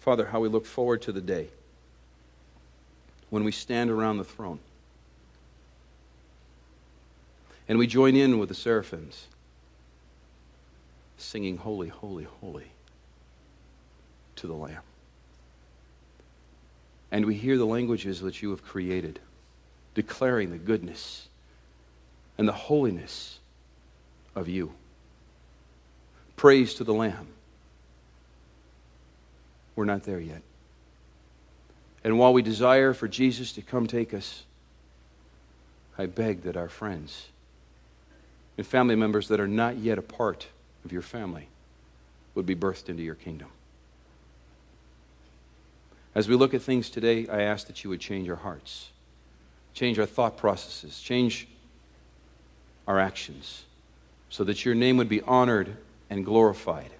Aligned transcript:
Father, 0.00 0.26
how 0.26 0.40
we 0.40 0.48
look 0.48 0.66
forward 0.66 1.02
to 1.02 1.12
the 1.12 1.20
day 1.20 1.48
when 3.30 3.44
we 3.44 3.52
stand 3.52 3.90
around 3.90 4.16
the 4.16 4.24
throne 4.24 4.60
and 7.68 7.78
we 7.78 7.86
join 7.86 8.16
in 8.16 8.38
with 8.38 8.48
the 8.48 8.54
seraphims 8.54 9.26
singing, 11.18 11.58
Holy, 11.58 11.88
Holy, 11.88 12.24
Holy 12.40 12.68
to 14.36 14.46
the 14.46 14.54
Lamb. 14.54 14.82
And 17.10 17.26
we 17.26 17.34
hear 17.34 17.58
the 17.58 17.66
languages 17.66 18.20
that 18.20 18.40
you 18.40 18.50
have 18.50 18.64
created 18.64 19.18
declaring 19.94 20.50
the 20.50 20.58
goodness 20.58 21.28
and 22.36 22.46
the 22.46 22.52
holiness 22.52 23.40
of 24.34 24.48
you. 24.48 24.72
Praise 26.36 26.72
to 26.74 26.84
the 26.84 26.94
Lamb. 26.94 27.26
We're 29.78 29.84
not 29.84 30.02
there 30.02 30.18
yet. 30.18 30.42
And 32.02 32.18
while 32.18 32.32
we 32.32 32.42
desire 32.42 32.92
for 32.92 33.06
Jesus 33.06 33.52
to 33.52 33.62
come 33.62 33.86
take 33.86 34.12
us, 34.12 34.42
I 35.96 36.06
beg 36.06 36.42
that 36.42 36.56
our 36.56 36.68
friends 36.68 37.28
and 38.56 38.66
family 38.66 38.96
members 38.96 39.28
that 39.28 39.38
are 39.38 39.46
not 39.46 39.76
yet 39.76 39.96
a 39.96 40.02
part 40.02 40.48
of 40.84 40.90
your 40.90 41.02
family 41.02 41.46
would 42.34 42.44
be 42.44 42.56
birthed 42.56 42.88
into 42.88 43.04
your 43.04 43.14
kingdom. 43.14 43.50
As 46.12 46.26
we 46.26 46.34
look 46.34 46.54
at 46.54 46.62
things 46.62 46.90
today, 46.90 47.28
I 47.28 47.42
ask 47.42 47.68
that 47.68 47.84
you 47.84 47.90
would 47.90 48.00
change 48.00 48.28
our 48.28 48.34
hearts, 48.34 48.90
change 49.74 49.96
our 50.00 50.06
thought 50.06 50.36
processes, 50.36 50.98
change 50.98 51.46
our 52.88 52.98
actions, 52.98 53.62
so 54.28 54.42
that 54.42 54.64
your 54.64 54.74
name 54.74 54.96
would 54.96 55.08
be 55.08 55.22
honored 55.22 55.76
and 56.10 56.24
glorified 56.24 56.90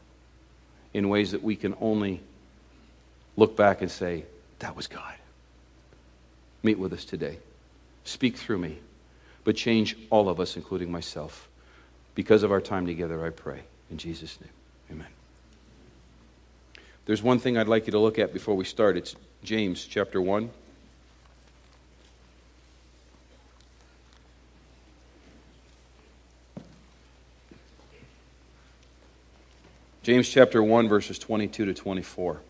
in 0.95 1.09
ways 1.09 1.33
that 1.33 1.43
we 1.43 1.57
can 1.57 1.75
only 1.81 2.21
look 3.39 3.57
back 3.57 3.81
and 3.81 3.91
say, 3.91 4.25
That 4.59 4.77
was 4.77 4.89
God. 4.89 5.15
Meet 6.63 6.79
with 6.79 6.93
us 6.93 7.05
today. 7.05 7.39
Speak 8.05 8.37
through 8.37 8.59
me, 8.59 8.79
but 9.45 9.55
change 9.57 9.97
all 10.11 10.29
of 10.29 10.41
us, 10.41 10.57
including 10.57 10.91
myself. 10.91 11.49
Because 12.15 12.43
of 12.43 12.51
our 12.51 12.61
time 12.61 12.85
together, 12.85 13.25
I 13.25 13.31
pray. 13.31 13.61
In 13.91 13.97
Jesus' 13.97 14.39
name, 14.41 14.51
amen. 14.91 15.07
There's 17.07 17.23
one 17.23 17.39
thing 17.39 17.57
I'd 17.57 17.69
like 17.69 17.87
you 17.87 17.93
to 17.93 17.99
look 17.99 18.19
at 18.19 18.33
before 18.33 18.57
we 18.57 18.65
start. 18.65 18.97
It's 18.97 19.15
James 19.45 19.85
chapter 19.87 20.21
1. 20.21 20.51
James 30.03 30.29
chapter 30.29 30.63
1, 30.63 30.89
verses 30.89 31.19
22 31.19 31.67
to 31.67 31.75
24. 31.75 32.41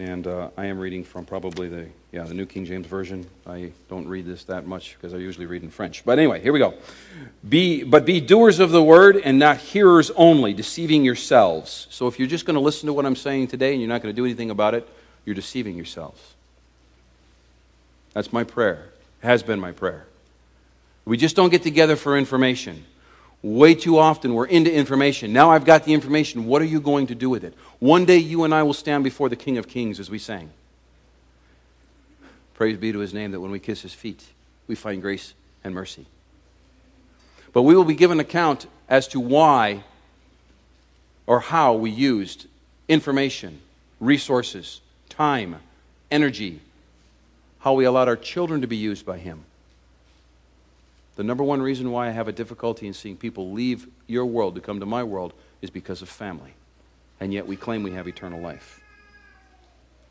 And 0.00 0.26
uh, 0.26 0.48
I 0.56 0.66
am 0.66 0.78
reading 0.78 1.04
from 1.04 1.26
probably 1.26 1.68
the 1.68 1.86
yeah 2.10 2.24
the 2.24 2.34
New 2.34 2.46
King 2.46 2.64
James 2.64 2.86
Version. 2.86 3.26
I 3.46 3.72
don't 3.88 4.08
read 4.08 4.26
this 4.26 4.44
that 4.44 4.66
much 4.66 4.96
because 4.96 5.12
I 5.12 5.18
usually 5.18 5.46
read 5.46 5.62
in 5.62 5.70
French. 5.70 6.04
But 6.04 6.18
anyway, 6.18 6.40
here 6.40 6.52
we 6.52 6.58
go. 6.58 6.74
Be 7.46 7.84
but 7.84 8.06
be 8.06 8.20
doers 8.20 8.60
of 8.60 8.70
the 8.70 8.82
word 8.82 9.16
and 9.16 9.38
not 9.38 9.58
hearers 9.58 10.10
only, 10.12 10.54
deceiving 10.54 11.04
yourselves. 11.04 11.86
So 11.90 12.06
if 12.06 12.18
you're 12.18 12.28
just 12.28 12.46
going 12.46 12.54
to 12.54 12.60
listen 12.60 12.86
to 12.86 12.92
what 12.92 13.04
I'm 13.04 13.16
saying 13.16 13.48
today 13.48 13.72
and 13.72 13.80
you're 13.80 13.88
not 13.88 14.02
going 14.02 14.14
to 14.14 14.16
do 14.16 14.24
anything 14.24 14.50
about 14.50 14.74
it, 14.74 14.88
you're 15.24 15.34
deceiving 15.34 15.76
yourselves. 15.76 16.20
That's 18.14 18.32
my 18.32 18.44
prayer. 18.44 18.88
It 19.22 19.26
has 19.26 19.42
been 19.42 19.60
my 19.60 19.72
prayer. 19.72 20.06
We 21.04 21.16
just 21.16 21.36
don't 21.36 21.50
get 21.50 21.62
together 21.62 21.96
for 21.96 22.16
information. 22.16 22.84
Way 23.42 23.74
too 23.74 23.98
often 23.98 24.34
we're 24.34 24.46
into 24.46 24.72
information. 24.72 25.32
Now 25.32 25.50
I've 25.50 25.64
got 25.64 25.84
the 25.84 25.94
information. 25.94 26.46
What 26.46 26.60
are 26.60 26.66
you 26.66 26.80
going 26.80 27.06
to 27.06 27.14
do 27.14 27.30
with 27.30 27.42
it? 27.42 27.54
One 27.78 28.04
day 28.04 28.18
you 28.18 28.44
and 28.44 28.54
I 28.54 28.62
will 28.62 28.74
stand 28.74 29.02
before 29.02 29.28
the 29.28 29.36
King 29.36 29.56
of 29.56 29.66
Kings 29.66 29.98
as 29.98 30.10
we 30.10 30.18
sang. 30.18 30.50
Praise 32.54 32.76
be 32.76 32.92
to 32.92 32.98
his 32.98 33.14
name 33.14 33.30
that 33.30 33.40
when 33.40 33.50
we 33.50 33.58
kiss 33.58 33.80
his 33.80 33.94
feet, 33.94 34.22
we 34.66 34.74
find 34.74 35.00
grace 35.00 35.32
and 35.64 35.74
mercy. 35.74 36.04
But 37.54 37.62
we 37.62 37.74
will 37.74 37.84
be 37.84 37.94
given 37.94 38.20
account 38.20 38.66
as 38.88 39.08
to 39.08 39.20
why 39.20 39.84
or 41.26 41.40
how 41.40 41.74
we 41.74 41.90
used 41.90 42.46
information, 42.88 43.60
resources, 44.00 44.82
time, 45.08 45.56
energy, 46.10 46.60
how 47.60 47.72
we 47.72 47.84
allowed 47.84 48.08
our 48.08 48.16
children 48.16 48.60
to 48.60 48.66
be 48.66 48.76
used 48.76 49.06
by 49.06 49.16
him. 49.16 49.44
The 51.20 51.24
number 51.24 51.44
one 51.44 51.60
reason 51.60 51.90
why 51.90 52.08
I 52.08 52.12
have 52.12 52.28
a 52.28 52.32
difficulty 52.32 52.86
in 52.86 52.94
seeing 52.94 53.14
people 53.14 53.52
leave 53.52 53.86
your 54.06 54.24
world 54.24 54.54
to 54.54 54.62
come 54.62 54.80
to 54.80 54.86
my 54.86 55.04
world 55.04 55.34
is 55.60 55.68
because 55.68 56.00
of 56.00 56.08
family. 56.08 56.54
And 57.20 57.30
yet 57.30 57.46
we 57.46 57.56
claim 57.56 57.82
we 57.82 57.90
have 57.90 58.08
eternal 58.08 58.40
life. 58.40 58.80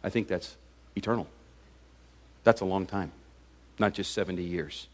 I 0.03 0.11
think 0.11 0.27
that's 0.27 0.55
eternal. 0.95 1.25
That's 2.43 2.61
a 2.61 2.65
long 2.65 2.85
time, 2.85 3.11
not 3.79 3.95
just 3.95 4.13
70 4.13 4.43
years. 4.43 4.85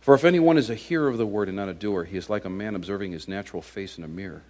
For 0.00 0.14
if 0.14 0.24
anyone 0.24 0.56
is 0.56 0.70
a 0.70 0.74
hearer 0.74 1.08
of 1.08 1.18
the 1.18 1.26
word 1.26 1.48
and 1.48 1.56
not 1.58 1.68
a 1.68 1.74
doer, 1.74 2.04
he 2.04 2.16
is 2.16 2.30
like 2.30 2.46
a 2.46 2.48
man 2.48 2.76
observing 2.76 3.12
his 3.12 3.28
natural 3.28 3.60
face 3.60 3.98
in 3.98 4.04
a 4.04 4.08
mirror. 4.08 4.40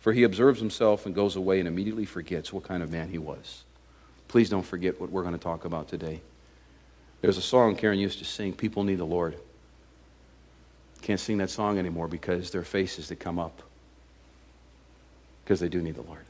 For 0.00 0.12
he 0.12 0.22
observes 0.22 0.60
himself 0.60 1.06
and 1.06 1.14
goes 1.14 1.34
away 1.34 1.60
and 1.60 1.66
immediately 1.66 2.04
forgets 2.04 2.52
what 2.52 2.64
kind 2.64 2.82
of 2.82 2.92
man 2.92 3.08
he 3.08 3.16
was. 3.16 3.64
Please 4.28 4.50
don't 4.50 4.66
forget 4.66 5.00
what 5.00 5.08
we're 5.08 5.22
going 5.22 5.32
to 5.32 5.40
talk 5.40 5.64
about 5.64 5.88
today. 5.88 6.20
There's 7.26 7.38
a 7.38 7.42
song 7.42 7.74
Karen 7.74 7.98
used 7.98 8.20
to 8.20 8.24
sing, 8.24 8.52
People 8.52 8.84
Need 8.84 8.98
the 8.98 9.04
Lord. 9.04 9.36
Can't 11.02 11.18
sing 11.18 11.38
that 11.38 11.50
song 11.50 11.76
anymore 11.76 12.06
because 12.06 12.52
their 12.52 12.62
faces 12.62 13.08
that 13.08 13.16
come 13.16 13.40
up. 13.40 13.62
Because 15.42 15.58
they 15.58 15.68
do 15.68 15.82
need 15.82 15.96
the 15.96 16.02
Lord. 16.02 16.24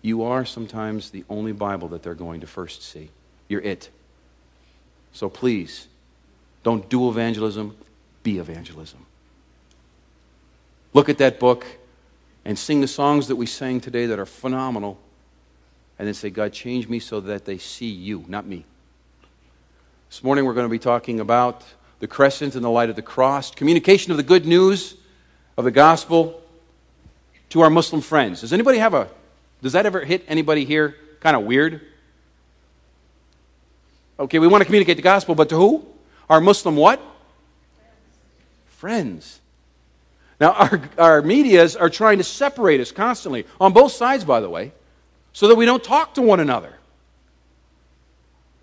You 0.00 0.22
are 0.22 0.44
sometimes 0.44 1.10
the 1.10 1.24
only 1.28 1.50
Bible 1.50 1.88
that 1.88 2.04
they're 2.04 2.14
going 2.14 2.40
to 2.42 2.46
first 2.46 2.84
see. 2.84 3.10
You're 3.48 3.62
it. 3.62 3.90
So 5.12 5.28
please, 5.28 5.88
don't 6.62 6.88
do 6.88 7.08
evangelism, 7.08 7.76
be 8.22 8.38
evangelism. 8.38 9.04
Look 10.92 11.08
at 11.08 11.18
that 11.18 11.40
book 11.40 11.66
and 12.44 12.56
sing 12.56 12.80
the 12.80 12.86
songs 12.86 13.26
that 13.26 13.34
we 13.34 13.46
sang 13.46 13.80
today 13.80 14.06
that 14.06 14.20
are 14.20 14.26
phenomenal. 14.26 15.00
And 15.98 16.06
then 16.06 16.14
say, 16.14 16.30
God, 16.30 16.52
change 16.52 16.88
me 16.88 17.00
so 17.00 17.18
that 17.18 17.44
they 17.44 17.58
see 17.58 17.90
you, 17.90 18.24
not 18.28 18.46
me. 18.46 18.66
This 20.14 20.22
morning 20.22 20.44
we're 20.44 20.54
going 20.54 20.66
to 20.66 20.70
be 20.70 20.78
talking 20.78 21.18
about 21.18 21.64
the 21.98 22.06
crescent 22.06 22.54
and 22.54 22.64
the 22.64 22.70
light 22.70 22.88
of 22.88 22.94
the 22.94 23.02
cross, 23.02 23.50
communication 23.50 24.12
of 24.12 24.16
the 24.16 24.22
good 24.22 24.46
news 24.46 24.94
of 25.56 25.64
the 25.64 25.72
gospel 25.72 26.40
to 27.48 27.62
our 27.62 27.68
Muslim 27.68 28.00
friends. 28.00 28.42
Does 28.42 28.52
anybody 28.52 28.78
have 28.78 28.94
a, 28.94 29.08
does 29.60 29.72
that 29.72 29.86
ever 29.86 30.04
hit 30.04 30.24
anybody 30.28 30.64
here 30.64 30.94
kind 31.18 31.34
of 31.34 31.42
weird? 31.42 31.80
Okay, 34.20 34.38
we 34.38 34.46
want 34.46 34.60
to 34.60 34.66
communicate 34.66 34.98
the 34.98 35.02
gospel, 35.02 35.34
but 35.34 35.48
to 35.48 35.56
who? 35.56 35.84
Our 36.30 36.40
Muslim 36.40 36.76
what? 36.76 37.02
Friends. 38.66 39.40
Now, 40.38 40.52
our, 40.52 40.80
our 40.96 41.22
medias 41.22 41.74
are 41.74 41.90
trying 41.90 42.18
to 42.18 42.24
separate 42.24 42.80
us 42.80 42.92
constantly, 42.92 43.46
on 43.60 43.72
both 43.72 43.90
sides, 43.90 44.22
by 44.22 44.38
the 44.38 44.48
way, 44.48 44.70
so 45.32 45.48
that 45.48 45.56
we 45.56 45.66
don't 45.66 45.82
talk 45.82 46.14
to 46.14 46.22
one 46.22 46.38
another. 46.38 46.72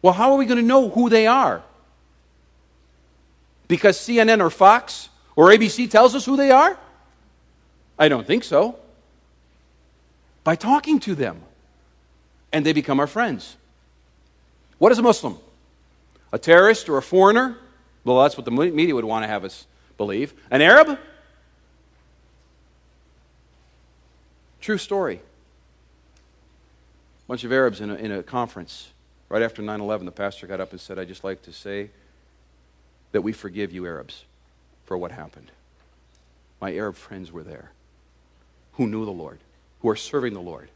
Well, 0.02 0.14
how 0.14 0.32
are 0.32 0.38
we 0.38 0.46
going 0.46 0.60
to 0.60 0.66
know 0.66 0.90
who 0.90 1.10
they 1.10 1.28
are? 1.28 1.62
Because 3.68 3.98
CNN 3.98 4.42
or 4.42 4.50
Fox 4.50 5.10
or 5.36 5.50
ABC 5.50 5.90
tells 5.90 6.16
us 6.16 6.26
who 6.26 6.36
they 6.36 6.52
are? 6.52 6.78
I 7.98 8.10
don't 8.10 8.26
think 8.26 8.44
so. 8.44 8.78
By 10.44 10.56
talking 10.56 11.00
to 11.02 11.14
them, 11.14 11.42
and 12.52 12.66
they 12.66 12.74
become 12.74 13.00
our 13.00 13.08
friends. 13.08 13.56
What 14.78 14.92
is 14.92 14.98
a 14.98 15.04
Muslim? 15.04 15.38
A 16.34 16.40
terrorist 16.40 16.90
or 16.90 16.98
a 16.98 17.02
foreigner? 17.02 17.58
Well, 18.04 18.22
that's 18.24 18.36
what 18.36 18.46
the 18.46 18.52
media 18.52 18.96
would 18.96 19.06
want 19.06 19.24
to 19.24 19.28
have 19.28 19.46
us 19.46 19.68
believe. 19.98 20.34
An 20.50 20.62
Arab? 20.62 20.98
True 24.60 24.78
story. 24.78 25.22
A 27.26 27.28
bunch 27.28 27.44
of 27.44 27.52
Arabs 27.52 27.82
in 27.82 27.92
a, 27.92 27.96
in 27.96 28.12
a 28.12 28.24
conference 28.24 28.90
Right 29.32 29.44
after 29.44 29.62
9 29.62 29.80
11, 29.80 30.06
the 30.06 30.12
pastor 30.12 30.46
got 30.46 30.60
up 30.60 30.72
and 30.72 30.82
said, 30.82 31.00
I'd 31.00 31.08
just 31.08 31.24
like 31.24 31.42
to 31.44 31.54
say 31.54 31.90
that 33.14 33.22
we 33.22 33.32
forgive 33.32 33.72
you, 33.72 33.86
Arabs, 33.86 34.26
for 34.84 34.98
what 34.98 35.14
happened. 35.14 35.54
My 36.60 36.76
Arab 36.76 36.98
friends 36.98 37.32
were 37.32 37.42
there 37.42 37.72
who 38.74 38.88
knew 38.88 39.06
the 39.06 39.12
Lord, 39.12 39.40
who 39.80 39.90
are 39.90 39.96
serving 39.96 40.34
the 40.34 40.42
Lord, 40.42 40.68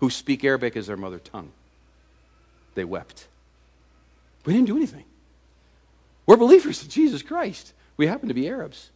who 0.00 0.10
speak 0.10 0.42
Arabic 0.42 0.76
as 0.76 0.88
their 0.88 0.96
mother 0.96 1.20
tongue. 1.20 1.52
They 2.74 2.82
wept. 2.82 3.28
We 4.44 4.52
didn't 4.52 4.66
do 4.66 4.76
anything. 4.76 5.04
We're 6.26 6.38
believers 6.38 6.82
in 6.82 6.88
Jesus 6.88 7.22
Christ. 7.22 7.72
We 7.96 8.08
happen 8.08 8.26
to 8.26 8.34
be 8.34 8.48
Arabs. 8.48 8.90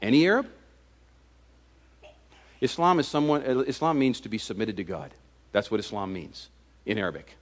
Any 0.00 0.26
Arab? 0.26 0.46
Islam 2.62 3.00
is 3.00 3.08
someone 3.08 3.42
Islam 3.42 3.98
means 3.98 4.20
to 4.20 4.28
be 4.28 4.38
submitted 4.38 4.76
to 4.76 4.84
God. 4.84 5.12
That's 5.50 5.70
what 5.70 5.80
Islam 5.80 6.12
means 6.12 6.48
in 6.86 6.96
Arabic. 6.96 7.36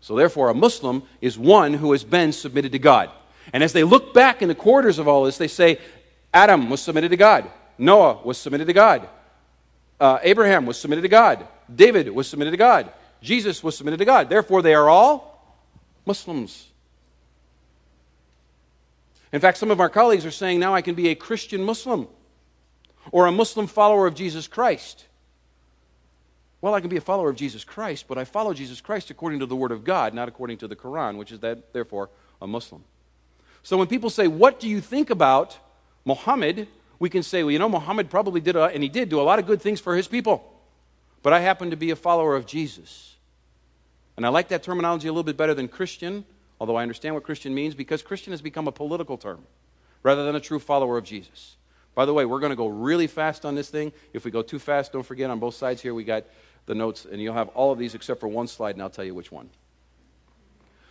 So 0.00 0.16
therefore 0.16 0.48
a 0.48 0.54
Muslim 0.54 1.02
is 1.20 1.38
one 1.38 1.74
who 1.74 1.92
has 1.92 2.04
been 2.04 2.32
submitted 2.32 2.72
to 2.72 2.78
God. 2.78 3.10
And 3.52 3.62
as 3.62 3.74
they 3.74 3.84
look 3.84 4.14
back 4.14 4.40
in 4.40 4.48
the 4.48 4.54
quarters 4.54 4.98
of 4.98 5.06
all 5.06 5.24
this, 5.24 5.36
they 5.36 5.48
say, 5.48 5.78
Adam 6.32 6.70
was 6.70 6.80
submitted 6.80 7.10
to 7.10 7.16
God, 7.16 7.48
Noah 7.76 8.20
was 8.24 8.38
submitted 8.38 8.66
to 8.66 8.72
God, 8.72 9.06
uh, 10.00 10.18
Abraham 10.22 10.64
was 10.64 10.80
submitted 10.80 11.02
to 11.02 11.08
God, 11.08 11.46
David 11.72 12.08
was 12.08 12.26
submitted 12.26 12.52
to 12.52 12.56
God, 12.56 12.90
Jesus 13.20 13.62
was 13.62 13.76
submitted 13.76 13.98
to 13.98 14.04
God. 14.06 14.30
Therefore, 14.30 14.62
they 14.62 14.74
are 14.74 14.88
all 14.88 15.58
Muslims. 16.06 16.68
In 19.32 19.40
fact, 19.40 19.58
some 19.58 19.70
of 19.70 19.80
our 19.80 19.90
colleagues 19.90 20.24
are 20.24 20.30
saying 20.30 20.60
now 20.60 20.74
I 20.74 20.80
can 20.80 20.94
be 20.94 21.08
a 21.08 21.14
Christian 21.14 21.62
Muslim 21.62 22.08
or 23.10 23.26
a 23.26 23.32
Muslim 23.32 23.66
follower 23.66 24.06
of 24.06 24.14
Jesus 24.14 24.46
Christ. 24.46 25.06
Well, 26.60 26.74
I 26.74 26.80
can 26.80 26.88
be 26.88 26.96
a 26.96 27.02
follower 27.02 27.28
of 27.28 27.36
Jesus 27.36 27.62
Christ, 27.62 28.06
but 28.08 28.16
I 28.16 28.24
follow 28.24 28.54
Jesus 28.54 28.80
Christ 28.80 29.10
according 29.10 29.40
to 29.40 29.46
the 29.46 29.56
Word 29.56 29.70
of 29.70 29.84
God, 29.84 30.14
not 30.14 30.28
according 30.28 30.58
to 30.58 30.68
the 30.68 30.76
Quran, 30.76 31.18
which 31.18 31.30
is 31.30 31.40
that, 31.40 31.72
therefore 31.72 32.08
a 32.40 32.46
Muslim. 32.46 32.84
So 33.62 33.76
when 33.76 33.86
people 33.86 34.10
say, 34.10 34.28
What 34.28 34.60
do 34.60 34.68
you 34.68 34.80
think 34.80 35.10
about 35.10 35.58
Muhammad? 36.04 36.68
we 36.98 37.10
can 37.10 37.22
say, 37.22 37.42
Well, 37.42 37.50
you 37.50 37.58
know, 37.58 37.68
Muhammad 37.68 38.08
probably 38.08 38.40
did, 38.40 38.56
a, 38.56 38.64
and 38.64 38.82
he 38.82 38.88
did 38.88 39.08
do 39.08 39.20
a 39.20 39.22
lot 39.22 39.38
of 39.38 39.46
good 39.46 39.60
things 39.60 39.80
for 39.80 39.96
his 39.96 40.08
people. 40.08 40.50
But 41.22 41.32
I 41.32 41.40
happen 41.40 41.70
to 41.70 41.76
be 41.76 41.90
a 41.90 41.96
follower 41.96 42.36
of 42.36 42.46
Jesus. 42.46 43.16
And 44.16 44.24
I 44.24 44.28
like 44.28 44.48
that 44.48 44.62
terminology 44.62 45.08
a 45.08 45.12
little 45.12 45.24
bit 45.24 45.36
better 45.36 45.54
than 45.54 45.68
Christian, 45.68 46.24
although 46.60 46.76
I 46.76 46.82
understand 46.82 47.14
what 47.14 47.24
Christian 47.24 47.54
means, 47.54 47.74
because 47.74 48.02
Christian 48.02 48.32
has 48.32 48.40
become 48.40 48.68
a 48.68 48.72
political 48.72 49.18
term 49.18 49.42
rather 50.02 50.24
than 50.24 50.36
a 50.36 50.40
true 50.40 50.58
follower 50.58 50.96
of 50.96 51.04
Jesus. 51.04 51.56
By 51.94 52.04
the 52.04 52.12
way, 52.12 52.24
we're 52.24 52.40
going 52.40 52.50
to 52.50 52.56
go 52.56 52.66
really 52.66 53.06
fast 53.06 53.44
on 53.44 53.54
this 53.54 53.70
thing. 53.70 53.92
If 54.12 54.24
we 54.24 54.30
go 54.30 54.42
too 54.42 54.58
fast, 54.58 54.92
don't 54.92 55.04
forget 55.04 55.30
on 55.30 55.38
both 55.38 55.54
sides 55.54 55.80
here 55.80 55.94
we 55.94 56.04
got 56.04 56.24
the 56.66 56.74
notes, 56.74 57.06
and 57.10 57.20
you'll 57.20 57.34
have 57.34 57.48
all 57.48 57.72
of 57.72 57.78
these 57.78 57.94
except 57.94 58.20
for 58.20 58.28
one 58.28 58.46
slide, 58.46 58.74
and 58.74 58.82
I'll 58.82 58.90
tell 58.90 59.04
you 59.04 59.14
which 59.14 59.30
one. 59.30 59.50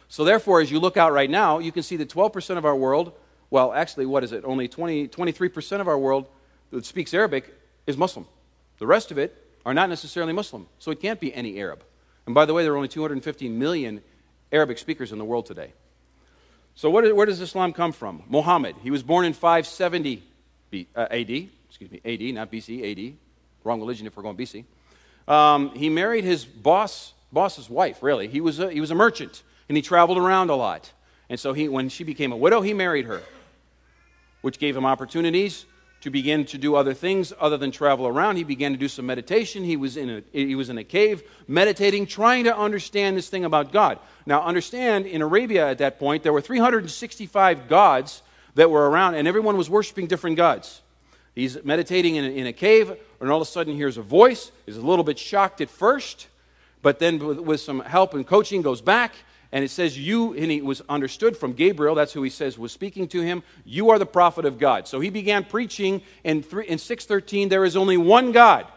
So, 0.08 0.24
therefore, 0.24 0.62
as 0.62 0.72
you 0.72 0.80
look 0.80 0.98
out 0.98 1.12
right 1.12 1.30
now, 1.30 1.60
you 1.60 1.72
can 1.72 1.84
see 1.84 1.96
that 1.98 2.10
12% 2.10 2.58
of 2.58 2.66
our 2.66 2.76
world, 2.76 3.14
well, 3.50 3.74
actually, 3.74 4.06
what 4.06 4.24
is 4.24 4.32
it? 4.32 4.46
Only 4.46 4.68
20, 4.68 5.08
23% 5.08 5.82
of 5.82 5.88
our 5.88 5.98
world 5.98 6.28
that 6.72 6.86
speaks 6.86 7.14
Arabic 7.14 7.54
is 7.88 7.98
Muslim. 7.98 8.28
The 8.78 8.88
rest 8.88 9.12
of 9.12 9.18
it 9.18 9.36
are 9.66 9.74
not 9.74 9.90
necessarily 9.90 10.34
Muslim. 10.34 10.68
So, 10.78 10.92
it 10.92 11.02
can't 11.02 11.20
be 11.20 11.34
any 11.34 11.60
Arab. 11.60 11.84
And 12.26 12.36
by 12.36 12.46
the 12.46 12.54
way, 12.54 12.64
there 12.64 12.74
are 12.74 12.78
only 12.78 12.88
250 12.88 13.50
million 13.50 14.02
Arabic 14.52 14.78
speakers 14.78 15.12
in 15.12 15.18
the 15.18 15.26
world 15.26 15.48
today. 15.48 15.74
So, 16.76 16.90
where 16.90 17.26
does 17.26 17.42
Islam 17.42 17.74
come 17.74 17.92
from? 17.92 18.24
Muhammad. 18.30 18.76
He 18.84 18.92
was 18.92 19.04
born 19.04 19.26
in 19.26 19.34
570 19.34 20.24
B, 20.74 20.88
uh, 20.96 21.06
AD. 21.12 21.30
Excuse 21.30 21.92
me, 21.92 22.02
AD, 22.04 22.34
not 22.34 22.52
BC, 22.52 22.82
AD. 22.92 23.14
Wrong 23.64 23.80
religion 23.80 24.08
if 24.08 24.18
we're 24.18 24.24
going 24.24 24.36
BC. 24.36 24.66
Um, 25.28 25.70
he 25.76 25.88
married 25.88 26.24
his 26.24 26.46
boss, 26.46 27.14
boss's 27.32 27.70
wife, 27.70 28.02
really. 28.02 28.28
He 28.28 28.42
was, 28.42 28.60
a, 28.60 28.72
he 28.72 28.82
was 28.82 28.90
a 28.90 28.96
merchant, 28.96 29.44
and 29.70 29.78
he 29.78 29.84
traveled 29.84 30.18
around 30.18 30.50
a 30.50 30.56
lot. 30.56 30.92
And 31.30 31.40
so 31.40 31.54
he, 31.54 31.70
when 31.70 31.90
she 31.90 32.04
became 32.04 32.32
a 32.32 32.36
widow, 32.36 32.62
he 32.62 32.74
married 32.74 33.06
her, 33.06 33.22
which 34.42 34.58
gave 34.58 34.76
him 34.76 34.84
opportunities 34.84 35.68
to 36.02 36.10
begin 36.10 36.44
to 36.46 36.58
do 36.58 36.76
other 36.76 36.96
things 36.96 37.32
other 37.40 37.56
than 37.56 37.70
travel 37.70 38.08
around. 38.08 38.38
He 38.38 38.44
began 38.44 38.72
to 38.72 38.78
do 38.78 38.88
some 38.88 39.06
meditation. 39.06 39.64
He 39.64 39.78
was 39.78 39.96
in 39.96 40.10
a, 40.10 40.24
he 40.32 40.56
was 40.56 40.70
in 40.70 40.80
a 40.80 40.84
cave 40.84 41.22
meditating, 41.48 42.08
trying 42.08 42.46
to 42.46 42.58
understand 42.58 43.16
this 43.16 43.30
thing 43.30 43.46
about 43.46 43.72
God. 43.72 44.00
Now, 44.26 44.42
understand, 44.42 45.06
in 45.06 45.22
Arabia 45.22 45.70
at 45.70 45.78
that 45.78 46.00
point, 46.00 46.24
there 46.24 46.34
were 46.34 46.42
365 46.42 47.70
gods 47.70 48.24
that 48.56 48.70
were 48.70 48.90
around, 48.90 49.16
and 49.16 49.28
everyone 49.28 49.58
was 49.58 49.70
worshiping 49.70 50.08
different 50.08 50.38
gods. 50.38 50.82
He's 51.36 51.64
meditating 51.64 52.16
in 52.16 52.26
a, 52.26 52.30
in 52.30 52.48
a 52.48 52.54
cave, 52.54 52.96
and 53.20 53.32
all 53.32 53.42
of 53.42 53.48
a 53.48 53.50
sudden 53.50 53.76
hears 53.76 53.98
a 53.98 54.02
voice. 54.02 54.52
He's 54.66 54.78
a 54.78 54.82
little 54.82 55.04
bit 55.04 55.18
shocked 55.18 55.62
at 55.62 55.70
first, 55.70 56.28
but 56.82 57.00
then 57.00 57.20
with, 57.20 57.40
with 57.40 57.60
some 57.60 57.80
help 57.80 58.14
and 58.14 58.26
coaching 58.26 58.62
goes 58.62 58.82
back, 58.82 59.14
and 59.52 59.64
it 59.64 59.70
says, 59.70 59.98
You, 59.98 60.34
and 60.34 60.52
he 60.52 60.62
was 60.62 60.82
understood 60.90 61.38
from 61.38 61.54
Gabriel, 61.54 61.96
that's 61.96 62.14
who 62.14 62.24
he 62.24 62.30
says 62.30 62.58
was 62.58 62.72
speaking 62.72 63.08
to 63.10 63.22
him, 63.22 63.44
you 63.66 63.90
are 63.90 64.00
the 64.00 64.06
prophet 64.06 64.46
of 64.46 64.60
God. 64.60 64.88
So 64.88 65.00
he 65.00 65.10
began 65.10 65.44
preaching 65.44 66.02
in, 66.24 66.44
three, 66.44 66.68
in 66.68 66.78
613, 66.78 67.50
there 67.50 67.66
is 67.66 67.76
only 67.76 67.98
one 67.98 68.32
God. 68.32 68.68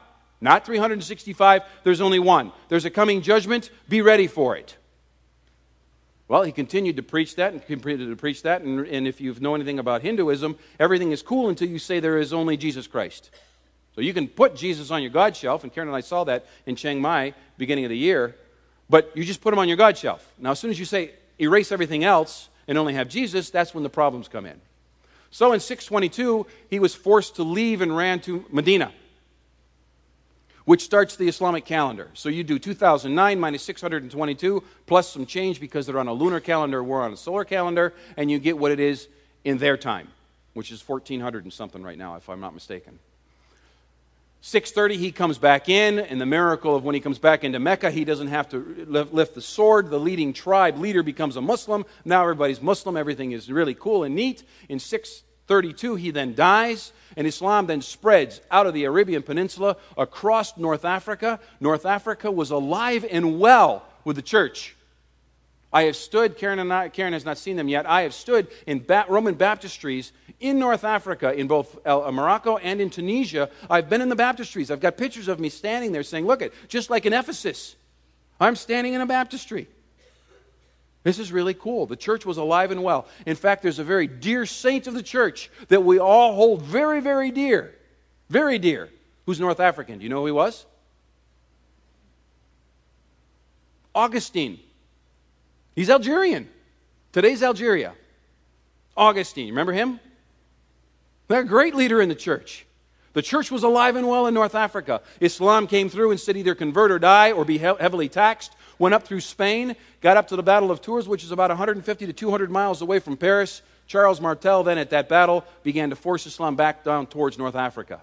Not 0.41 0.67
365, 0.67 1.63
there's 1.83 2.03
only 2.03 2.19
one. 2.19 2.53
There's 2.69 2.85
a 2.85 2.91
coming 2.91 3.23
judgment, 3.23 3.71
be 3.89 4.03
ready 4.03 4.27
for 4.27 4.57
it. 4.57 4.77
Well, 6.29 6.43
he 6.43 6.51
continued 6.51 6.97
to 6.97 7.03
preach 7.03 7.37
that 7.37 7.53
and 7.53 7.65
continued 7.65 8.11
to 8.11 8.17
preach 8.17 8.43
that. 8.43 8.63
And, 8.63 8.87
and 8.87 9.07
if 9.07 9.21
you 9.21 9.35
know 9.39 9.55
anything 9.55 9.79
about 9.79 10.03
Hinduism, 10.03 10.59
everything 10.81 11.13
is 11.13 11.23
cool 11.23 11.49
until 11.49 11.69
you 11.69 11.79
say 11.79 12.01
there 12.01 12.19
is 12.19 12.33
only 12.33 12.57
Jesus 12.57 12.87
Christ. 12.87 13.31
So 13.95 14.01
you 14.01 14.13
can 14.13 14.29
put 14.29 14.57
Jesus 14.57 14.91
on 14.91 15.03
your 15.03 15.11
God 15.11 15.37
shelf, 15.37 15.63
and 15.63 15.73
Karen 15.73 15.89
and 15.89 15.97
I 15.97 16.01
saw 16.01 16.25
that 16.25 16.47
in 16.67 16.77
Chiang 16.77 17.01
Mai 17.01 17.33
beginning 17.57 17.85
of 17.85 17.91
the 17.91 17.97
year, 17.97 18.37
but 18.91 19.11
you 19.15 19.25
just 19.25 19.41
put 19.41 19.53
him 19.53 19.59
on 19.59 19.69
your 19.69 19.77
God 19.77 19.97
shelf. 19.97 20.33
Now, 20.39 20.51
as 20.51 20.59
soon 20.59 20.71
as 20.71 20.79
you 20.79 20.85
say 20.85 21.13
erase 21.41 21.73
everything 21.73 22.05
else 22.05 22.49
and 22.69 22.77
only 22.77 22.95
have 22.95 23.09
Jesus, 23.09 23.51
that's 23.51 23.73
when 23.73 23.85
the 23.85 23.91
problems 23.91 24.29
come 24.29 24.45
in. 24.45 24.61
So 25.31 25.53
in 25.53 25.61
622, 25.61 26.47
he 26.69 26.79
was 26.79 26.95
forced 26.95 27.37
to 27.37 27.43
leave 27.43 27.81
and 27.81 27.97
ran 27.97 28.21
to 28.21 28.45
Medina 28.51 28.93
which 30.67 30.83
starts 30.83 31.17
the 31.17 31.27
Islamic 31.29 31.65
calendar. 31.65 32.11
So 32.13 32.29
you 32.29 32.45
do 32.45 32.59
2009 32.59 33.41
minus 33.41 33.63
622 33.63 34.63
plus 34.85 35.09
some 35.11 35.25
change 35.25 35.61
because 35.61 35.87
they're 35.87 35.99
on 35.99 36.09
a 36.09 36.13
lunar 36.13 36.41
calendar, 36.41 36.83
we're 36.83 37.03
on 37.03 37.13
a 37.13 37.17
solar 37.17 37.45
calendar, 37.45 37.95
and 38.17 38.31
you 38.31 38.39
get 38.39 38.59
what 38.59 38.73
it 38.73 38.81
is 38.81 39.09
in 39.45 39.59
their 39.59 39.77
time, 39.77 40.09
which 40.55 40.71
is 40.73 40.87
1400 40.87 41.45
and 41.45 41.53
something 41.53 41.83
right 41.83 41.97
now, 41.97 42.17
if 42.17 42.29
I'm 42.29 42.41
not 42.41 42.53
mistaken. 42.53 42.99
6:30 44.43 44.97
he 44.97 45.13
comes 45.13 45.39
back 45.39 45.69
in 45.69 45.99
and 45.99 46.21
the 46.21 46.27
miracle 46.27 46.77
of 46.77 46.85
when 46.85 46.95
he 46.95 47.01
comes 47.01 47.19
back 47.19 47.43
into 47.43 47.59
Mecca 47.59 47.91
he 47.91 48.05
doesn't 48.05 48.29
have 48.29 48.49
to 48.51 48.87
lift 48.87 49.35
the 49.35 49.41
sword 49.41 49.91
the 49.91 49.99
leading 49.99 50.33
tribe 50.33 50.79
leader 50.79 51.03
becomes 51.03 51.37
a 51.37 51.41
Muslim 51.41 51.85
now 52.05 52.23
everybody's 52.23 52.63
Muslim 52.63 52.97
everything 52.97 53.33
is 53.33 53.51
really 53.51 53.75
cool 53.75 54.05
and 54.05 54.15
neat 54.15 54.45
in 54.69 54.79
632 55.49 55.95
he 55.95 56.11
then 56.11 56.35
dies 56.35 56.93
and 57.17 57.25
Islam 57.25 57.67
then 57.67 57.81
spreads 57.81 58.41
out 58.51 58.67
of 58.67 58.75
the 58.75 58.85
Arabian 58.85 59.23
Peninsula 59.23 59.77
across 59.97 60.57
North 60.57 60.85
Africa. 60.85 61.39
North 61.61 61.87
Africa 61.87 62.33
was 62.33 62.51
alive 62.51 63.07
and 63.09 63.39
well 63.39 63.85
with 64.05 64.17
the 64.17 64.23
church. 64.23 64.75
I 65.73 65.85
have 65.85 65.95
stood, 65.95 66.37
Karen, 66.37 66.73
I, 66.73 66.89
Karen 66.89 67.13
has 67.13 67.25
not 67.25 67.39
seen 67.39 67.57
them 67.57 67.69
yet. 67.69 67.87
I 67.87 68.03
have 68.03 68.13
stood 68.13 68.49
in 68.67 68.81
ba- 68.81 69.05
Roman 69.09 69.37
baptistries 69.37 70.11
in 70.41 70.59
North 70.59 70.83
Africa, 70.83 71.33
in 71.33 71.47
both 71.47 71.87
uh, 71.87 72.11
Morocco 72.11 72.57
and 72.57 72.81
in 72.81 72.91
Tunisia. 72.91 73.49
I've 73.71 73.89
been 73.89 74.01
in 74.01 74.09
the 74.09 74.17
baptistries. 74.17 74.71
I've 74.73 74.81
got 74.81 74.97
pictures 74.97 75.29
of 75.29 75.39
me 75.39 75.49
standing 75.49 75.93
there 75.93 76.03
saying, 76.03 76.27
Look 76.27 76.43
at, 76.43 76.53
just 76.67 76.91
like 76.91 77.07
in 77.07 77.13
Ephesus, 77.13 77.77
I'm 78.41 78.57
standing 78.57 78.95
in 78.95 79.01
a 79.01 79.07
baptistry. 79.07 79.69
This 81.07 81.21
is 81.21 81.31
really 81.31 81.55
cool. 81.55 81.87
The 81.87 81.95
church 81.95 82.27
was 82.27 82.37
alive 82.37 82.73
and 82.73 82.83
well. 82.83 83.07
In 83.27 83.37
fact, 83.37 83.63
there's 83.63 83.79
a 83.79 83.85
very 83.85 84.09
dear 84.09 84.45
saint 84.45 84.89
of 84.89 84.95
the 84.95 85.05
church 85.05 85.53
that 85.69 85.85
we 85.85 86.01
all 86.01 86.35
hold 86.35 86.63
very, 86.63 87.01
very 87.01 87.31
dear. 87.31 87.77
Very 88.29 88.59
dear. 88.59 88.89
Who's 89.25 89.39
North 89.39 89.61
African? 89.61 89.99
Do 89.99 90.03
you 90.03 90.09
know 90.09 90.23
who 90.23 90.27
he 90.27 90.33
was? 90.33 90.67
Augustine. 93.95 94.59
He's 95.77 95.91
Algerian. 95.91 96.49
Today's 97.13 97.41
Algeria. 97.41 97.95
Augustine. 98.97 99.51
Remember 99.51 99.75
him? 99.75 100.01
They're 101.29 101.43
a 101.43 101.47
great 101.47 101.77
leader 101.77 102.01
in 102.01 102.09
the 102.09 102.17
church. 102.17 102.66
The 103.17 103.23
church 103.23 103.51
was 103.51 103.63
alive 103.63 103.97
and 103.97 104.07
well 104.07 104.27
in 104.27 104.35
North 104.35 104.55
Africa. 104.55 105.01
Islam 105.21 105.67
came 105.67 105.89
through 105.89 106.11
and 106.11 106.21
said 106.21 106.37
either 106.37 106.55
convert 106.55 106.91
or 106.91 106.99
die 106.99 107.33
or 107.33 107.47
be 107.47 107.57
heavily 107.57 108.11
taxed 108.11 108.53
went 108.79 108.95
up 108.95 109.05
through 109.05 109.21
Spain, 109.21 109.77
got 110.01 110.17
up 110.17 110.29
to 110.29 110.37
the 110.37 110.43
Battle 110.43 110.71
of 110.71 110.81
Tours, 110.81 111.09
which 111.09 111.25
is 111.25 111.31
about 111.31 111.51
150 111.51 112.07
to 112.07 112.13
200 112.13 112.51
miles 112.51 112.83
away 112.83 112.99
from 112.99 113.17
Paris. 113.17 113.63
Charles 113.87 114.21
Martel, 114.21 114.65
then 114.65 114.79
at 114.79 114.91
that 114.91 115.09
battle, 115.09 115.45
began 115.63 115.91
to 115.91 115.97
force 115.97 116.27
Islam 116.27 116.57
back 116.57 116.85
down 116.85 117.07
towards 117.07 117.39
North 117.39 117.55
Africa. 117.55 118.03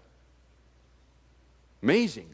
Amazing 1.82 2.34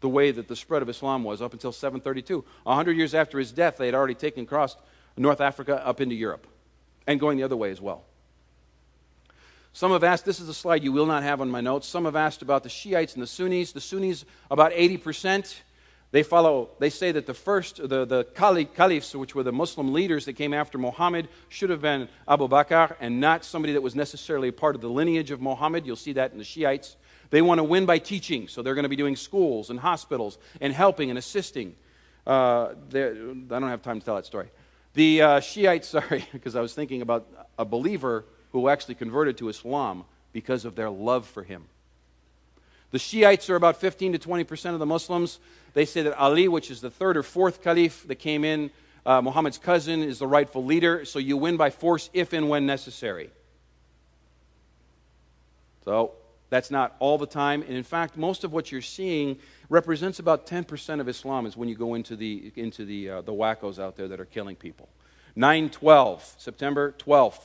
the 0.00 0.08
way 0.08 0.30
that 0.30 0.48
the 0.48 0.56
spread 0.56 0.82
of 0.82 0.88
Islam 0.88 1.24
was 1.24 1.42
up 1.42 1.52
until 1.52 1.72
732. 1.72 2.44
A 2.66 2.74
hundred 2.74 2.96
years 2.96 3.14
after 3.14 3.38
his 3.38 3.52
death, 3.52 3.76
they 3.76 3.86
had 3.86 3.94
already 3.94 4.14
taken 4.14 4.44
across 4.44 4.76
North 5.16 5.40
Africa 5.40 5.84
up 5.86 6.00
into 6.00 6.14
Europe 6.14 6.46
and 7.06 7.20
going 7.20 7.36
the 7.36 7.44
other 7.44 7.56
way 7.56 7.70
as 7.70 7.80
well. 7.80 8.04
Some 9.76 9.92
have 9.92 10.04
asked, 10.04 10.24
this 10.24 10.40
is 10.40 10.48
a 10.48 10.54
slide 10.54 10.82
you 10.82 10.90
will 10.90 11.04
not 11.04 11.22
have 11.22 11.42
on 11.42 11.50
my 11.50 11.60
notes. 11.60 11.86
Some 11.86 12.06
have 12.06 12.16
asked 12.16 12.40
about 12.40 12.62
the 12.62 12.70
Shiites 12.70 13.12
and 13.12 13.22
the 13.22 13.26
Sunnis. 13.26 13.72
The 13.72 13.80
Sunnis, 13.82 14.24
about 14.50 14.72
80%. 14.72 15.54
They 16.12 16.22
follow, 16.22 16.70
they 16.78 16.88
say 16.88 17.12
that 17.12 17.26
the 17.26 17.34
first, 17.34 17.86
the, 17.86 18.06
the 18.06 18.24
caliphs, 18.24 19.14
which 19.14 19.34
were 19.34 19.42
the 19.42 19.52
Muslim 19.52 19.92
leaders 19.92 20.24
that 20.24 20.32
came 20.32 20.54
after 20.54 20.78
Muhammad, 20.78 21.28
should 21.50 21.68
have 21.68 21.82
been 21.82 22.08
Abu 22.26 22.48
Bakr 22.48 22.96
and 23.00 23.20
not 23.20 23.44
somebody 23.44 23.74
that 23.74 23.82
was 23.82 23.94
necessarily 23.94 24.48
a 24.48 24.52
part 24.52 24.76
of 24.76 24.80
the 24.80 24.88
lineage 24.88 25.30
of 25.30 25.42
Muhammad. 25.42 25.84
You'll 25.84 25.96
see 25.96 26.14
that 26.14 26.32
in 26.32 26.38
the 26.38 26.44
Shiites. 26.44 26.96
They 27.28 27.42
want 27.42 27.58
to 27.58 27.64
win 27.64 27.84
by 27.84 27.98
teaching, 27.98 28.48
so 28.48 28.62
they're 28.62 28.74
going 28.74 28.84
to 28.84 28.88
be 28.88 28.96
doing 28.96 29.14
schools 29.14 29.68
and 29.68 29.78
hospitals 29.78 30.38
and 30.62 30.72
helping 30.72 31.10
and 31.10 31.18
assisting. 31.18 31.76
Uh, 32.26 32.68
I 32.94 32.94
don't 32.94 33.68
have 33.68 33.82
time 33.82 34.00
to 34.00 34.06
tell 34.06 34.16
that 34.16 34.24
story. 34.24 34.48
The 34.94 35.20
uh, 35.20 35.40
Shiites, 35.40 35.88
sorry, 35.88 36.24
because 36.32 36.56
I 36.56 36.62
was 36.62 36.72
thinking 36.72 37.02
about 37.02 37.26
a 37.58 37.66
believer 37.66 38.24
who 38.52 38.68
actually 38.68 38.94
converted 38.94 39.38
to 39.38 39.48
Islam 39.48 40.04
because 40.32 40.64
of 40.64 40.74
their 40.74 40.90
love 40.90 41.26
for 41.26 41.42
him. 41.42 41.64
The 42.90 42.98
Shiites 42.98 43.50
are 43.50 43.56
about 43.56 43.76
15 43.76 44.12
to 44.12 44.18
20 44.18 44.44
percent 44.44 44.74
of 44.74 44.80
the 44.80 44.86
Muslims. 44.86 45.38
They 45.74 45.84
say 45.84 46.02
that 46.02 46.18
Ali, 46.18 46.48
which 46.48 46.70
is 46.70 46.80
the 46.80 46.90
third 46.90 47.16
or 47.16 47.22
fourth 47.22 47.62
caliph 47.62 48.06
that 48.08 48.16
came 48.16 48.44
in 48.44 48.70
Uh, 49.06 49.22
Muhammad's 49.22 49.56
cousin 49.56 50.02
is 50.02 50.18
the 50.18 50.26
rightful 50.26 50.64
leader, 50.64 51.04
so 51.04 51.20
you 51.20 51.36
win 51.36 51.56
by 51.56 51.70
force 51.70 52.10
if 52.12 52.32
and 52.32 52.48
when 52.48 52.66
necessary. 52.66 53.30
So 55.84 56.10
that's 56.50 56.72
not 56.72 56.96
all 56.98 57.16
the 57.16 57.26
time. 57.26 57.62
And 57.62 57.76
in 57.76 57.84
fact, 57.84 58.16
most 58.16 58.42
of 58.42 58.52
what 58.52 58.72
you're 58.72 58.82
seeing 58.82 59.38
represents 59.68 60.18
about 60.18 60.48
10% 60.48 61.00
of 61.00 61.08
Islam 61.08 61.46
is 61.46 61.56
when 61.56 61.68
you 61.68 61.76
go 61.76 61.94
into 61.94 62.16
the, 62.16 62.50
into 62.56 62.84
the, 62.84 63.10
uh, 63.10 63.20
the 63.20 63.32
wackos 63.32 63.78
out 63.78 63.94
there 63.94 64.08
that 64.08 64.18
are 64.18 64.24
killing 64.24 64.56
people. 64.56 64.88
9 65.36 65.70
12, 65.70 66.34
September 66.38 66.92
12th, 66.98 67.42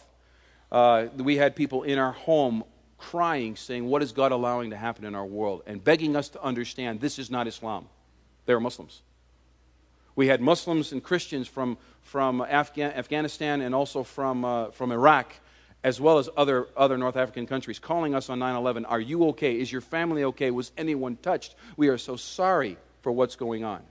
uh, 0.72 1.08
we 1.18 1.38
had 1.38 1.56
people 1.56 1.84
in 1.84 2.00
our 2.00 2.14
home 2.14 2.64
crying, 2.98 3.56
saying, 3.56 3.86
What 3.86 4.02
is 4.02 4.12
God 4.12 4.32
allowing 4.32 4.70
to 4.70 4.78
happen 4.78 5.06
in 5.06 5.16
our 5.16 5.26
world? 5.26 5.64
and 5.66 5.84
begging 5.84 6.16
us 6.16 6.30
to 6.30 6.42
understand 6.42 7.02
this 7.02 7.20
is 7.20 7.30
not 7.30 7.48
Islam. 7.48 7.88
They're 8.46 8.60
Muslims. 8.60 9.02
We 10.16 10.28
had 10.28 10.42
Muslims 10.42 10.92
and 10.92 11.04
Christians 11.04 11.48
from, 11.48 11.78
from 12.04 12.42
Afga- 12.42 12.96
Afghanistan 12.96 13.62
and 13.62 13.74
also 13.74 14.04
from, 14.04 14.46
uh, 14.46 14.72
from 14.72 14.92
Iraq, 14.92 15.34
as 15.84 16.00
well 16.00 16.18
as 16.20 16.30
other, 16.38 16.68
other 16.78 16.98
North 16.98 17.18
African 17.18 17.48
countries, 17.48 17.80
calling 17.80 18.14
us 18.14 18.30
on 18.30 18.40
9 18.40 18.56
11. 18.56 18.86
Are 18.86 19.00
you 19.00 19.28
okay? 19.30 19.60
Is 19.60 19.72
your 19.72 19.82
family 19.82 20.24
okay? 20.26 20.52
Was 20.52 20.72
anyone 20.78 21.18
touched? 21.18 21.56
We 21.78 21.88
are 21.88 21.98
so 21.98 22.16
sorry 22.16 22.78
for 23.02 23.12
what's 23.12 23.36
going 23.36 23.64
on. 23.64 23.82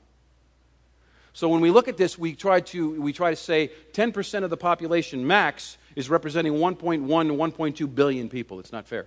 So 1.32 1.49
when 1.49 1.60
we 1.60 1.70
look 1.70 1.88
at 1.88 1.96
this, 1.96 2.18
we 2.18 2.34
try 2.34 2.60
to, 2.60 3.00
we 3.00 3.12
try 3.12 3.30
to 3.30 3.37
say 3.37 3.70
10% 3.92 4.44
of 4.44 4.50
the 4.50 4.56
population 4.56 5.26
max 5.26 5.78
is 5.97 6.09
representing 6.09 6.54
1.1 6.54 6.78
to 6.78 7.62
1.2 7.62 7.94
billion 7.94 8.28
people. 8.28 8.61
It's 8.61 8.73
not 8.73 8.87
fair. 8.87 9.06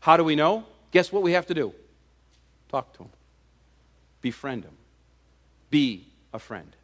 How 0.00 0.16
do 0.16 0.24
we 0.24 0.36
know? 0.36 0.64
Guess 0.90 1.12
what 1.12 1.22
we 1.22 1.32
have 1.32 1.46
to 1.46 1.54
do? 1.54 1.74
Talk 2.68 2.92
to 2.94 2.98
them, 2.98 3.10
befriend 4.20 4.64
them, 4.64 4.76
be 5.70 6.06
a 6.32 6.38
friend, 6.38 6.76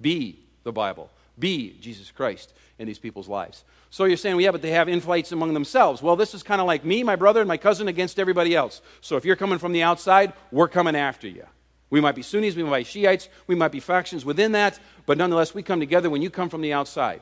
be 0.00 0.38
the 0.64 0.72
Bible, 0.72 1.10
be 1.38 1.76
Jesus 1.80 2.10
Christ 2.10 2.52
in 2.78 2.86
these 2.86 2.98
people's 2.98 3.28
lives. 3.28 3.64
So 3.90 4.04
you're 4.04 4.16
saying, 4.16 4.36
well, 4.36 4.42
yeah, 4.42 4.50
but 4.50 4.62
they 4.62 4.70
have 4.70 4.88
infights 4.88 5.32
among 5.32 5.54
themselves. 5.54 6.02
Well, 6.02 6.16
this 6.16 6.34
is 6.34 6.42
kind 6.42 6.60
of 6.60 6.66
like 6.66 6.84
me, 6.84 7.02
my 7.02 7.16
brother, 7.16 7.40
and 7.40 7.48
my 7.48 7.56
cousin 7.56 7.88
against 7.88 8.18
everybody 8.18 8.54
else. 8.54 8.80
So 9.00 9.16
if 9.16 9.24
you're 9.24 9.36
coming 9.36 9.58
from 9.58 9.72
the 9.72 9.82
outside, 9.82 10.32
we're 10.50 10.68
coming 10.68 10.96
after 10.96 11.28
you. 11.28 11.44
We 11.88 12.00
might 12.00 12.14
be 12.14 12.22
Sunnis, 12.22 12.56
we 12.56 12.62
might 12.64 12.78
be 12.78 12.84
Shiites, 12.84 13.28
we 13.46 13.54
might 13.54 13.72
be 13.72 13.80
factions 13.80 14.24
within 14.24 14.52
that, 14.52 14.80
but 15.06 15.18
nonetheless, 15.18 15.54
we 15.54 15.62
come 15.62 15.80
together 15.80 16.10
when 16.10 16.20
you 16.20 16.30
come 16.30 16.48
from 16.48 16.62
the 16.62 16.72
outside. 16.72 17.20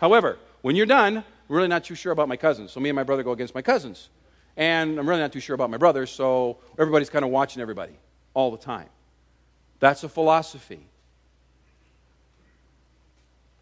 However, 0.00 0.38
when 0.62 0.76
you're 0.76 0.86
done, 0.86 1.18
I'm 1.18 1.24
really 1.48 1.68
not 1.68 1.84
too 1.84 1.94
sure 1.94 2.12
about 2.12 2.28
my 2.28 2.36
cousins. 2.36 2.72
So 2.72 2.80
me 2.80 2.88
and 2.88 2.96
my 2.96 3.02
brother 3.02 3.22
go 3.22 3.32
against 3.32 3.54
my 3.54 3.62
cousins. 3.62 4.08
And 4.56 4.98
I'm 4.98 5.08
really 5.08 5.20
not 5.20 5.32
too 5.32 5.40
sure 5.40 5.54
about 5.54 5.70
my 5.70 5.76
brother, 5.76 6.06
so 6.06 6.58
everybody's 6.78 7.10
kind 7.10 7.24
of 7.24 7.30
watching 7.30 7.60
everybody 7.60 7.94
all 8.34 8.50
the 8.50 8.58
time. 8.58 8.88
That's 9.80 10.04
a 10.04 10.08
philosophy. 10.08 10.86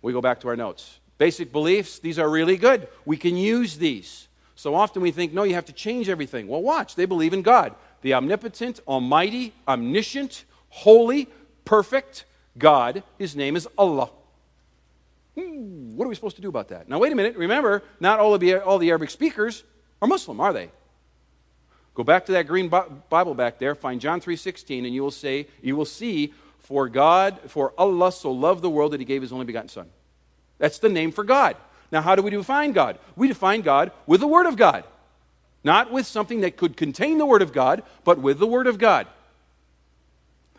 We 0.03 0.13
go 0.13 0.21
back 0.21 0.41
to 0.41 0.49
our 0.49 0.57
notes. 0.57 0.99
Basic 1.19 1.53
beliefs, 1.53 1.99
these 1.99 2.19
are 2.19 2.29
really 2.29 2.57
good. 2.57 2.89
We 3.05 3.17
can 3.17 3.37
use 3.37 3.79
these. 3.79 4.29
So 4.55 4.75
often 4.75 5.03
we 5.03 5.13
think, 5.13 5.33
no, 5.33 5.45
you 5.45 5.55
have 5.55 5.65
to 5.67 5.73
change 5.73 6.09
everything. 6.09 6.47
Well, 6.47 6.63
watch. 6.63 6.95
They 6.95 7.07
believe 7.07 7.33
in 7.33 7.43
God 7.43 7.75
the 8.03 8.15
omnipotent, 8.15 8.81
almighty, 8.87 9.55
omniscient, 9.67 10.45
holy, 10.69 11.29
perfect 11.65 12.25
God. 12.59 13.03
His 13.17 13.37
name 13.37 13.57
is 13.57 13.69
Allah. 13.79 14.11
Hmm, 15.37 15.97
what 15.97 16.05
are 16.05 16.09
we 16.09 16.15
supposed 16.15 16.37
to 16.37 16.43
do 16.43 16.49
about 16.49 16.69
that? 16.69 16.89
Now, 16.89 16.99
wait 16.99 17.13
a 17.13 17.15
minute. 17.15 17.37
Remember, 17.37 17.83
not 18.01 18.21
all, 18.21 18.35
of 18.35 18.41
the, 18.41 18.57
all 18.57 18.79
the 18.79 18.91
Arabic 18.91 19.11
speakers 19.11 19.65
are 20.01 20.09
Muslim, 20.09 20.41
are 20.41 20.53
they? 20.53 20.71
Go 21.95 22.05
back 22.05 22.27
to 22.27 22.33
that 22.33 22.47
green 22.47 22.69
Bible 22.69 23.35
back 23.35 23.59
there, 23.59 23.75
find 23.75 24.01
John 24.01 24.21
3:16 24.21 24.87
and 24.87 24.95
you 24.95 25.03
will 25.03 25.11
say 25.11 25.47
you 25.61 25.77
will 25.77 25.85
see 25.85 26.33
for 26.59 26.89
God 26.89 27.39
for 27.49 27.75
Allah 27.77 28.11
so 28.13 28.33
loved 28.33 28.63
the 28.63 28.71
world 28.71 28.93
that 28.93 29.01
he 29.01 29.05
gave 29.05 29.21
his 29.21 29.31
only 29.31 29.45
begotten 29.45 29.69
son. 29.69 29.91
That's 30.59 30.79
the 30.79 30.89
name 30.89 31.13
for 31.13 31.23
God. 31.23 31.55
Now 31.91 32.01
how 32.01 32.15
do 32.15 32.23
we 32.23 32.31
define 32.31 32.73
God? 32.73 32.99
We 33.15 33.29
define 33.29 33.61
God 33.61 33.93
with 34.07 34.21
the 34.21 34.27
word 34.27 34.47
of 34.47 34.57
God. 34.57 34.85
Not 35.65 35.93
with 35.93 36.07
something 36.07 36.41
that 36.41 36.57
could 36.57 36.77
contain 36.77 37.19
the 37.19 37.27
Word 37.27 37.43
of 37.43 37.53
God, 37.53 37.83
but 38.05 38.19
with 38.19 38.39
the 38.39 38.47
Word 38.47 38.67
of 38.67 38.79
God. 38.79 39.07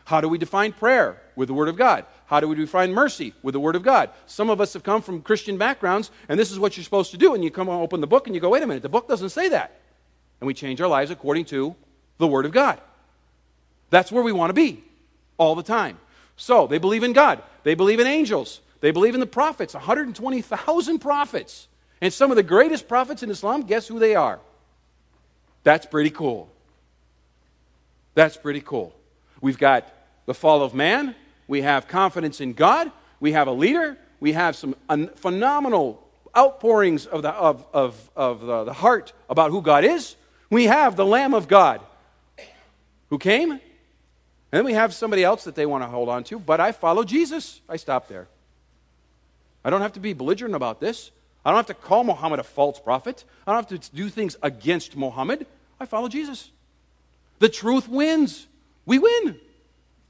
How 0.05 0.21
do 0.21 0.29
we 0.29 0.37
define 0.37 0.71
prayer? 0.71 1.21
With 1.35 1.47
the 1.47 1.53
Word 1.53 1.69
of 1.69 1.75
God. 1.75 2.05
How 2.33 2.39
do 2.39 2.47
we 2.47 2.55
define 2.55 2.91
mercy? 2.91 3.35
With 3.43 3.53
the 3.53 3.59
Word 3.59 3.75
of 3.75 3.83
God. 3.83 4.09
Some 4.25 4.49
of 4.49 4.59
us 4.59 4.73
have 4.73 4.81
come 4.81 5.03
from 5.03 5.21
Christian 5.21 5.59
backgrounds, 5.59 6.09
and 6.27 6.39
this 6.39 6.49
is 6.49 6.57
what 6.57 6.75
you're 6.75 6.83
supposed 6.83 7.11
to 7.11 7.17
do. 7.17 7.35
And 7.35 7.43
you 7.43 7.51
come 7.51 7.69
and 7.69 7.79
open 7.79 8.01
the 8.01 8.07
book 8.07 8.25
and 8.25 8.33
you 8.33 8.41
go, 8.41 8.49
wait 8.49 8.63
a 8.63 8.65
minute, 8.65 8.81
the 8.81 8.89
book 8.89 9.07
doesn't 9.07 9.29
say 9.29 9.49
that. 9.49 9.79
And 10.41 10.47
we 10.47 10.55
change 10.55 10.81
our 10.81 10.87
lives 10.87 11.11
according 11.11 11.45
to 11.45 11.75
the 12.17 12.25
Word 12.25 12.47
of 12.47 12.51
God. 12.51 12.81
That's 13.91 14.11
where 14.11 14.23
we 14.23 14.31
want 14.31 14.49
to 14.49 14.55
be 14.55 14.83
all 15.37 15.53
the 15.53 15.61
time. 15.61 15.99
So 16.35 16.65
they 16.65 16.79
believe 16.79 17.03
in 17.03 17.13
God, 17.13 17.43
they 17.61 17.75
believe 17.75 17.99
in 17.99 18.07
angels, 18.07 18.61
they 18.81 18.89
believe 18.89 19.13
in 19.13 19.19
the 19.19 19.27
prophets 19.27 19.75
120,000 19.75 20.97
prophets. 20.97 21.67
And 22.01 22.11
some 22.11 22.31
of 22.31 22.35
the 22.35 22.41
greatest 22.41 22.87
prophets 22.87 23.21
in 23.21 23.29
Islam, 23.29 23.61
guess 23.61 23.87
who 23.87 23.99
they 23.99 24.15
are? 24.15 24.39
That's 25.61 25.85
pretty 25.85 26.09
cool. 26.09 26.49
That's 28.15 28.37
pretty 28.37 28.61
cool. 28.61 28.95
We've 29.39 29.59
got 29.59 29.87
the 30.25 30.33
fall 30.33 30.63
of 30.63 30.73
man, 30.73 31.13
we 31.47 31.61
have 31.61 31.87
confidence 31.87 32.41
in 32.41 32.53
God, 32.53 32.91
we 33.19 33.33
have 33.33 33.47
a 33.47 33.51
leader, 33.51 33.97
we 34.19 34.33
have 34.33 34.55
some 34.55 34.75
phenomenal 35.15 36.01
outpourings 36.35 37.05
of 37.05 37.21
the, 37.21 37.29
of, 37.29 37.65
of, 37.73 38.09
of 38.15 38.41
the, 38.41 38.63
the 38.65 38.73
heart 38.73 39.13
about 39.29 39.51
who 39.51 39.61
God 39.61 39.83
is. 39.83 40.15
We 40.49 40.65
have 40.65 40.95
the 40.95 41.05
Lamb 41.05 41.33
of 41.33 41.47
God 41.47 41.81
who 43.09 43.17
came, 43.17 43.51
and 43.51 43.59
then 44.51 44.65
we 44.65 44.73
have 44.73 44.93
somebody 44.93 45.23
else 45.23 45.43
that 45.43 45.55
they 45.55 45.65
want 45.65 45.83
to 45.83 45.87
hold 45.87 46.09
on 46.09 46.23
to, 46.25 46.39
but 46.39 46.59
I 46.59 46.71
follow 46.71 47.03
Jesus. 47.03 47.61
I 47.67 47.75
stop 47.75 48.07
there. 48.07 48.27
I 49.65 49.69
don't 49.69 49.81
have 49.81 49.93
to 49.93 49.99
be 49.99 50.13
belligerent 50.13 50.55
about 50.55 50.79
this. 50.79 51.11
I 51.45 51.49
don't 51.51 51.57
have 51.57 51.67
to 51.67 51.73
call 51.73 52.03
Muhammad 52.03 52.39
a 52.39 52.43
false 52.43 52.79
prophet. 52.79 53.23
I 53.45 53.51
don't 53.51 53.69
have 53.69 53.81
to 53.81 53.95
do 53.95 54.09
things 54.09 54.37
against 54.41 54.95
Muhammad. 54.95 55.45
I 55.79 55.85
follow 55.85 56.07
Jesus. 56.07 56.51
The 57.39 57.49
truth 57.49 57.89
wins. 57.89 58.47
We 58.85 58.99
win. 58.99 59.39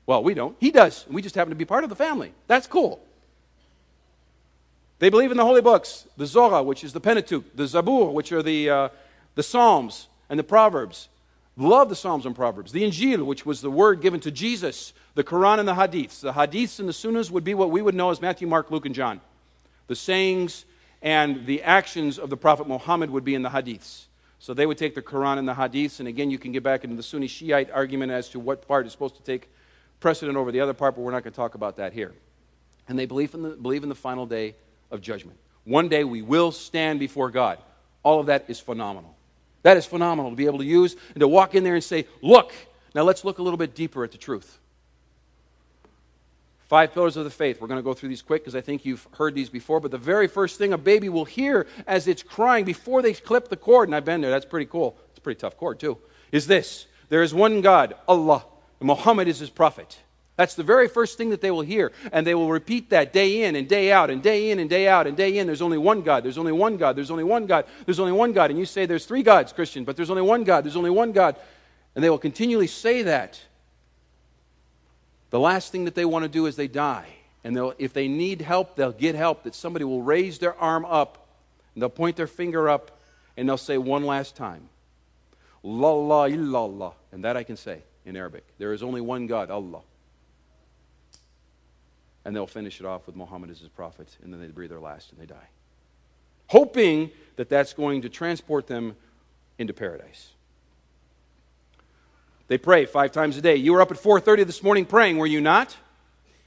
Well, 0.05 0.23
we 0.23 0.33
don't. 0.33 0.55
He 0.59 0.71
does. 0.71 1.05
We 1.09 1.21
just 1.21 1.35
happen 1.35 1.51
to 1.51 1.55
be 1.55 1.65
part 1.65 1.83
of 1.83 1.89
the 1.89 1.95
family. 1.95 2.33
That's 2.47 2.67
cool. 2.67 3.01
They 4.99 5.09
believe 5.09 5.31
in 5.31 5.37
the 5.37 5.45
holy 5.45 5.61
books, 5.61 6.07
the 6.17 6.25
Zohar, 6.25 6.63
which 6.63 6.83
is 6.83 6.93
the 6.93 6.99
Pentateuch, 6.99 7.55
the 7.55 7.63
Zabur, 7.63 8.13
which 8.13 8.31
are 8.31 8.43
the, 8.43 8.69
uh, 8.69 8.89
the 9.35 9.43
Psalms 9.43 10.07
and 10.29 10.39
the 10.39 10.43
Proverbs. 10.43 11.09
Love 11.55 11.89
the 11.89 11.95
Psalms 11.95 12.25
and 12.25 12.35
Proverbs. 12.35 12.71
The 12.71 12.83
Injil, 12.83 13.25
which 13.25 13.45
was 13.45 13.61
the 13.61 13.69
word 13.69 14.01
given 14.01 14.19
to 14.21 14.31
Jesus, 14.31 14.93
the 15.13 15.23
Quran 15.23 15.59
and 15.59 15.67
the 15.67 15.73
Hadiths. 15.73 16.21
The 16.21 16.33
Hadiths 16.33 16.79
and 16.79 16.87
the 16.87 16.93
Sunnahs 16.93 17.29
would 17.31 17.43
be 17.43 17.53
what 17.53 17.69
we 17.69 17.81
would 17.81 17.95
know 17.95 18.09
as 18.09 18.21
Matthew, 18.21 18.47
Mark, 18.47 18.71
Luke, 18.71 18.85
and 18.85 18.95
John. 18.95 19.21
The 19.87 19.95
sayings 19.95 20.65
and 21.03 21.45
the 21.45 21.61
actions 21.61 22.17
of 22.17 22.29
the 22.29 22.37
Prophet 22.37 22.67
Muhammad 22.67 23.11
would 23.11 23.25
be 23.25 23.35
in 23.35 23.41
the 23.41 23.49
hadiths. 23.49 24.05
So 24.39 24.53
they 24.53 24.65
would 24.65 24.77
take 24.77 24.95
the 24.95 25.01
Quran 25.01 25.37
and 25.37 25.47
the 25.47 25.53
hadiths, 25.53 25.99
and 25.99 26.07
again, 26.07 26.31
you 26.31 26.39
can 26.39 26.53
get 26.53 26.63
back 26.63 26.83
into 26.83 26.95
the 26.95 27.03
Sunni 27.03 27.27
Shiite 27.27 27.69
argument 27.71 28.11
as 28.11 28.29
to 28.29 28.39
what 28.39 28.67
part 28.67 28.85
is 28.85 28.93
supposed 28.93 29.17
to 29.17 29.23
take 29.23 29.49
precedent 30.03 30.37
over 30.37 30.51
the 30.51 30.59
other 30.59 30.73
part, 30.73 30.95
but 30.95 31.01
we're 31.01 31.11
not 31.11 31.23
going 31.23 31.31
to 31.31 31.37
talk 31.37 31.55
about 31.55 31.77
that 31.77 31.93
here. 31.93 32.11
And 32.89 32.99
they 32.99 33.05
believe 33.05 33.33
in 33.33 33.41
the, 33.41 33.49
believe 33.51 33.83
in 33.83 33.89
the 33.89 33.95
final 33.95 34.25
day 34.25 34.53
of 34.91 34.99
judgment. 34.99 35.39
One 35.63 35.87
day 35.87 36.03
we 36.03 36.21
will 36.21 36.51
stand 36.51 36.99
before 36.99 37.31
God. 37.31 37.57
All 38.03 38.19
of 38.19 38.25
that 38.25 38.43
is 38.49 38.59
phenomenal. 38.59 39.15
That 39.61 39.77
is 39.77 39.85
phenomenal 39.85 40.29
to 40.29 40.35
be 40.35 40.45
able 40.45 40.57
to 40.57 40.65
use 40.65 40.97
and 41.13 41.21
to 41.21 41.27
walk 41.27 41.55
in 41.55 41.63
there 41.63 41.75
and 41.75 41.83
say, 41.83 42.05
Look, 42.21 42.51
now 42.93 43.03
let's 43.03 43.23
look 43.23 43.39
a 43.39 43.41
little 43.41 43.57
bit 43.57 43.75
deeper 43.75 44.03
at 44.03 44.11
the 44.11 44.17
truth. 44.17 44.59
Five 46.67 46.93
pillars 46.93 47.15
of 47.15 47.23
the 47.23 47.29
faith. 47.29 47.61
We're 47.61 47.69
going 47.69 47.79
to 47.79 47.83
go 47.83 47.93
through 47.93 48.09
these 48.09 48.21
quick 48.21 48.41
because 48.41 48.55
I 48.55 48.61
think 48.61 48.83
you've 48.83 49.07
heard 49.13 49.33
these 49.33 49.49
before. 49.49 49.79
But 49.79 49.91
the 49.91 49.97
very 49.97 50.27
first 50.27 50.57
thing 50.57 50.73
a 50.73 50.77
baby 50.77 51.07
will 51.07 51.23
hear 51.23 51.65
as 51.87 52.09
it's 52.09 52.23
crying 52.23 52.65
before 52.65 53.01
they 53.01 53.13
clip 53.13 53.47
the 53.47 53.55
cord, 53.55 53.87
and 53.87 53.95
I've 53.95 54.03
been 54.03 54.19
there, 54.19 54.31
that's 54.31 54.45
pretty 54.45 54.65
cool. 54.65 54.97
It's 55.11 55.19
a 55.19 55.21
pretty 55.21 55.39
tough 55.39 55.55
cord, 55.55 55.79
too, 55.79 55.97
is 56.33 56.45
this 56.45 56.87
there 57.07 57.23
is 57.23 57.33
one 57.33 57.61
God, 57.61 57.95
Allah. 58.05 58.43
Muhammad 58.83 59.27
is 59.27 59.39
his 59.39 59.49
prophet. 59.49 59.99
That's 60.35 60.55
the 60.55 60.63
very 60.63 60.87
first 60.87 61.17
thing 61.17 61.29
that 61.29 61.41
they 61.41 61.51
will 61.51 61.61
hear. 61.61 61.91
And 62.11 62.25
they 62.25 62.33
will 62.33 62.49
repeat 62.49 62.89
that 62.89 63.13
day 63.13 63.43
in 63.43 63.55
and 63.55 63.67
day 63.67 63.91
out 63.91 64.09
and 64.09 64.21
day 64.21 64.49
in 64.49 64.59
and 64.59 64.69
day 64.69 64.87
out 64.87 65.05
and 65.05 65.15
day 65.15 65.37
in. 65.37 65.45
There's 65.45 65.61
only 65.61 65.77
one 65.77 66.01
God. 66.01 66.23
There's 66.23 66.39
only 66.39 66.51
one 66.51 66.77
God. 66.77 66.95
There's 66.95 67.11
only 67.11 67.23
one 67.23 67.45
God. 67.45 67.65
There's 67.85 67.99
only 67.99 68.11
one 68.11 68.33
God. 68.33 68.49
And 68.49 68.57
you 68.57 68.65
say 68.65 68.85
there's 68.85 69.05
three 69.05 69.21
gods, 69.21 69.53
Christian, 69.53 69.83
but 69.83 69.95
there's 69.95 70.09
only 70.09 70.23
one 70.23 70.43
God. 70.43 70.65
There's 70.65 70.75
only 70.75 70.89
one 70.89 71.11
God. 71.11 71.35
And 71.93 72.03
they 72.03 72.09
will 72.09 72.17
continually 72.17 72.67
say 72.67 73.03
that 73.03 73.39
the 75.29 75.39
last 75.39 75.71
thing 75.71 75.85
that 75.85 75.93
they 75.93 76.05
want 76.05 76.23
to 76.23 76.29
do 76.29 76.47
is 76.47 76.55
they 76.55 76.67
die. 76.67 77.07
And 77.43 77.73
if 77.77 77.93
they 77.93 78.07
need 78.07 78.41
help, 78.41 78.75
they'll 78.75 78.91
get 78.91 79.15
help. 79.15 79.43
That 79.43 79.53
somebody 79.53 79.85
will 79.85 80.01
raise 80.01 80.39
their 80.39 80.55
arm 80.55 80.85
up, 80.85 81.27
and 81.75 81.81
they'll 81.81 81.89
point 81.89 82.15
their 82.15 82.27
finger 82.27 82.69
up, 82.69 82.99
and 83.35 83.47
they'll 83.47 83.57
say 83.57 83.77
one 83.77 84.05
last 84.05 84.35
time, 84.35 84.69
La 85.61 85.91
la 85.91 86.27
illallah. 86.27 86.93
And 87.11 87.23
that 87.23 87.37
I 87.37 87.43
can 87.43 87.57
say 87.57 87.83
in 88.05 88.15
Arabic. 88.15 88.45
There 88.57 88.73
is 88.73 88.83
only 88.83 89.01
one 89.01 89.27
God, 89.27 89.49
Allah. 89.49 89.81
And 92.25 92.35
they'll 92.35 92.47
finish 92.47 92.79
it 92.79 92.85
off 92.85 93.05
with 93.05 93.15
Muhammad 93.15 93.49
as 93.49 93.59
his 93.59 93.69
prophet, 93.69 94.15
and 94.23 94.33
then 94.33 94.39
they 94.39 94.47
breathe 94.47 94.69
their 94.69 94.79
last 94.79 95.11
and 95.11 95.19
they 95.19 95.25
die. 95.25 95.47
Hoping 96.47 97.11
that 97.35 97.49
that's 97.49 97.73
going 97.73 98.03
to 98.03 98.09
transport 98.09 98.67
them 98.67 98.95
into 99.57 99.73
paradise. 99.73 100.31
They 102.47 102.57
pray 102.57 102.85
five 102.85 103.11
times 103.11 103.37
a 103.37 103.41
day. 103.41 103.55
You 103.55 103.73
were 103.73 103.81
up 103.81 103.91
at 103.91 103.97
4:30 103.97 104.45
this 104.45 104.61
morning 104.61 104.85
praying, 104.85 105.17
were 105.17 105.27
you 105.27 105.41
not? 105.41 105.75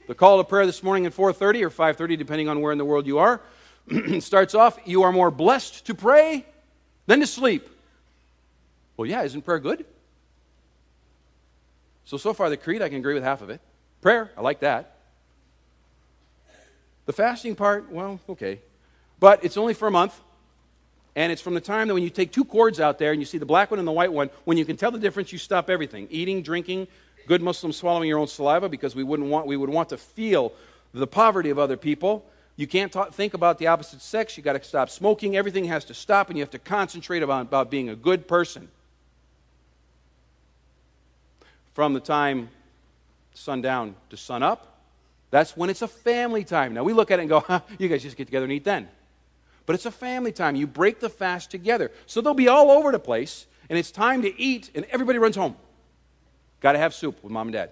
The 0.07 0.15
call 0.15 0.37
to 0.37 0.43
prayer 0.43 0.65
this 0.65 0.81
morning 0.81 1.05
at 1.05 1.13
4:30 1.13 1.63
or 1.63 1.69
5:30 1.69 2.17
depending 2.17 2.47
on 2.47 2.61
where 2.61 2.71
in 2.71 2.77
the 2.77 2.85
world 2.85 3.07
you 3.07 3.19
are 3.19 3.41
starts 4.19 4.55
off 4.55 4.79
you 4.85 5.03
are 5.03 5.11
more 5.11 5.31
blessed 5.31 5.85
to 5.87 5.95
pray 5.95 6.45
than 7.07 7.19
to 7.19 7.27
sleep. 7.27 7.67
Well, 8.95 9.07
yeah, 9.07 9.23
isn't 9.23 9.43
prayer 9.43 9.59
good? 9.59 9.85
So 12.07 12.15
so 12.15 12.33
far 12.33 12.49
the 12.49 12.55
creed 12.55 12.81
I 12.81 12.87
can 12.87 12.99
agree 12.99 13.13
with 13.13 13.23
half 13.23 13.41
of 13.41 13.49
it. 13.49 13.59
Prayer, 14.01 14.31
I 14.37 14.41
like 14.41 14.61
that. 14.61 14.95
The 17.05 17.11
fasting 17.11 17.53
part, 17.53 17.91
well, 17.91 18.21
okay. 18.29 18.61
But 19.19 19.43
it's 19.43 19.57
only 19.57 19.73
for 19.73 19.89
a 19.89 19.91
month. 19.91 20.17
And 21.17 21.33
it's 21.33 21.41
from 21.41 21.53
the 21.53 21.61
time 21.61 21.89
that 21.89 21.93
when 21.93 22.03
you 22.03 22.09
take 22.09 22.31
two 22.31 22.45
cords 22.45 22.79
out 22.79 22.97
there 22.97 23.11
and 23.11 23.21
you 23.21 23.25
see 23.25 23.37
the 23.37 23.45
black 23.45 23.71
one 23.71 23.79
and 23.79 23.87
the 23.87 23.91
white 23.91 24.13
one, 24.13 24.29
when 24.45 24.57
you 24.57 24.63
can 24.63 24.77
tell 24.77 24.89
the 24.89 24.99
difference, 24.99 25.33
you 25.33 25.37
stop 25.37 25.69
everything 25.69 26.07
eating, 26.09 26.41
drinking, 26.41 26.87
good 27.27 27.41
Muslims 27.41 27.75
swallowing 27.75 28.07
your 28.07 28.19
own 28.19 28.27
saliva 28.27 28.69
because 28.69 28.95
we, 28.95 29.03
wouldn't 29.03 29.27
want, 29.27 29.45
we 29.45 29.57
would 29.57 29.69
want 29.69 29.89
to 29.89 29.97
feel 29.97 30.53
the 30.93 31.07
poverty 31.07 31.49
of 31.49 31.59
other 31.59 31.75
people. 31.75 32.25
You 32.55 32.67
can't 32.67 32.89
talk, 32.89 33.13
think 33.13 33.33
about 33.33 33.57
the 33.57 33.67
opposite 33.67 34.01
sex. 34.01 34.37
You've 34.37 34.45
got 34.45 34.53
to 34.53 34.63
stop 34.63 34.89
smoking. 34.89 35.35
Everything 35.35 35.65
has 35.65 35.83
to 35.85 35.93
stop, 35.93 36.29
and 36.29 36.37
you 36.37 36.41
have 36.41 36.51
to 36.51 36.59
concentrate 36.59 37.21
about, 37.21 37.41
about 37.41 37.69
being 37.69 37.89
a 37.89 37.95
good 37.97 38.29
person. 38.29 38.69
From 41.77 41.93
the 41.93 41.99
time 41.99 42.49
sundown 43.35 43.93
to 44.09 44.17
sun 44.17 44.41
up, 44.41 44.81
that's 45.29 45.55
when 45.55 45.69
it's 45.69 45.83
a 45.83 45.87
family 45.87 46.43
time. 46.43 46.73
Now, 46.73 46.83
we 46.83 46.91
look 46.91 47.11
at 47.11 47.19
it 47.19 47.21
and 47.21 47.29
go, 47.29 47.39
huh, 47.47 47.59
you 47.77 47.87
guys 47.87 48.01
just 48.01 48.17
get 48.17 48.25
together 48.25 48.45
and 48.45 48.53
eat 48.53 48.63
then 48.63 48.87
but 49.67 49.75
it's 49.75 49.85
a 49.85 49.91
family 49.91 50.31
time. 50.31 50.55
You 50.55 50.65
break 50.65 50.99
the 51.01 51.09
fast 51.09 51.51
together. 51.51 51.91
So 52.07 52.21
they'll 52.21 52.33
be 52.33 52.47
all 52.47 52.71
over 52.71 52.91
the 52.91 52.99
place, 52.99 53.45
and 53.69 53.77
it's 53.77 53.91
time 53.91 54.21
to 54.21 54.41
eat, 54.41 54.71
and 54.73 54.85
everybody 54.85 55.19
runs 55.19 55.35
home. 55.35 55.55
Got 56.61 56.71
to 56.71 56.79
have 56.79 56.95
soup 56.95 57.21
with 57.21 57.31
mom 57.31 57.49
and 57.49 57.53
dad. 57.53 57.69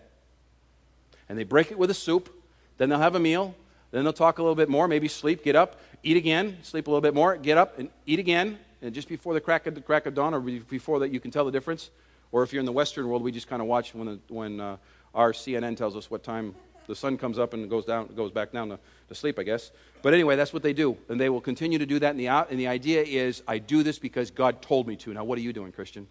And 1.30 1.40
they 1.40 1.46
break 1.46 1.72
it 1.72 1.78
with 1.80 1.90
a 1.90 1.94
soup, 1.94 2.30
then 2.78 2.90
they'll 2.90 3.00
have 3.00 3.16
a 3.16 3.20
meal, 3.20 3.56
then 3.92 4.04
they'll 4.04 4.14
talk 4.14 4.40
a 4.40 4.42
little 4.44 4.56
bit 4.56 4.68
more, 4.68 4.90
maybe 4.90 5.08
sleep, 5.08 5.42
get 5.42 5.56
up, 5.56 5.80
eat 6.04 6.18
again, 6.18 6.58
sleep 6.64 6.88
a 6.88 6.92
little 6.92 7.02
bit 7.02 7.16
more, 7.16 7.38
get 7.38 7.58
up 7.58 7.80
and 7.80 7.90
eat 8.06 8.20
again, 8.20 8.60
and 8.82 8.94
just 8.94 9.08
before 9.08 9.34
the 9.34 9.42
crack 9.42 9.66
of 9.66 9.74
the 9.74 9.82
crack 9.82 10.06
of 10.06 10.14
dawn, 10.14 10.34
or 10.34 10.42
before 10.42 11.00
that, 11.00 11.12
you 11.12 11.22
can 11.22 11.32
tell 11.32 11.46
the 11.46 11.52
difference. 11.52 11.90
Or 12.36 12.44
if 12.44 12.52
you're 12.52 12.60
in 12.60 12.66
the 12.66 12.74
Western 12.74 13.08
world, 13.08 13.24
we 13.24 13.32
just 13.32 13.48
kind 13.48 13.62
of 13.62 13.68
watch 13.70 13.96
when, 13.96 14.08
the, 14.08 14.20
when 14.28 14.60
uh, 14.60 14.76
our 15.14 15.32
CNN 15.32 15.78
tells 15.78 15.96
us 15.96 16.12
what 16.12 16.22
time 16.22 16.54
the 16.86 16.94
sun 16.94 17.18
comes 17.18 17.40
up 17.40 17.54
and 17.54 17.70
goes 17.70 17.86
down, 17.86 18.14
goes 18.14 18.30
back 18.30 18.52
down 18.52 18.68
to, 18.68 18.80
to 19.08 19.16
sleep, 19.16 19.40
I 19.40 19.44
guess. 19.44 19.72
But 20.02 20.14
anyway, 20.14 20.36
that's 20.36 20.52
what 20.52 20.62
they 20.62 20.74
do, 20.74 20.98
and 21.08 21.18
they 21.18 21.30
will 21.30 21.40
continue 21.40 21.80
to 21.80 21.86
do 21.86 21.98
that. 22.00 22.10
And 22.10 22.20
the, 22.20 22.28
and 22.28 22.60
the 22.60 22.68
idea 22.68 23.04
is, 23.04 23.42
I 23.48 23.60
do 23.60 23.84
this 23.84 24.00
because 24.00 24.32
God 24.32 24.62
told 24.62 24.86
me 24.86 24.98
to. 24.98 25.14
Now, 25.14 25.24
what 25.24 25.38
are 25.38 25.42
you 25.42 25.54
doing, 25.54 25.72
Christian? 25.72 26.08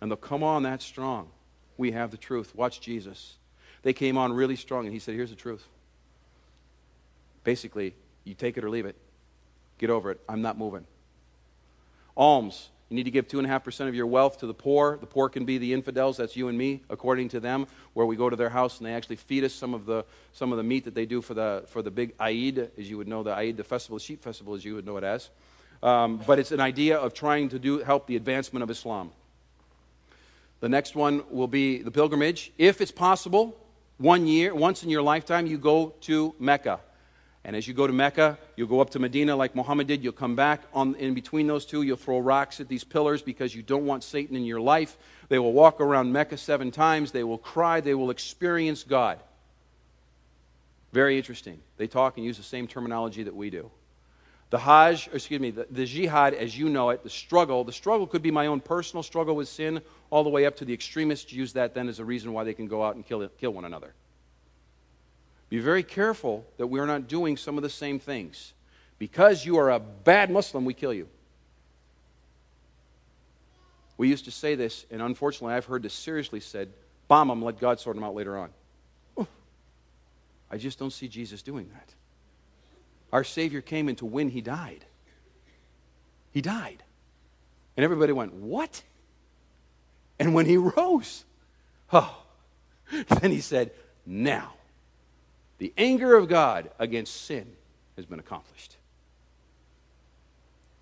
And 0.00 0.12
they'll 0.12 0.16
come 0.16 0.44
on 0.44 0.62
that 0.62 0.80
strong. 0.80 1.28
We 1.76 1.90
have 1.90 2.12
the 2.12 2.16
truth. 2.16 2.54
Watch 2.54 2.80
Jesus. 2.80 3.34
They 3.82 3.94
came 3.94 4.16
on 4.16 4.32
really 4.32 4.54
strong, 4.54 4.84
and 4.84 4.92
he 4.92 5.00
said, 5.00 5.16
Here's 5.16 5.30
the 5.30 5.34
truth. 5.34 5.66
Basically, 7.42 7.96
you 8.22 8.34
take 8.34 8.56
it 8.56 8.62
or 8.62 8.70
leave 8.70 8.86
it. 8.86 8.94
Get 9.76 9.90
over 9.90 10.12
it. 10.12 10.20
I'm 10.28 10.40
not 10.40 10.56
moving. 10.56 10.86
Alms. 12.16 12.68
You 12.94 12.96
need 12.96 13.06
to 13.06 13.10
give 13.10 13.26
2.5% 13.26 13.88
of 13.88 13.96
your 13.96 14.06
wealth 14.06 14.38
to 14.38 14.46
the 14.46 14.54
poor. 14.54 14.98
The 14.98 15.06
poor 15.06 15.28
can 15.28 15.44
be 15.44 15.58
the 15.58 15.72
infidels, 15.72 16.16
that's 16.16 16.36
you 16.36 16.46
and 16.46 16.56
me, 16.56 16.80
according 16.88 17.30
to 17.30 17.40
them, 17.40 17.66
where 17.92 18.06
we 18.06 18.14
go 18.14 18.30
to 18.30 18.36
their 18.36 18.50
house 18.50 18.78
and 18.78 18.86
they 18.86 18.94
actually 18.94 19.16
feed 19.16 19.42
us 19.42 19.52
some 19.52 19.74
of 19.74 19.84
the, 19.84 20.04
some 20.32 20.52
of 20.52 20.58
the 20.58 20.62
meat 20.62 20.84
that 20.84 20.94
they 20.94 21.04
do 21.04 21.20
for 21.20 21.34
the, 21.34 21.64
for 21.66 21.82
the 21.82 21.90
big 21.90 22.14
Eid, 22.20 22.70
as 22.78 22.88
you 22.88 22.96
would 22.96 23.08
know, 23.08 23.24
the 23.24 23.34
Eid, 23.34 23.56
the 23.56 23.64
festival, 23.64 23.98
the 23.98 24.04
sheep 24.04 24.22
festival, 24.22 24.54
as 24.54 24.64
you 24.64 24.76
would 24.76 24.86
know 24.86 24.96
it 24.96 25.02
as. 25.02 25.30
Um, 25.82 26.22
but 26.24 26.38
it's 26.38 26.52
an 26.52 26.60
idea 26.60 26.96
of 26.96 27.14
trying 27.14 27.48
to 27.48 27.58
do, 27.58 27.80
help 27.80 28.06
the 28.06 28.14
advancement 28.14 28.62
of 28.62 28.70
Islam. 28.70 29.10
The 30.60 30.68
next 30.68 30.94
one 30.94 31.24
will 31.32 31.48
be 31.48 31.82
the 31.82 31.90
pilgrimage. 31.90 32.52
If 32.58 32.80
it's 32.80 32.92
possible, 32.92 33.58
one 33.98 34.28
year, 34.28 34.54
once 34.54 34.84
in 34.84 34.88
your 34.88 35.02
lifetime, 35.02 35.48
you 35.48 35.58
go 35.58 35.94
to 36.02 36.32
Mecca. 36.38 36.78
And 37.44 37.54
as 37.54 37.68
you 37.68 37.74
go 37.74 37.86
to 37.86 37.92
Mecca, 37.92 38.38
you'll 38.56 38.68
go 38.68 38.80
up 38.80 38.90
to 38.90 38.98
Medina 38.98 39.36
like 39.36 39.54
Muhammad 39.54 39.86
did. 39.86 40.02
You'll 40.02 40.14
come 40.14 40.34
back 40.34 40.62
on, 40.72 40.94
in 40.94 41.12
between 41.12 41.46
those 41.46 41.66
two. 41.66 41.82
You'll 41.82 41.98
throw 41.98 42.18
rocks 42.18 42.58
at 42.58 42.68
these 42.68 42.84
pillars 42.84 43.20
because 43.20 43.54
you 43.54 43.62
don't 43.62 43.84
want 43.84 44.02
Satan 44.02 44.34
in 44.34 44.44
your 44.44 44.60
life. 44.60 44.96
They 45.28 45.38
will 45.38 45.52
walk 45.52 45.80
around 45.80 46.10
Mecca 46.10 46.38
seven 46.38 46.70
times. 46.70 47.12
They 47.12 47.24
will 47.24 47.38
cry. 47.38 47.80
They 47.80 47.94
will 47.94 48.10
experience 48.10 48.82
God. 48.82 49.20
Very 50.92 51.18
interesting. 51.18 51.60
They 51.76 51.86
talk 51.86 52.16
and 52.16 52.24
use 52.24 52.38
the 52.38 52.42
same 52.42 52.66
terminology 52.66 53.24
that 53.24 53.34
we 53.34 53.50
do. 53.50 53.70
The 54.50 54.58
Hajj, 54.58 55.10
excuse 55.12 55.40
me, 55.40 55.50
the, 55.50 55.66
the 55.68 55.84
jihad 55.84 56.32
as 56.32 56.56
you 56.56 56.68
know 56.68 56.90
it, 56.90 57.02
the 57.02 57.10
struggle, 57.10 57.64
the 57.64 57.72
struggle 57.72 58.06
could 58.06 58.22
be 58.22 58.30
my 58.30 58.46
own 58.46 58.60
personal 58.60 59.02
struggle 59.02 59.34
with 59.34 59.48
sin, 59.48 59.82
all 60.10 60.22
the 60.22 60.30
way 60.30 60.46
up 60.46 60.56
to 60.56 60.64
the 60.64 60.72
extremists 60.72 61.32
use 61.32 61.54
that 61.54 61.74
then 61.74 61.88
as 61.88 61.98
a 61.98 62.04
reason 62.04 62.32
why 62.32 62.44
they 62.44 62.54
can 62.54 62.68
go 62.68 62.84
out 62.84 62.94
and 62.94 63.04
kill, 63.04 63.26
kill 63.40 63.52
one 63.52 63.64
another. 63.64 63.92
Be 65.54 65.60
very 65.60 65.84
careful 65.84 66.44
that 66.56 66.66
we're 66.66 66.84
not 66.84 67.06
doing 67.06 67.36
some 67.36 67.56
of 67.56 67.62
the 67.62 67.70
same 67.70 68.00
things. 68.00 68.54
Because 68.98 69.46
you 69.46 69.56
are 69.58 69.70
a 69.70 69.78
bad 69.78 70.28
Muslim, 70.28 70.64
we 70.64 70.74
kill 70.74 70.92
you. 70.92 71.06
We 73.96 74.08
used 74.08 74.24
to 74.24 74.32
say 74.32 74.56
this, 74.56 74.84
and 74.90 75.00
unfortunately, 75.00 75.54
I've 75.54 75.66
heard 75.66 75.84
this 75.84 75.94
seriously 75.94 76.40
said 76.40 76.70
bomb 77.06 77.28
them, 77.28 77.40
let 77.40 77.60
God 77.60 77.78
sort 77.78 77.94
them 77.94 78.02
out 78.02 78.16
later 78.16 78.36
on. 78.36 78.50
I 80.50 80.58
just 80.58 80.76
don't 80.76 80.92
see 80.92 81.06
Jesus 81.06 81.40
doing 81.40 81.70
that. 81.72 81.88
Our 83.12 83.22
Savior 83.22 83.60
came 83.60 83.88
in 83.88 83.94
to 83.94 84.06
win, 84.06 84.30
He 84.30 84.40
died. 84.40 84.84
He 86.32 86.40
died. 86.40 86.82
And 87.76 87.84
everybody 87.84 88.12
went, 88.12 88.34
What? 88.34 88.82
And 90.18 90.34
when 90.34 90.46
He 90.46 90.56
rose, 90.76 91.24
oh, 91.92 92.24
then 93.20 93.30
He 93.30 93.40
said, 93.40 93.70
Now 94.04 94.54
the 95.58 95.72
anger 95.76 96.16
of 96.16 96.28
God 96.28 96.70
against 96.78 97.24
sin 97.24 97.46
has 97.96 98.06
been 98.06 98.18
accomplished. 98.18 98.76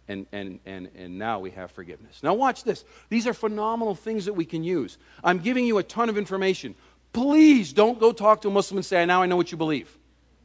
And, 0.09 0.27
and, 0.33 0.59
and, 0.67 0.89
and 0.97 1.19
now 1.19 1.39
we 1.39 1.51
have 1.51 1.71
forgiveness. 1.71 2.23
Now, 2.23 2.35
watch 2.35 2.65
this. 2.65 2.85
These 3.09 3.27
are 3.27 3.35
phenomenal 3.35 3.95
things 3.95 4.25
that 4.25 4.33
we 4.33 4.45
can 4.45 4.65
use. 4.65 4.99
I'm 5.23 5.39
giving 5.39 5.65
you 5.65 5.79
a 5.79 5.83
ton 5.83 6.09
of 6.09 6.19
information. 6.19 6.75
Please 7.13 7.73
don't 7.73 8.01
go 8.01 8.13
talk 8.13 8.43
to 8.43 8.49
a 8.49 8.51
Muslim 8.51 8.79
and 8.79 8.85
say, 8.85 9.05
Now 9.07 9.23
I 9.23 9.27
know 9.27 9.37
what 9.37 9.53
you 9.53 9.59
believe. 9.59 9.97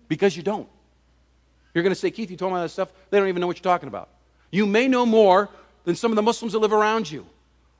Because 0.07 0.37
you 0.37 0.43
don't. 0.43 0.69
You're 1.73 1.83
going 1.83 1.91
to 1.91 1.99
say, 1.99 2.11
Keith, 2.11 2.31
you 2.31 2.37
told 2.37 2.53
me 2.53 2.57
all 2.57 2.63
that 2.63 2.69
stuff. 2.69 2.91
They 3.09 3.19
don't 3.19 3.27
even 3.27 3.41
know 3.41 3.47
what 3.47 3.57
you're 3.57 3.63
talking 3.63 3.87
about. 3.87 4.09
You 4.51 4.65
may 4.65 4.87
know 4.87 5.05
more 5.05 5.49
than 5.83 5.95
some 5.95 6.11
of 6.11 6.15
the 6.15 6.21
Muslims 6.21 6.53
that 6.53 6.59
live 6.59 6.73
around 6.73 7.11
you. 7.11 7.25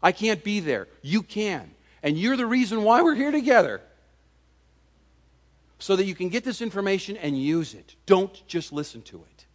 I 0.02 0.12
can't 0.12 0.44
be 0.44 0.60
there. 0.60 0.88
You 1.02 1.24
can. 1.24 1.72
And 2.04 2.18
you're 2.18 2.38
the 2.38 2.46
reason 2.46 2.84
why 2.84 3.02
we're 3.02 3.16
here 3.16 3.32
together 3.32 3.82
so 5.80 5.96
that 5.96 6.06
you 6.06 6.16
can 6.16 6.30
get 6.30 6.44
this 6.44 6.62
information 6.62 7.18
and 7.18 7.40
use 7.42 7.74
it. 7.74 7.96
Don't 8.06 8.46
just 8.48 8.74
listen 8.74 9.02
to 9.04 9.18
it. 9.18 9.46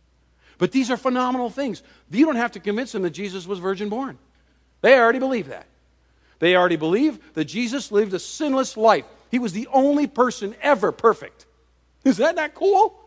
But 0.58 0.70
these 0.70 0.90
are 0.90 0.96
phenomenal 0.96 1.50
things. 1.50 1.82
You 2.10 2.26
don't 2.26 2.36
have 2.36 2.52
to 2.52 2.60
convince 2.60 2.92
them 2.92 3.02
that 3.02 3.10
Jesus 3.10 3.46
was 3.46 3.58
virgin 3.58 3.88
born. 3.88 4.18
They 4.80 4.98
already 4.98 5.18
believe 5.18 5.48
that. 5.48 5.66
They 6.38 6.56
already 6.56 6.76
believe 6.76 7.34
that 7.34 7.44
Jesus 7.46 7.92
lived 7.92 8.14
a 8.14 8.18
sinless 8.18 8.76
life. 8.76 9.04
He 9.30 9.38
was 9.38 9.52
the 9.52 9.68
only 9.72 10.06
person 10.06 10.54
ever 10.60 10.92
perfect. 10.92 11.46
Is 12.04 12.18
that 12.18 12.34
not 12.34 12.54
cool? 12.54 12.98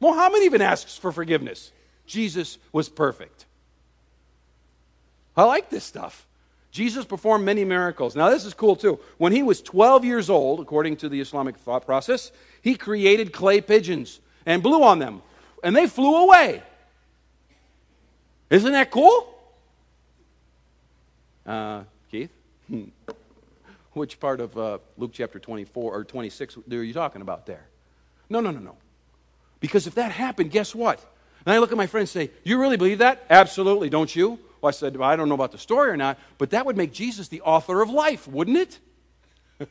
Muhammad 0.00 0.42
even 0.42 0.62
asks 0.62 0.96
for 0.96 1.12
forgiveness. 1.12 1.72
Jesus 2.06 2.58
was 2.72 2.88
perfect. 2.88 3.46
I 5.36 5.44
like 5.44 5.70
this 5.70 5.84
stuff. 5.84 6.26
Jesus 6.70 7.04
performed 7.04 7.44
many 7.44 7.64
miracles. 7.64 8.16
Now, 8.16 8.30
this 8.30 8.44
is 8.44 8.54
cool 8.54 8.76
too. 8.76 9.00
When 9.18 9.32
he 9.32 9.42
was 9.42 9.62
12 9.62 10.04
years 10.04 10.28
old, 10.30 10.60
according 10.60 10.96
to 10.98 11.08
the 11.08 11.20
Islamic 11.20 11.56
thought 11.56 11.86
process, 11.86 12.32
he 12.62 12.74
created 12.74 13.32
clay 13.32 13.60
pigeons 13.60 14.20
and 14.46 14.62
blew 14.62 14.82
on 14.82 14.98
them, 14.98 15.22
and 15.62 15.74
they 15.76 15.86
flew 15.86 16.16
away. 16.16 16.62
Isn't 18.50 18.72
that 18.72 18.90
cool? 18.90 19.34
Uh, 21.46 21.84
Keith? 22.10 22.30
Which 23.92 24.20
part 24.20 24.40
of 24.40 24.56
uh, 24.56 24.78
Luke 24.96 25.10
chapter 25.12 25.38
24 25.38 25.94
or 25.94 26.04
26 26.04 26.58
are 26.70 26.82
you 26.82 26.92
talking 26.92 27.22
about 27.22 27.46
there? 27.46 27.66
No, 28.30 28.40
no, 28.40 28.50
no, 28.50 28.60
no. 28.60 28.76
Because 29.60 29.86
if 29.86 29.94
that 29.96 30.12
happened, 30.12 30.50
guess 30.50 30.74
what? 30.74 31.04
And 31.44 31.52
I 31.52 31.58
look 31.58 31.72
at 31.72 31.78
my 31.78 31.86
friend 31.86 32.02
and 32.02 32.08
say, 32.08 32.30
You 32.44 32.60
really 32.60 32.76
believe 32.76 32.98
that? 32.98 33.24
Absolutely, 33.28 33.90
don't 33.90 34.14
you? 34.14 34.38
Well, 34.60 34.68
I 34.68 34.72
said, 34.72 34.96
well, 34.96 35.08
I 35.08 35.16
don't 35.16 35.28
know 35.28 35.34
about 35.34 35.52
the 35.52 35.58
story 35.58 35.90
or 35.90 35.96
not, 35.96 36.18
but 36.36 36.50
that 36.50 36.66
would 36.66 36.76
make 36.76 36.92
Jesus 36.92 37.28
the 37.28 37.42
author 37.42 37.80
of 37.80 37.90
life, 37.90 38.26
wouldn't 38.26 38.56
it? 38.56 38.78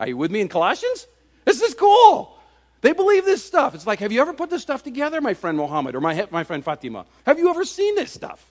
Are 0.00 0.08
you 0.08 0.16
with 0.16 0.30
me 0.30 0.40
in 0.40 0.48
Colossians? 0.48 1.06
This 1.44 1.60
is 1.60 1.74
cool. 1.74 2.38
They 2.80 2.92
believe 2.92 3.24
this 3.24 3.44
stuff. 3.44 3.74
It's 3.74 3.86
like, 3.86 4.00
have 4.00 4.10
you 4.10 4.20
ever 4.20 4.32
put 4.32 4.50
this 4.50 4.62
stuff 4.62 4.82
together, 4.82 5.20
my 5.20 5.34
friend 5.34 5.56
Mohammed 5.56 5.94
or 5.94 6.00
my, 6.00 6.26
my 6.30 6.44
friend 6.44 6.64
Fatima? 6.64 7.06
Have 7.24 7.38
you 7.38 7.48
ever 7.48 7.64
seen 7.64 7.94
this 7.94 8.12
stuff? 8.12 8.50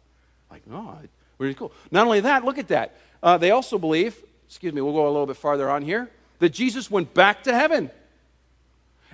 Like, 0.49 0.65
no, 0.67 0.97
oh, 1.01 1.07
really 1.37 1.53
cool. 1.53 1.73
Not 1.91 2.05
only 2.05 2.21
that, 2.21 2.45
look 2.45 2.57
at 2.57 2.69
that. 2.69 2.97
Uh, 3.21 3.37
they 3.37 3.51
also 3.51 3.77
believe, 3.77 4.17
excuse 4.47 4.73
me, 4.73 4.81
we'll 4.81 4.93
go 4.93 5.05
a 5.05 5.11
little 5.11 5.25
bit 5.25 5.37
farther 5.37 5.69
on 5.69 5.81
here, 5.81 6.09
that 6.39 6.49
Jesus 6.49 6.89
went 6.89 7.13
back 7.13 7.43
to 7.43 7.53
heaven. 7.53 7.91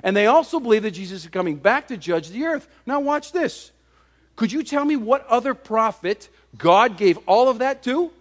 And 0.04 0.16
they 0.16 0.28
also 0.28 0.60
believe 0.60 0.84
that 0.84 0.92
Jesus 0.92 1.24
is 1.24 1.30
coming 1.30 1.56
back 1.56 1.88
to 1.88 1.98
judge 1.98 2.30
the 2.30 2.46
earth. 2.46 2.68
Now, 2.86 3.00
watch 3.00 3.32
this. 3.32 3.72
Could 4.36 4.52
you 4.52 4.62
tell 4.62 4.86
me 4.86 4.96
what 4.96 5.26
other 5.28 5.56
prophet 5.56 6.30
God 6.58 6.98
gave 6.98 7.18
all 7.28 7.50
of 7.50 7.60
that 7.60 7.82
to? 7.84 8.12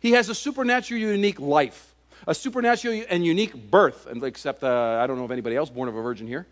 He 0.00 0.12
has 0.12 0.28
a 0.28 0.34
supernatural, 0.34 1.00
unique 1.00 1.38
life. 1.38 1.89
A 2.26 2.34
supernatural 2.34 3.02
and 3.08 3.24
unique 3.24 3.70
birth, 3.70 4.06
except 4.22 4.62
uh, 4.62 5.00
I 5.02 5.06
don't 5.06 5.18
know 5.18 5.24
of 5.24 5.30
anybody 5.30 5.56
else 5.56 5.70
born 5.70 5.88
of 5.88 5.96
a 5.96 6.02
virgin 6.02 6.26
here. 6.26 6.46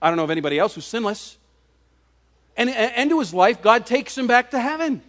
I 0.00 0.08
don't 0.08 0.16
know 0.16 0.24
of 0.24 0.30
anybody 0.30 0.58
else 0.58 0.74
who's 0.74 0.84
sinless. 0.84 1.36
And 2.56 2.68
end 2.68 3.10
to 3.10 3.18
his 3.18 3.32
life, 3.32 3.62
God 3.62 3.86
takes 3.86 4.16
him 4.16 4.26
back 4.26 4.50
to 4.50 4.60
heaven. 4.60 5.02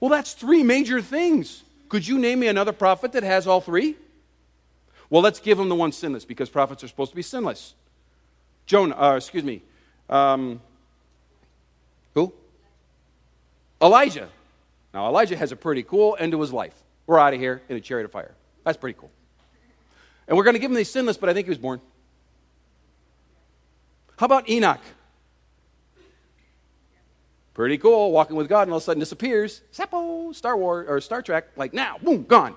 Well, 0.00 0.10
that's 0.10 0.34
three 0.34 0.62
major 0.62 1.00
things. 1.00 1.62
Could 1.88 2.06
you 2.06 2.18
name 2.18 2.40
me 2.40 2.48
another 2.48 2.72
prophet 2.72 3.12
that 3.12 3.22
has 3.22 3.46
all 3.46 3.60
three? 3.60 3.96
Well, 5.08 5.22
let's 5.22 5.40
give 5.40 5.58
him 5.58 5.68
the 5.68 5.74
one 5.74 5.92
sinless 5.92 6.24
because 6.24 6.50
prophets 6.50 6.82
are 6.84 6.88
supposed 6.88 7.12
to 7.12 7.16
be 7.16 7.22
sinless. 7.22 7.74
Jonah, 8.66 8.96
uh, 8.96 9.16
excuse 9.16 9.44
me. 9.44 9.62
Um, 10.10 10.60
who? 12.14 12.32
Elijah. 13.80 14.28
Now, 14.92 15.06
Elijah 15.06 15.36
has 15.36 15.52
a 15.52 15.56
pretty 15.56 15.82
cool 15.82 16.16
end 16.18 16.32
to 16.32 16.40
his 16.40 16.52
life. 16.52 16.74
We're 17.06 17.18
out 17.18 17.34
of 17.34 17.40
here 17.40 17.62
in 17.68 17.76
a 17.76 17.80
chariot 17.80 18.04
of 18.04 18.12
fire. 18.12 18.34
That's 18.64 18.76
pretty 18.76 18.98
cool. 18.98 19.10
And 20.28 20.36
we're 20.36 20.44
going 20.44 20.54
to 20.54 20.60
give 20.60 20.70
him 20.70 20.76
the 20.76 20.84
sinless, 20.84 21.16
but 21.16 21.28
I 21.28 21.34
think 21.34 21.46
he 21.46 21.50
was 21.50 21.58
born. 21.58 21.80
How 24.16 24.26
about 24.26 24.48
Enoch? 24.48 24.80
Pretty 27.54 27.78
cool, 27.78 28.12
walking 28.12 28.36
with 28.36 28.48
God, 28.48 28.62
and 28.62 28.72
all 28.72 28.78
of 28.78 28.82
a 28.82 28.84
sudden 28.84 29.00
disappears. 29.00 29.62
Seppo, 29.72 30.34
Star 30.34 30.56
Wars 30.56 30.86
or 30.88 31.00
Star 31.00 31.22
Trek, 31.22 31.46
like 31.56 31.72
now, 31.72 31.96
boom, 32.02 32.24
gone. 32.24 32.54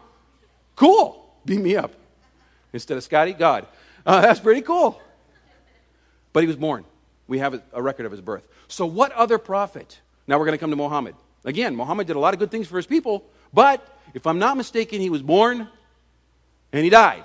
Cool. 0.76 1.26
Beam 1.46 1.64
me 1.64 1.76
up. 1.76 1.94
Instead 2.74 2.98
of 2.98 3.04
Scotty, 3.04 3.34
God. 3.34 3.66
Uh, 4.06 4.22
that's 4.24 4.40
pretty 4.40 4.62
cool. 4.62 5.00
But 6.34 6.42
he 6.44 6.48
was 6.48 6.56
born. 6.56 6.86
We 7.28 7.40
have 7.40 7.62
a 7.74 7.82
record 7.82 8.06
of 8.06 8.12
his 8.12 8.22
birth. 8.22 8.48
So, 8.68 8.86
what 8.86 9.12
other 9.14 9.38
prophet? 9.38 10.00
Now 10.28 10.38
we're 10.38 10.46
going 10.46 10.58
to 10.58 10.60
come 10.60 10.70
to 10.70 10.76
Muhammad. 10.76 11.16
Again, 11.46 11.76
Muhammad 11.76 12.08
did 12.08 12.16
a 12.16 12.20
lot 12.20 12.34
of 12.34 12.40
good 12.40 12.52
things 12.52 12.68
for 12.68 12.78
his 12.78 12.86
people, 12.86 13.26
but 13.54 13.86
if 14.14 14.28
I'm 14.28 14.40
not 14.40 14.58
mistaken, 14.58 15.02
he 15.02 15.10
was 15.10 15.22
born 15.22 15.68
and 16.72 16.84
he 16.84 16.90
died. 16.90 17.24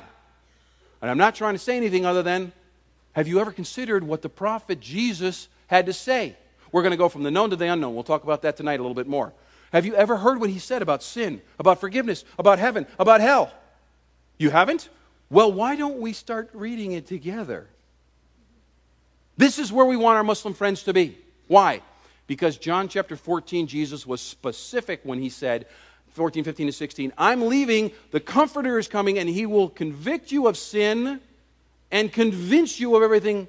And 1.00 1.10
I'm 1.10 1.18
not 1.18 1.34
trying 1.34 1.54
to 1.54 1.58
say 1.58 1.76
anything 1.76 2.06
other 2.06 2.22
than 2.22 2.52
have 3.12 3.28
you 3.28 3.40
ever 3.40 3.52
considered 3.52 4.02
what 4.02 4.22
the 4.22 4.28
prophet 4.28 4.80
Jesus 4.80 5.48
had 5.68 5.86
to 5.86 5.92
say? 5.92 6.36
We're 6.72 6.82
going 6.82 6.90
to 6.90 6.96
go 6.96 7.08
from 7.08 7.22
the 7.22 7.30
known 7.30 7.50
to 7.50 7.56
the 7.56 7.66
unknown. 7.66 7.94
We'll 7.94 8.02
talk 8.02 8.24
about 8.24 8.42
that 8.42 8.56
tonight 8.56 8.80
a 8.80 8.82
little 8.82 8.94
bit 8.94 9.06
more. 9.06 9.32
Have 9.72 9.86
you 9.86 9.94
ever 9.94 10.16
heard 10.16 10.40
what 10.40 10.50
he 10.50 10.58
said 10.58 10.82
about 10.82 11.02
sin, 11.02 11.40
about 11.58 11.80
forgiveness, 11.80 12.24
about 12.38 12.58
heaven, 12.58 12.86
about 12.98 13.20
hell? 13.20 13.52
You 14.38 14.50
haven't? 14.50 14.88
Well, 15.30 15.52
why 15.52 15.76
don't 15.76 16.00
we 16.00 16.12
start 16.12 16.50
reading 16.52 16.92
it 16.92 17.06
together? 17.06 17.68
This 19.36 19.58
is 19.58 19.72
where 19.72 19.86
we 19.86 19.96
want 19.96 20.16
our 20.16 20.24
Muslim 20.24 20.54
friends 20.54 20.82
to 20.84 20.92
be. 20.92 21.18
Why? 21.48 21.82
Because 22.26 22.56
John 22.56 22.88
chapter 22.88 23.16
14, 23.16 23.66
Jesus 23.66 24.06
was 24.06 24.20
specific 24.20 25.00
when 25.02 25.20
he 25.20 25.28
said, 25.28 25.66
14, 26.14 26.44
15 26.44 26.66
to 26.68 26.72
16, 26.72 27.12
I'm 27.18 27.48
leaving, 27.48 27.90
the 28.12 28.20
Comforter 28.20 28.78
is 28.78 28.88
coming, 28.88 29.18
and 29.18 29.28
he 29.28 29.46
will 29.46 29.68
convict 29.68 30.30
you 30.30 30.46
of 30.46 30.56
sin 30.56 31.20
and 31.90 32.12
convince 32.12 32.78
you 32.78 32.94
of 32.96 33.02
everything 33.02 33.48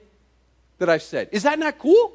that 0.79 0.89
I've 0.89 1.03
said. 1.03 1.29
Is 1.31 1.43
that 1.43 1.59
not 1.59 1.77
cool? 1.79 2.11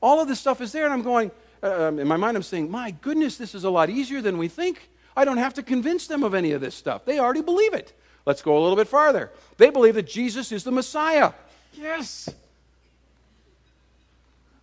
All 0.00 0.20
of 0.20 0.28
this 0.28 0.40
stuff 0.40 0.60
is 0.60 0.72
there, 0.72 0.84
and 0.84 0.92
I'm 0.92 1.02
going, 1.02 1.30
uh, 1.62 1.88
um, 1.88 1.98
in 1.98 2.08
my 2.08 2.16
mind, 2.16 2.36
I'm 2.36 2.42
saying, 2.42 2.70
my 2.70 2.90
goodness, 2.90 3.36
this 3.36 3.54
is 3.54 3.64
a 3.64 3.70
lot 3.70 3.88
easier 3.88 4.20
than 4.20 4.36
we 4.36 4.48
think. 4.48 4.90
I 5.16 5.24
don't 5.24 5.38
have 5.38 5.54
to 5.54 5.62
convince 5.62 6.08
them 6.08 6.24
of 6.24 6.34
any 6.34 6.52
of 6.52 6.60
this 6.60 6.74
stuff. 6.74 7.04
They 7.04 7.20
already 7.20 7.40
believe 7.40 7.72
it. 7.72 7.92
Let's 8.26 8.42
go 8.42 8.58
a 8.58 8.60
little 8.60 8.76
bit 8.76 8.88
farther. 8.88 9.30
They 9.58 9.70
believe 9.70 9.94
that 9.94 10.08
Jesus 10.08 10.50
is 10.50 10.64
the 10.64 10.72
Messiah. 10.72 11.32
Yes. 11.72 12.28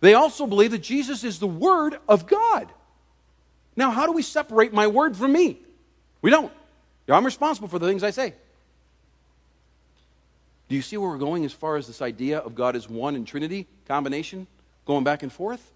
They 0.00 0.14
also 0.14 0.46
believe 0.46 0.72
that 0.72 0.82
Jesus 0.82 1.24
is 1.24 1.38
the 1.38 1.46
Word 1.46 1.98
of 2.08 2.26
God. 2.26 2.68
Now, 3.76 3.90
how 3.90 4.06
do 4.06 4.12
we 4.12 4.22
separate 4.22 4.72
my 4.72 4.86
word 4.86 5.16
from 5.16 5.32
me? 5.32 5.58
We 6.20 6.30
don't. 6.30 6.52
I'm 7.08 7.24
responsible 7.24 7.68
for 7.68 7.78
the 7.78 7.86
things 7.86 8.02
I 8.02 8.10
say. 8.10 8.34
Do 10.68 10.76
you 10.76 10.82
see 10.82 10.96
where 10.96 11.10
we're 11.10 11.18
going 11.18 11.44
as 11.44 11.52
far 11.52 11.76
as 11.76 11.86
this 11.86 12.00
idea 12.00 12.38
of 12.38 12.54
God 12.54 12.76
as 12.76 12.88
one 12.88 13.16
and 13.16 13.26
Trinity 13.26 13.66
combination? 13.86 14.46
going 14.86 15.04
back 15.04 15.22
and 15.22 15.32
forth. 15.32 15.72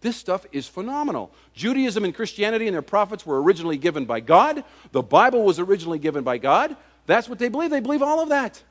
This 0.00 0.16
stuff 0.16 0.46
is 0.52 0.66
phenomenal. 0.66 1.30
Judaism 1.54 2.04
and 2.04 2.14
Christianity 2.14 2.66
and 2.66 2.74
their 2.74 2.82
prophets 2.82 3.26
were 3.26 3.42
originally 3.42 3.76
given 3.76 4.06
by 4.06 4.20
God. 4.20 4.64
The 4.92 5.02
Bible 5.02 5.44
was 5.44 5.58
originally 5.58 5.98
given 5.98 6.24
by 6.24 6.38
God. 6.38 6.76
That's 7.06 7.28
what 7.28 7.38
they 7.38 7.48
believe. 7.48 7.70
They 7.70 7.80
believe 7.80 8.02
all 8.02 8.22
of 8.22 8.30
that. 8.30 8.62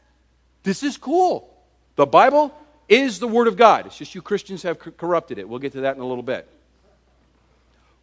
This 0.63 0.81
is 0.81 0.97
cool. 0.97 1.53
The 1.95 2.07
Bible 2.07 2.53
is 2.87 3.19
the 3.19 3.27
Word 3.27 3.47
of 3.47 3.57
God. 3.57 3.85
It's 3.85 3.97
just 3.97 4.15
you 4.15 4.21
Christians 4.21 4.63
have 4.63 4.79
corrupted 4.79 5.37
it. 5.37 5.47
We'll 5.47 5.59
get 5.59 5.73
to 5.73 5.81
that 5.81 5.95
in 5.95 6.01
a 6.01 6.05
little 6.05 6.23
bit. 6.23 6.47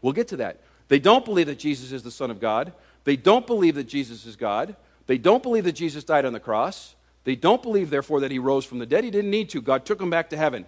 We'll 0.02 0.12
get 0.12 0.28
to 0.28 0.36
that. 0.36 0.60
They 0.88 0.98
don't 0.98 1.24
believe 1.24 1.46
that 1.46 1.58
Jesus 1.58 1.92
is 1.92 2.02
the 2.02 2.10
Son 2.10 2.30
of 2.30 2.40
God. 2.40 2.72
They 3.04 3.16
don't 3.16 3.46
believe 3.46 3.74
that 3.76 3.84
Jesus 3.88 4.26
is 4.26 4.36
God. 4.36 4.76
They 5.06 5.18
don't 5.18 5.42
believe 5.42 5.64
that 5.64 5.72
Jesus 5.72 6.04
died 6.04 6.24
on 6.24 6.32
the 6.32 6.40
cross. 6.40 6.94
They 7.24 7.36
don't 7.36 7.62
believe, 7.62 7.90
therefore, 7.90 8.20
that 8.20 8.30
he 8.30 8.38
rose 8.38 8.64
from 8.64 8.78
the 8.78 8.86
dead. 8.86 9.04
He 9.04 9.10
didn't 9.10 9.30
need 9.30 9.50
to. 9.50 9.60
God 9.60 9.84
took 9.84 10.00
him 10.00 10.10
back 10.10 10.30
to 10.30 10.36
heaven. 10.36 10.66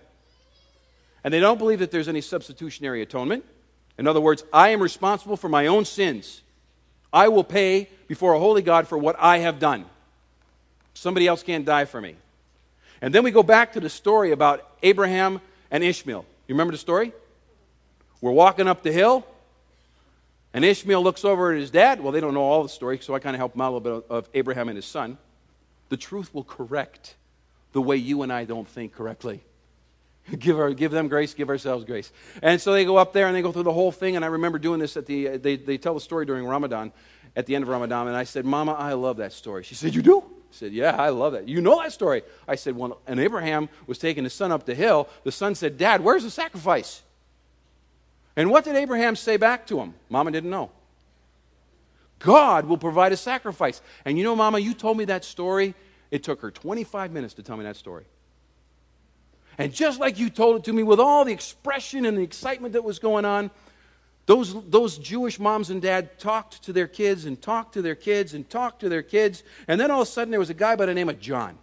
And 1.23 1.33
they 1.35 1.41
don't 1.41 1.59
believe 1.59 1.81
that 1.81 1.91
there's 1.91 2.09
any 2.09 2.21
substitutionary 2.21 3.03
atonement. 3.03 3.45
In 3.97 4.07
other 4.07 4.21
words, 4.21 4.45
I 4.53 4.71
am 4.71 4.81
responsible 4.81 5.37
for 5.37 5.49
my 5.49 5.67
own 5.67 5.85
sins. 5.85 6.43
I 7.13 7.29
will 7.29 7.45
pay 7.45 7.89
before 8.07 8.35
a 8.35 8.39
holy 8.39 8.63
God 8.63 8.87
for 8.87 8.99
what 8.99 9.17
I 9.19 9.39
have 9.39 9.59
done. 9.59 9.85
Somebody 10.95 11.27
else 11.27 11.43
can't 11.43 11.65
die 11.65 11.85
for 11.85 12.01
me. 12.01 12.17
And 13.01 13.15
then 13.15 13.23
we 13.23 13.31
go 13.31 13.43
back 13.43 13.73
to 13.75 13.81
the 13.81 13.89
story 13.89 14.33
about 14.33 14.69
Abraham 14.83 15.41
and 15.71 15.85
Ishmael. 15.85 16.25
You 16.47 16.55
remember 16.55 16.73
the 16.73 16.79
story? 16.79 17.13
We're 18.21 18.33
walking 18.33 18.67
up 18.67 18.83
the 18.83 18.91
hill, 18.91 19.25
and 20.53 20.65
Ishmael 20.65 21.03
looks 21.03 21.25
over 21.25 21.53
at 21.53 21.61
his 21.61 21.71
dad. 21.71 22.01
Well, 22.01 22.13
they 22.13 22.21
don't 22.21 22.35
know 22.35 22.43
all 22.43 22.63
the 22.63 22.69
story, 22.69 22.99
so 23.01 23.15
I 23.15 23.19
kind 23.19 23.37
of 23.37 23.39
help 23.39 23.53
them 23.53 23.61
out 23.61 23.73
a 23.73 23.75
little 23.77 24.01
bit 24.01 24.11
of 24.11 24.29
Abraham 24.35 24.69
and 24.69 24.77
his 24.77 24.87
son. 24.87 25.19
The 25.89 25.97
truth 25.97 26.33
will 26.35 26.45
correct 26.45 27.17
the 27.73 27.83
way 27.83 27.97
you 27.97 28.23
and 28.23 28.33
I 28.33 28.45
don't 28.45 28.67
think 28.67 28.95
correctly. 28.95 29.43
give, 30.39 30.59
our, 30.59 30.73
give 30.73 30.91
them 30.91 31.09
grace, 31.09 31.35
give 31.35 31.49
ourselves 31.49 31.85
grace. 31.85 32.13
And 32.43 32.61
so 32.61 32.73
they 32.73 32.85
go 32.85 32.97
up 32.97 33.13
there 33.13 33.27
and 33.27 33.37
they 33.37 33.43
go 33.43 33.53
through 33.53 33.63
the 33.65 33.73
whole 33.73 33.93
thing. 33.93 34.17
And 34.17 34.25
I 34.25 34.29
remember 34.29 34.59
doing 34.59 34.81
this 34.81 34.97
at 34.97 35.07
the, 35.07 35.29
uh, 35.29 35.39
they, 35.39 35.57
they 35.57 35.79
tell 35.79 35.95
the 35.95 36.01
story 36.01 36.27
during 36.27 36.45
Ramadan, 36.45 36.93
at 37.37 37.47
the 37.47 37.55
end 37.55 37.63
of 37.63 37.69
Ramadan. 37.69 38.09
And 38.09 38.17
I 38.17 38.25
said, 38.25 38.45
Mama, 38.45 38.73
I 38.73 38.95
love 38.95 39.19
that 39.19 39.33
story. 39.33 39.63
She 39.65 39.75
said, 39.75 39.95
You 39.95 40.03
do? 40.03 40.21
I 40.21 40.25
said, 40.51 40.73
Yeah, 40.73 40.97
I 40.97 41.11
love 41.11 41.33
that. 41.33 41.49
You 41.49 41.61
know 41.61 41.81
that 41.83 41.93
story? 41.93 42.23
I 42.47 42.55
said, 42.57 42.77
Well, 42.77 43.01
and 43.07 43.21
Abraham 43.21 43.69
was 43.87 43.99
taking 43.99 44.25
his 44.25 44.33
son 44.33 44.53
up 44.53 44.65
the 44.65 44.75
hill. 44.75 45.09
The 45.25 45.33
son 45.33 45.55
said, 45.55 45.79
Dad, 45.79 46.03
where's 46.03 46.25
the 46.25 46.31
sacrifice? 46.31 47.03
And 48.39 48.53
what 48.53 48.63
did 48.63 48.77
Abraham 48.77 49.17
say 49.17 49.37
back 49.37 49.67
to 49.67 49.81
him? 49.81 49.95
Mama 50.09 50.31
didn't 50.31 50.51
know. 50.51 50.71
God 52.21 52.67
will 52.67 52.79
provide 52.79 53.11
a 53.11 53.17
sacrifice. 53.17 53.83
And 54.05 54.17
you 54.17 54.23
know, 54.23 54.37
Mama, 54.37 54.61
you 54.61 54.75
told 54.75 54.97
me 54.97 55.07
that 55.07 55.25
story. 55.25 55.75
It 56.13 56.23
took 56.23 56.41
her 56.43 56.53
25 56.53 57.11
minutes 57.11 57.35
to 57.35 57.43
tell 57.43 57.57
me 57.57 57.65
that 57.65 57.75
story. 57.75 58.05
And 59.59 59.75
just 59.75 59.99
like 59.99 60.21
you 60.21 60.31
told 60.31 60.55
it 60.55 60.65
to 60.67 60.73
me 60.73 60.85
with 60.85 61.01
all 61.01 61.25
the 61.25 61.33
expression 61.33 62.07
and 62.07 62.17
the 62.17 62.23
excitement 62.23 62.75
that 62.75 62.85
was 62.85 63.01
going 63.01 63.25
on, 63.25 63.51
those, 64.27 64.55
those 64.71 64.99
Jewish 64.99 65.41
moms 65.41 65.71
and 65.71 65.83
dad 65.83 66.21
talked 66.21 66.63
to 66.63 66.73
their 66.73 66.87
kids 66.87 67.25
and 67.25 67.43
talked 67.43 67.73
to 67.73 67.83
their 67.83 67.97
kids 67.97 68.35
and 68.35 68.49
talked 68.49 68.83
to 68.83 68.89
their 68.89 69.03
kids. 69.03 69.43
And 69.67 69.81
then 69.81 69.91
all 69.91 70.03
of 70.03 70.07
a 70.07 70.11
sudden 70.13 70.31
there 70.31 70.39
was 70.39 70.51
a 70.51 70.55
guy 70.55 70.77
by 70.77 70.87
the 70.87 70.95
name 70.95 71.09
of 71.09 71.19
John. 71.19 71.59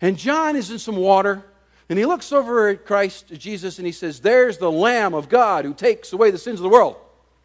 And 0.00 0.16
John 0.16 0.56
is 0.56 0.70
in 0.70 0.78
some 0.78 0.96
water. 0.96 1.44
And 1.88 1.98
he 1.98 2.06
looks 2.06 2.32
over 2.32 2.68
at 2.68 2.86
Christ, 2.86 3.28
Jesus, 3.28 3.78
and 3.78 3.86
he 3.86 3.92
says, 3.92 4.20
There's 4.20 4.58
the 4.58 4.70
Lamb 4.70 5.14
of 5.14 5.28
God 5.28 5.64
who 5.64 5.74
takes 5.74 6.12
away 6.12 6.30
the 6.30 6.38
sins 6.38 6.58
of 6.58 6.62
the 6.62 6.68
world. 6.68 6.96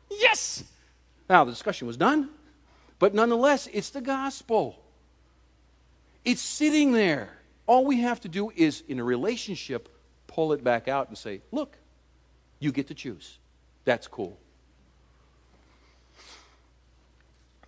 Yes! 0.10 0.64
Now, 1.30 1.44
the 1.44 1.52
discussion 1.52 1.88
was 1.88 1.98
done, 1.98 2.30
but 3.00 3.14
nonetheless, 3.14 3.68
it's 3.74 3.90
the 3.90 4.02
gospel. 4.02 4.82
It's 6.24 6.42
sitting 6.42 6.92
there. 6.92 7.30
All 7.66 7.86
we 7.86 8.02
have 8.02 8.22
to 8.22 8.30
do 8.30 8.52
is, 8.56 8.84
in 8.88 9.00
a 9.00 9.04
relationship, 9.04 9.90
pull 10.28 10.54
it 10.54 10.64
back 10.64 10.88
out 10.88 11.10
and 11.10 11.18
say, 11.18 11.42
look, 11.52 11.78
you 12.60 12.72
get 12.72 12.88
to 12.88 12.94
choose. 12.94 13.38
That's 13.86 14.08
cool. 14.08 14.38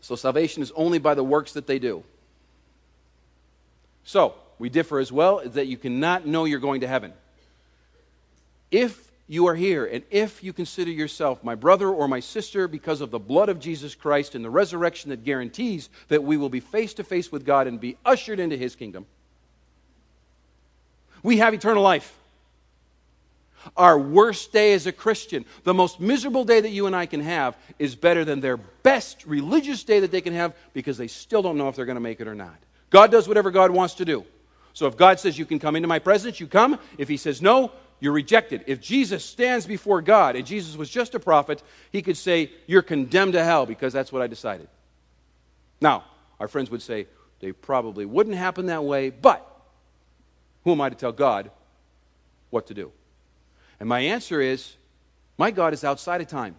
So 0.01 0.15
salvation 0.15 0.63
is 0.63 0.71
only 0.71 0.99
by 0.99 1.13
the 1.13 1.23
works 1.23 1.53
that 1.53 1.67
they 1.67 1.79
do. 1.79 2.03
So, 4.03 4.33
we 4.59 4.69
differ 4.69 4.99
as 4.99 5.11
well 5.11 5.39
is 5.39 5.53
that 5.53 5.67
you 5.67 5.77
cannot 5.77 6.27
know 6.27 6.45
you're 6.45 6.59
going 6.59 6.81
to 6.81 6.87
heaven. 6.87 7.13
If 8.69 9.09
you 9.27 9.47
are 9.47 9.55
here 9.55 9.85
and 9.85 10.03
if 10.09 10.43
you 10.43 10.51
consider 10.51 10.91
yourself 10.91 11.43
my 11.43 11.55
brother 11.55 11.87
or 11.87 12.07
my 12.07 12.19
sister 12.19 12.67
because 12.67 12.99
of 12.99 13.11
the 13.11 13.19
blood 13.19 13.47
of 13.47 13.59
Jesus 13.59 13.95
Christ 13.95 14.35
and 14.35 14.43
the 14.43 14.49
resurrection 14.49 15.11
that 15.11 15.23
guarantees 15.23 15.89
that 16.09 16.23
we 16.23 16.35
will 16.35 16.49
be 16.49 16.59
face 16.59 16.93
to 16.95 17.03
face 17.03 17.31
with 17.31 17.45
God 17.45 17.67
and 17.67 17.79
be 17.79 17.97
ushered 18.05 18.39
into 18.39 18.57
his 18.57 18.75
kingdom, 18.75 19.05
we 21.23 21.37
have 21.37 21.53
eternal 21.53 21.83
life. 21.83 22.15
Our 23.75 23.99
worst 23.99 24.53
day 24.53 24.73
as 24.73 24.87
a 24.87 24.91
Christian, 24.91 25.45
the 25.63 25.73
most 25.73 25.99
miserable 25.99 26.45
day 26.45 26.61
that 26.61 26.69
you 26.69 26.87
and 26.87 26.95
I 26.95 27.05
can 27.05 27.19
have, 27.19 27.57
is 27.77 27.93
better 27.93 28.23
than 28.23 28.39
their 28.39 28.55
best 28.57 29.25
religious 29.25 29.83
day 29.83 29.99
that 29.99 30.11
they 30.11 30.21
can 30.21 30.33
have 30.33 30.55
because 30.73 30.97
they 30.97 31.07
still 31.07 31.41
don't 31.41 31.57
know 31.57 31.67
if 31.67 31.75
they're 31.75 31.85
going 31.85 31.97
to 31.97 32.01
make 32.01 32.21
it 32.21 32.27
or 32.27 32.35
not. 32.35 32.55
God 32.89 33.11
does 33.11 33.27
whatever 33.27 33.51
God 33.51 33.71
wants 33.71 33.95
to 33.95 34.05
do. 34.05 34.25
So 34.79 34.87
if 34.87 34.95
God 34.95 35.19
says 35.19 35.37
you 35.37 35.45
can 35.45 35.59
come 35.59 35.75
into 35.75 35.89
my 35.89 35.99
presence, 35.99 36.39
you 36.39 36.47
come. 36.47 36.79
If 36.97 37.09
He 37.09 37.17
says 37.17 37.41
no, 37.41 37.73
you're 37.99 38.13
rejected. 38.13 38.63
If 38.65 38.79
Jesus 38.79 39.25
stands 39.25 39.65
before 39.65 40.01
God 40.01 40.37
and 40.37 40.47
Jesus 40.47 40.77
was 40.77 40.89
just 40.89 41.15
a 41.15 41.19
prophet, 41.19 41.61
he 41.91 42.01
could 42.01 42.15
say, 42.15 42.51
You're 42.65 42.81
condemned 42.81 43.33
to 43.33 43.43
hell 43.43 43.65
because 43.65 43.91
that's 43.91 44.09
what 44.13 44.21
I 44.21 44.27
decided. 44.27 44.69
Now, 45.81 46.05
our 46.39 46.47
friends 46.47 46.71
would 46.71 46.81
say, 46.81 47.07
They 47.41 47.51
probably 47.51 48.05
wouldn't 48.05 48.37
happen 48.37 48.67
that 48.67 48.85
way, 48.85 49.09
but 49.09 49.45
who 50.63 50.71
am 50.71 50.79
I 50.79 50.87
to 50.87 50.95
tell 50.95 51.11
God 51.11 51.51
what 52.49 52.67
to 52.67 52.73
do? 52.73 52.93
And 53.81 53.89
my 53.89 53.99
answer 53.99 54.39
is, 54.39 54.77
My 55.37 55.51
God 55.51 55.73
is 55.73 55.83
outside 55.83 56.21
of 56.21 56.27
time. 56.27 56.55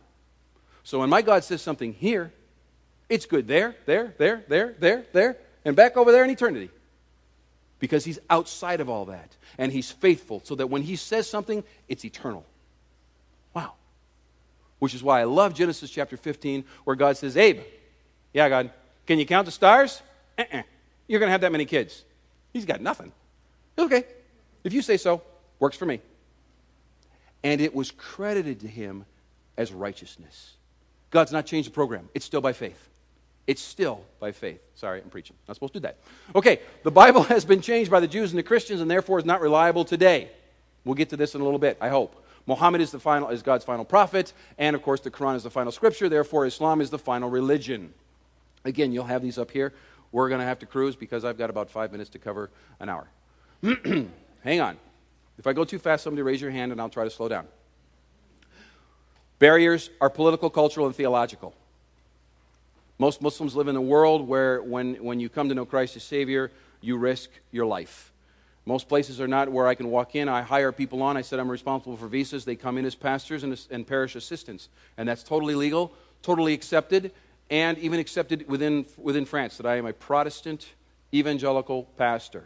So 0.83 0.98
when 0.98 1.09
my 1.09 1.22
God 1.22 1.42
says 1.42 1.62
something 1.62 1.94
here, 1.94 2.35
it's 3.09 3.24
good 3.24 3.48
there, 3.48 3.76
there, 3.87 4.14
there, 4.18 4.44
there, 4.46 4.74
there, 4.78 5.06
there, 5.14 5.38
and 5.64 5.74
back 5.74 5.96
over 5.96 6.12
there 6.12 6.22
in 6.22 6.28
eternity. 6.28 6.68
Because 7.80 8.04
he's 8.04 8.20
outside 8.30 8.80
of 8.80 8.88
all 8.88 9.06
that. 9.06 9.36
And 9.58 9.72
he's 9.72 9.90
faithful, 9.90 10.40
so 10.44 10.54
that 10.54 10.68
when 10.68 10.82
he 10.82 10.94
says 10.94 11.28
something, 11.28 11.64
it's 11.88 12.04
eternal. 12.04 12.44
Wow. 13.52 13.72
Which 14.78 14.94
is 14.94 15.02
why 15.02 15.20
I 15.20 15.24
love 15.24 15.54
Genesis 15.54 15.90
chapter 15.90 16.16
15, 16.16 16.64
where 16.84 16.94
God 16.94 17.16
says, 17.16 17.36
Abe, 17.36 17.60
yeah, 18.32 18.48
God, 18.48 18.70
can 19.06 19.18
you 19.18 19.26
count 19.26 19.46
the 19.46 19.52
stars? 19.52 20.00
Uh-uh. 20.38 20.62
You're 21.08 21.18
going 21.18 21.28
to 21.28 21.32
have 21.32 21.40
that 21.40 21.50
many 21.50 21.64
kids. 21.64 22.04
He's 22.52 22.64
got 22.64 22.80
nothing. 22.80 23.10
Okay. 23.76 24.04
If 24.62 24.72
you 24.72 24.82
say 24.82 24.96
so, 24.96 25.22
works 25.58 25.76
for 25.76 25.86
me. 25.86 26.00
And 27.42 27.60
it 27.60 27.74
was 27.74 27.90
credited 27.90 28.60
to 28.60 28.68
him 28.68 29.06
as 29.56 29.72
righteousness. 29.72 30.54
God's 31.10 31.32
not 31.32 31.46
changed 31.46 31.70
the 31.70 31.72
program, 31.72 32.08
it's 32.14 32.24
still 32.24 32.40
by 32.40 32.52
faith. 32.52 32.89
It's 33.50 33.60
still 33.60 34.04
by 34.20 34.30
faith. 34.30 34.60
Sorry, 34.76 35.02
I'm 35.02 35.10
preaching. 35.10 35.34
Not 35.48 35.54
supposed 35.54 35.72
to 35.72 35.80
do 35.80 35.82
that. 35.82 35.96
Okay, 36.36 36.60
the 36.84 36.90
Bible 36.92 37.22
has 37.34 37.44
been 37.44 37.60
changed 37.60 37.90
by 37.90 37.98
the 37.98 38.06
Jews 38.06 38.30
and 38.30 38.38
the 38.38 38.44
Christians 38.44 38.80
and 38.80 38.88
therefore 38.88 39.18
is 39.18 39.24
not 39.24 39.40
reliable 39.40 39.84
today. 39.84 40.30
We'll 40.84 40.94
get 40.94 41.08
to 41.08 41.16
this 41.16 41.34
in 41.34 41.40
a 41.40 41.44
little 41.44 41.58
bit, 41.58 41.76
I 41.80 41.88
hope. 41.88 42.24
Muhammad 42.46 42.80
is, 42.80 42.92
the 42.92 43.00
final, 43.00 43.28
is 43.30 43.42
God's 43.42 43.64
final 43.64 43.84
prophet, 43.84 44.32
and 44.56 44.76
of 44.76 44.82
course, 44.82 45.00
the 45.00 45.10
Quran 45.10 45.34
is 45.34 45.42
the 45.42 45.50
final 45.50 45.72
scripture, 45.72 46.08
therefore, 46.08 46.46
Islam 46.46 46.80
is 46.80 46.90
the 46.90 46.98
final 46.98 47.28
religion. 47.28 47.92
Again, 48.64 48.92
you'll 48.92 49.04
have 49.06 49.20
these 49.20 49.36
up 49.36 49.50
here. 49.50 49.72
We're 50.12 50.28
going 50.28 50.40
to 50.40 50.46
have 50.46 50.60
to 50.60 50.66
cruise 50.66 50.94
because 50.94 51.24
I've 51.24 51.36
got 51.36 51.50
about 51.50 51.70
five 51.70 51.90
minutes 51.90 52.10
to 52.10 52.20
cover 52.20 52.50
an 52.78 52.88
hour. 52.88 53.08
Hang 54.44 54.60
on. 54.60 54.76
If 55.38 55.48
I 55.48 55.54
go 55.54 55.64
too 55.64 55.80
fast, 55.80 56.04
somebody 56.04 56.22
raise 56.22 56.40
your 56.40 56.52
hand 56.52 56.70
and 56.70 56.80
I'll 56.80 56.88
try 56.88 57.02
to 57.02 57.10
slow 57.10 57.26
down. 57.26 57.48
Barriers 59.40 59.90
are 60.00 60.08
political, 60.08 60.50
cultural, 60.50 60.86
and 60.86 60.94
theological. 60.94 61.52
Most 63.00 63.22
Muslims 63.22 63.56
live 63.56 63.68
in 63.68 63.76
a 63.76 63.80
world 63.80 64.28
where 64.28 64.60
when, 64.60 64.96
when 64.96 65.20
you 65.20 65.30
come 65.30 65.48
to 65.48 65.54
know 65.54 65.64
Christ 65.64 65.96
as 65.96 66.02
Savior, 66.02 66.50
you 66.82 66.98
risk 66.98 67.30
your 67.50 67.64
life. 67.64 68.12
Most 68.66 68.90
places 68.90 69.22
are 69.22 69.26
not 69.26 69.50
where 69.50 69.66
I 69.66 69.74
can 69.74 69.90
walk 69.90 70.14
in. 70.14 70.28
I 70.28 70.42
hire 70.42 70.70
people 70.70 71.02
on. 71.02 71.16
I 71.16 71.22
said 71.22 71.40
I'm 71.40 71.50
responsible 71.50 71.96
for 71.96 72.08
visas. 72.08 72.44
They 72.44 72.56
come 72.56 72.76
in 72.76 72.84
as 72.84 72.94
pastors 72.94 73.42
and, 73.42 73.58
and 73.70 73.86
parish 73.86 74.16
assistants. 74.16 74.68
And 74.98 75.08
that's 75.08 75.22
totally 75.22 75.54
legal, 75.54 75.94
totally 76.20 76.52
accepted, 76.52 77.10
and 77.48 77.78
even 77.78 77.98
accepted 77.98 78.46
within, 78.46 78.84
within 78.98 79.24
France 79.24 79.56
that 79.56 79.64
I 79.64 79.76
am 79.76 79.86
a 79.86 79.94
Protestant 79.94 80.68
evangelical 81.14 81.84
pastor. 81.96 82.44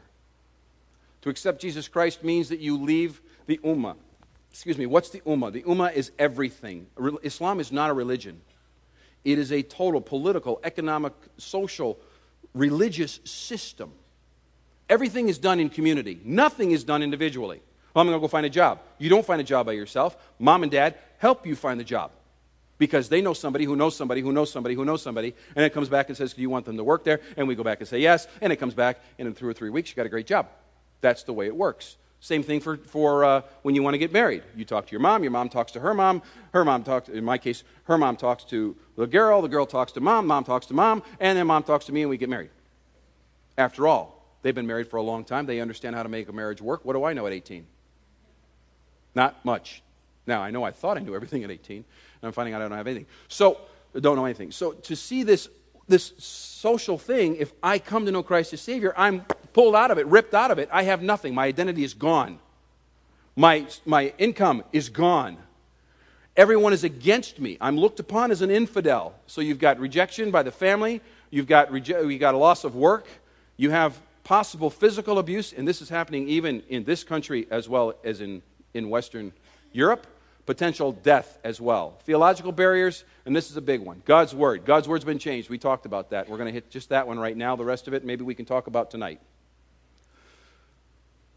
To 1.22 1.30
accept 1.30 1.60
Jesus 1.62 1.88
Christ 1.88 2.22
means 2.22 2.48
that 2.50 2.60
you 2.60 2.78
leave 2.78 3.20
the 3.46 3.58
Ummah. 3.64 3.96
Excuse 4.52 4.78
me, 4.78 4.86
what's 4.86 5.10
the 5.10 5.20
Ummah? 5.22 5.52
The 5.52 5.62
Ummah 5.62 5.92
is 5.94 6.12
everything. 6.16 6.86
Islam 7.24 7.58
is 7.58 7.72
not 7.72 7.90
a 7.90 7.92
religion, 7.92 8.40
it 9.24 9.38
is 9.38 9.52
a 9.52 9.62
total 9.62 10.00
political, 10.00 10.60
economic, 10.64 11.12
social, 11.38 11.98
religious 12.54 13.20
system. 13.24 13.92
Everything 14.88 15.28
is 15.28 15.38
done 15.38 15.60
in 15.60 15.70
community, 15.70 16.20
nothing 16.24 16.70
is 16.72 16.84
done 16.84 17.02
individually. 17.02 17.60
Well, 17.94 18.00
I'm 18.00 18.08
going 18.08 18.18
to 18.18 18.20
go 18.20 18.28
find 18.28 18.44
a 18.44 18.50
job. 18.50 18.80
You 18.98 19.08
don't 19.08 19.24
find 19.24 19.40
a 19.40 19.44
job 19.44 19.66
by 19.66 19.72
yourself. 19.72 20.16
Mom 20.40 20.64
and 20.64 20.72
dad 20.72 20.96
help 21.18 21.46
you 21.46 21.54
find 21.54 21.78
the 21.78 21.84
job 21.84 22.10
because 22.76 23.08
they 23.08 23.22
know 23.22 23.34
somebody 23.34 23.64
who 23.64 23.76
knows 23.76 23.96
somebody 23.96 24.20
who 24.20 24.32
knows 24.32 24.50
somebody 24.50 24.74
who 24.74 24.84
knows 24.84 25.00
somebody, 25.00 25.34
and 25.54 25.64
it 25.64 25.72
comes 25.72 25.88
back 25.88 26.08
and 26.08 26.16
says, 26.16 26.34
Do 26.34 26.42
you 26.42 26.50
want 26.50 26.66
them 26.66 26.76
to 26.76 26.84
work 26.84 27.04
there? 27.04 27.20
And 27.36 27.46
we 27.46 27.54
go 27.54 27.62
back 27.62 27.78
and 27.78 27.88
say 27.88 28.00
yes, 28.00 28.26
and 28.40 28.52
it 28.52 28.56
comes 28.56 28.74
back, 28.74 29.00
and 29.18 29.28
in 29.28 29.34
two 29.34 29.46
or 29.46 29.52
three 29.52 29.70
weeks, 29.70 29.90
you 29.90 29.96
got 29.96 30.06
a 30.06 30.10
great 30.10 30.26
job. 30.26 30.48
That's 31.00 31.22
the 31.22 31.32
way 31.32 31.46
it 31.46 31.54
works. 31.54 31.96
Same 32.24 32.42
thing 32.42 32.58
for, 32.58 32.78
for 32.78 33.22
uh, 33.22 33.42
when 33.60 33.74
you 33.74 33.82
want 33.82 33.92
to 33.92 33.98
get 33.98 34.10
married. 34.10 34.44
You 34.56 34.64
talk 34.64 34.86
to 34.86 34.92
your 34.92 35.00
mom, 35.02 35.22
your 35.24 35.30
mom 35.30 35.50
talks 35.50 35.72
to 35.72 35.80
her 35.80 35.92
mom, 35.92 36.22
her 36.54 36.64
mom 36.64 36.82
talks, 36.82 37.10
in 37.10 37.22
my 37.22 37.36
case, 37.36 37.64
her 37.84 37.98
mom 37.98 38.16
talks 38.16 38.44
to 38.44 38.74
the 38.96 39.06
girl, 39.06 39.42
the 39.42 39.48
girl 39.48 39.66
talks 39.66 39.92
to 39.92 40.00
mom, 40.00 40.26
mom 40.26 40.42
talks 40.42 40.64
to 40.68 40.72
mom, 40.72 41.02
and 41.20 41.36
then 41.36 41.46
mom 41.46 41.64
talks 41.64 41.84
to 41.84 41.92
me, 41.92 42.00
and 42.00 42.08
we 42.08 42.16
get 42.16 42.30
married. 42.30 42.48
After 43.58 43.86
all, 43.86 44.24
they've 44.40 44.54
been 44.54 44.66
married 44.66 44.88
for 44.88 44.96
a 44.96 45.02
long 45.02 45.24
time. 45.24 45.44
They 45.44 45.60
understand 45.60 45.96
how 45.96 46.02
to 46.02 46.08
make 46.08 46.30
a 46.30 46.32
marriage 46.32 46.62
work. 46.62 46.82
What 46.86 46.94
do 46.94 47.04
I 47.04 47.12
know 47.12 47.26
at 47.26 47.34
18? 47.34 47.66
Not 49.14 49.44
much. 49.44 49.82
Now, 50.26 50.40
I 50.40 50.50
know 50.50 50.64
I 50.64 50.70
thought 50.70 50.96
I 50.96 51.00
knew 51.00 51.14
everything 51.14 51.44
at 51.44 51.50
18, 51.50 51.76
and 51.76 51.84
I'm 52.22 52.32
finding 52.32 52.54
out 52.54 52.62
I 52.62 52.68
don't 52.68 52.78
have 52.78 52.86
anything. 52.86 53.06
So, 53.28 53.60
don't 54.00 54.16
know 54.16 54.24
anything. 54.24 54.50
So, 54.50 54.72
to 54.72 54.96
see 54.96 55.24
this, 55.24 55.50
this 55.88 56.14
social 56.16 56.96
thing, 56.96 57.36
if 57.36 57.52
I 57.62 57.78
come 57.78 58.06
to 58.06 58.12
know 58.12 58.22
Christ 58.22 58.54
as 58.54 58.62
Savior, 58.62 58.94
I'm 58.96 59.26
pulled 59.54 59.74
out 59.74 59.90
of 59.90 59.96
it, 59.96 60.06
ripped 60.06 60.34
out 60.34 60.50
of 60.50 60.58
it. 60.58 60.68
I 60.70 60.82
have 60.82 61.02
nothing. 61.02 61.34
My 61.34 61.46
identity 61.46 61.82
is 61.82 61.94
gone. 61.94 62.38
My, 63.34 63.66
my 63.86 64.12
income 64.18 64.62
is 64.72 64.90
gone. 64.90 65.38
Everyone 66.36 66.72
is 66.72 66.84
against 66.84 67.40
me. 67.40 67.56
I'm 67.60 67.78
looked 67.78 68.00
upon 68.00 68.30
as 68.30 68.42
an 68.42 68.50
infidel. 68.50 69.14
So 69.26 69.40
you've 69.40 69.58
got 69.58 69.80
rejection 69.80 70.30
by 70.30 70.42
the 70.42 70.52
family, 70.52 71.00
you've 71.30 71.46
got, 71.46 71.70
reje- 71.70 72.10
you've 72.10 72.20
got 72.20 72.34
a 72.34 72.38
loss 72.38 72.64
of 72.64 72.74
work, 72.74 73.06
you 73.56 73.70
have 73.70 73.98
possible 74.24 74.68
physical 74.68 75.18
abuse, 75.18 75.52
and 75.52 75.66
this 75.66 75.80
is 75.80 75.88
happening 75.88 76.28
even 76.28 76.62
in 76.68 76.84
this 76.84 77.04
country 77.04 77.46
as 77.50 77.68
well 77.68 77.94
as 78.04 78.20
in, 78.20 78.42
in 78.74 78.90
Western 78.90 79.32
Europe 79.72 80.06
potential 80.46 80.92
death 80.92 81.38
as 81.42 81.60
well. 81.60 81.98
Theological 82.04 82.52
barriers, 82.52 83.04
and 83.24 83.34
this 83.34 83.50
is 83.50 83.56
a 83.56 83.62
big 83.62 83.80
one. 83.80 84.02
God's 84.04 84.34
Word. 84.34 84.64
God's 84.64 84.86
Word's 84.86 85.04
been 85.04 85.18
changed. 85.18 85.48
We 85.48 85.58
talked 85.58 85.86
about 85.86 86.10
that. 86.10 86.28
We're 86.28 86.36
going 86.36 86.48
to 86.48 86.52
hit 86.52 86.70
just 86.70 86.90
that 86.90 87.06
one 87.06 87.18
right 87.18 87.36
now. 87.36 87.56
The 87.56 87.64
rest 87.64 87.88
of 87.88 87.94
it, 87.94 88.04
maybe 88.04 88.24
we 88.24 88.34
can 88.34 88.44
talk 88.44 88.66
about 88.66 88.90
tonight. 88.90 89.20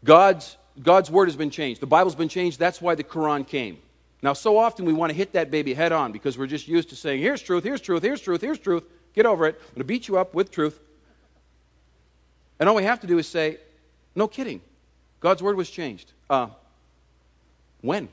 God's, 0.04 0.56
God's 0.82 1.10
word 1.10 1.26
has 1.26 1.36
been 1.36 1.50
changed. 1.50 1.80
The 1.80 1.86
Bible's 1.86 2.14
been 2.14 2.28
changed. 2.28 2.58
That's 2.58 2.80
why 2.80 2.94
the 2.94 3.04
Quran 3.04 3.46
came. 3.46 3.78
Now, 4.22 4.32
so 4.32 4.58
often 4.58 4.84
we 4.84 4.92
want 4.92 5.10
to 5.10 5.16
hit 5.16 5.32
that 5.32 5.50
baby 5.50 5.74
head 5.74 5.92
on 5.92 6.12
because 6.12 6.36
we're 6.36 6.46
just 6.46 6.66
used 6.66 6.88
to 6.90 6.96
saying, 6.96 7.20
here's 7.20 7.40
truth, 7.40 7.62
here's 7.62 7.80
truth, 7.80 8.02
here's 8.02 8.20
truth, 8.20 8.40
here's 8.40 8.58
truth. 8.58 8.84
Get 9.14 9.26
over 9.26 9.46
it. 9.46 9.54
I'm 9.56 9.74
going 9.74 9.78
to 9.78 9.84
beat 9.84 10.08
you 10.08 10.18
up 10.18 10.34
with 10.34 10.50
truth. 10.50 10.78
And 12.58 12.68
all 12.68 12.74
we 12.74 12.82
have 12.82 13.00
to 13.00 13.06
do 13.06 13.18
is 13.18 13.28
say, 13.28 13.58
no 14.14 14.26
kidding. 14.26 14.60
God's 15.20 15.42
word 15.42 15.56
was 15.56 15.70
changed. 15.70 16.12
Uh, 16.28 16.48
when? 17.80 18.08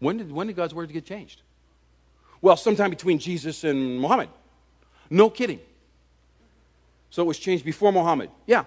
When 0.00 0.18
did, 0.18 0.32
when 0.32 0.46
did 0.48 0.56
God's 0.56 0.74
word 0.74 0.92
get 0.92 1.04
changed? 1.04 1.42
Well, 2.40 2.56
sometime 2.56 2.90
between 2.90 3.18
Jesus 3.18 3.64
and 3.64 4.00
Muhammad. 4.00 4.28
No 5.10 5.30
kidding. 5.30 5.60
So 7.10 7.22
it 7.22 7.26
was 7.26 7.38
changed 7.38 7.64
before 7.64 7.92
Muhammad. 7.92 8.30
Yeah, 8.46 8.64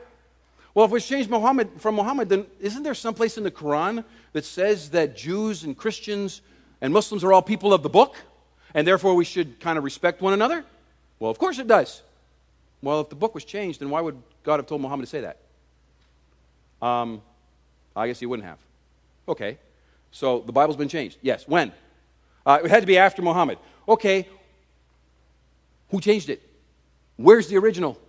well, 0.73 0.86
if 0.86 0.91
we 0.91 1.01
change 1.01 1.27
Muhammad 1.27 1.69
from 1.79 1.95
Muhammad, 1.95 2.29
then 2.29 2.45
isn't 2.60 2.84
there 2.84 2.93
some 2.93 3.13
place 3.13 3.38
in 3.38 3.43
the 3.43 3.51
Quran 3.51 4.03
that 4.34 4.45
says 4.45 4.91
that 4.91 5.15
Jews 5.15 5.63
and 5.63 5.77
Christians 5.77 6.41
and 6.79 6.93
Muslims 6.93 7.23
are 7.23 7.34
all 7.34 7.41
people 7.41 7.73
of 7.73 7.84
the 7.84 7.89
book, 7.89 8.15
and 8.73 8.88
therefore 8.88 9.13
we 9.13 9.25
should 9.25 9.60
kind 9.60 9.77
of 9.77 9.84
respect 9.84 10.21
one 10.21 10.34
another? 10.34 10.63
Well, 11.19 11.29
of 11.29 11.38
course 11.38 11.60
it 11.60 11.67
does. 11.67 12.01
Well, 12.81 13.01
if 13.01 13.10
the 13.10 13.15
book 13.15 13.36
was 13.36 13.45
changed, 13.45 13.79
then 13.79 13.89
why 13.89 14.01
would 14.01 14.21
God 14.43 14.57
have 14.57 14.65
told 14.65 14.81
Muhammad 14.81 15.05
to 15.05 15.10
say 15.10 15.21
that? 15.21 15.38
Um, 16.81 17.21
I 17.95 18.07
guess 18.07 18.19
he 18.19 18.25
wouldn't 18.25 18.47
have. 18.47 18.57
Okay. 19.27 19.57
So 20.12 20.39
the 20.39 20.51
Bible's 20.51 20.77
been 20.77 20.89
changed. 20.89 21.17
Yes. 21.21 21.47
When? 21.47 21.71
Uh, 22.45 22.60
it 22.63 22.69
had 22.69 22.81
to 22.81 22.88
be 22.88 22.97
after 22.97 23.21
Muhammad. 23.21 23.60
Okay. 23.88 24.27
Who 25.89 26.01
changed 26.01 26.29
it? 26.29 26.41
Where's 27.17 27.47
the 27.47 27.57
original? 27.57 27.99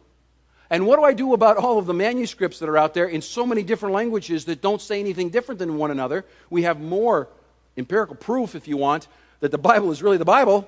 And 0.73 0.87
what 0.87 0.97
do 0.99 1.05
I 1.05 1.13
do 1.13 1.35
about 1.35 1.59
all 1.59 1.79
of 1.79 1.85
the 1.85 1.93
manuscripts 1.93 2.59
that 2.61 2.69
are 2.71 2.79
out 2.79 2.95
there 2.95 3.05
in 3.05 3.21
so 3.21 3.45
many 3.45 3.63
different 3.63 3.95
languages 3.95 4.47
that 4.47 4.63
don't 4.63 4.81
say 4.81 5.01
anything 5.01 5.29
different 5.29 5.59
than 5.59 5.77
one 5.77 5.91
another? 5.91 6.25
We 6.49 6.63
have 6.63 6.81
more 6.81 7.29
empirical 7.77 8.17
proof, 8.17 8.55
if 8.55 8.67
you 8.67 8.79
want, 8.79 9.07
that 9.41 9.51
the 9.51 9.59
Bible 9.59 9.93
is 9.93 10.03
really 10.03 10.17
the 10.17 10.25
Bible 10.25 10.67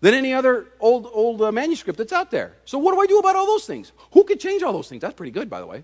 than 0.00 0.14
any 0.14 0.32
other 0.32 0.68
old, 0.78 1.10
old 1.12 1.42
uh, 1.42 1.50
manuscript 1.50 1.98
that's 1.98 2.12
out 2.12 2.30
there. 2.30 2.54
So, 2.66 2.78
what 2.78 2.94
do 2.94 3.00
I 3.00 3.06
do 3.06 3.18
about 3.18 3.34
all 3.34 3.46
those 3.46 3.66
things? 3.66 3.90
Who 4.12 4.22
could 4.22 4.38
change 4.38 4.62
all 4.62 4.72
those 4.72 4.88
things? 4.88 5.00
That's 5.00 5.14
pretty 5.14 5.32
good, 5.32 5.50
by 5.50 5.58
the 5.58 5.66
way, 5.66 5.82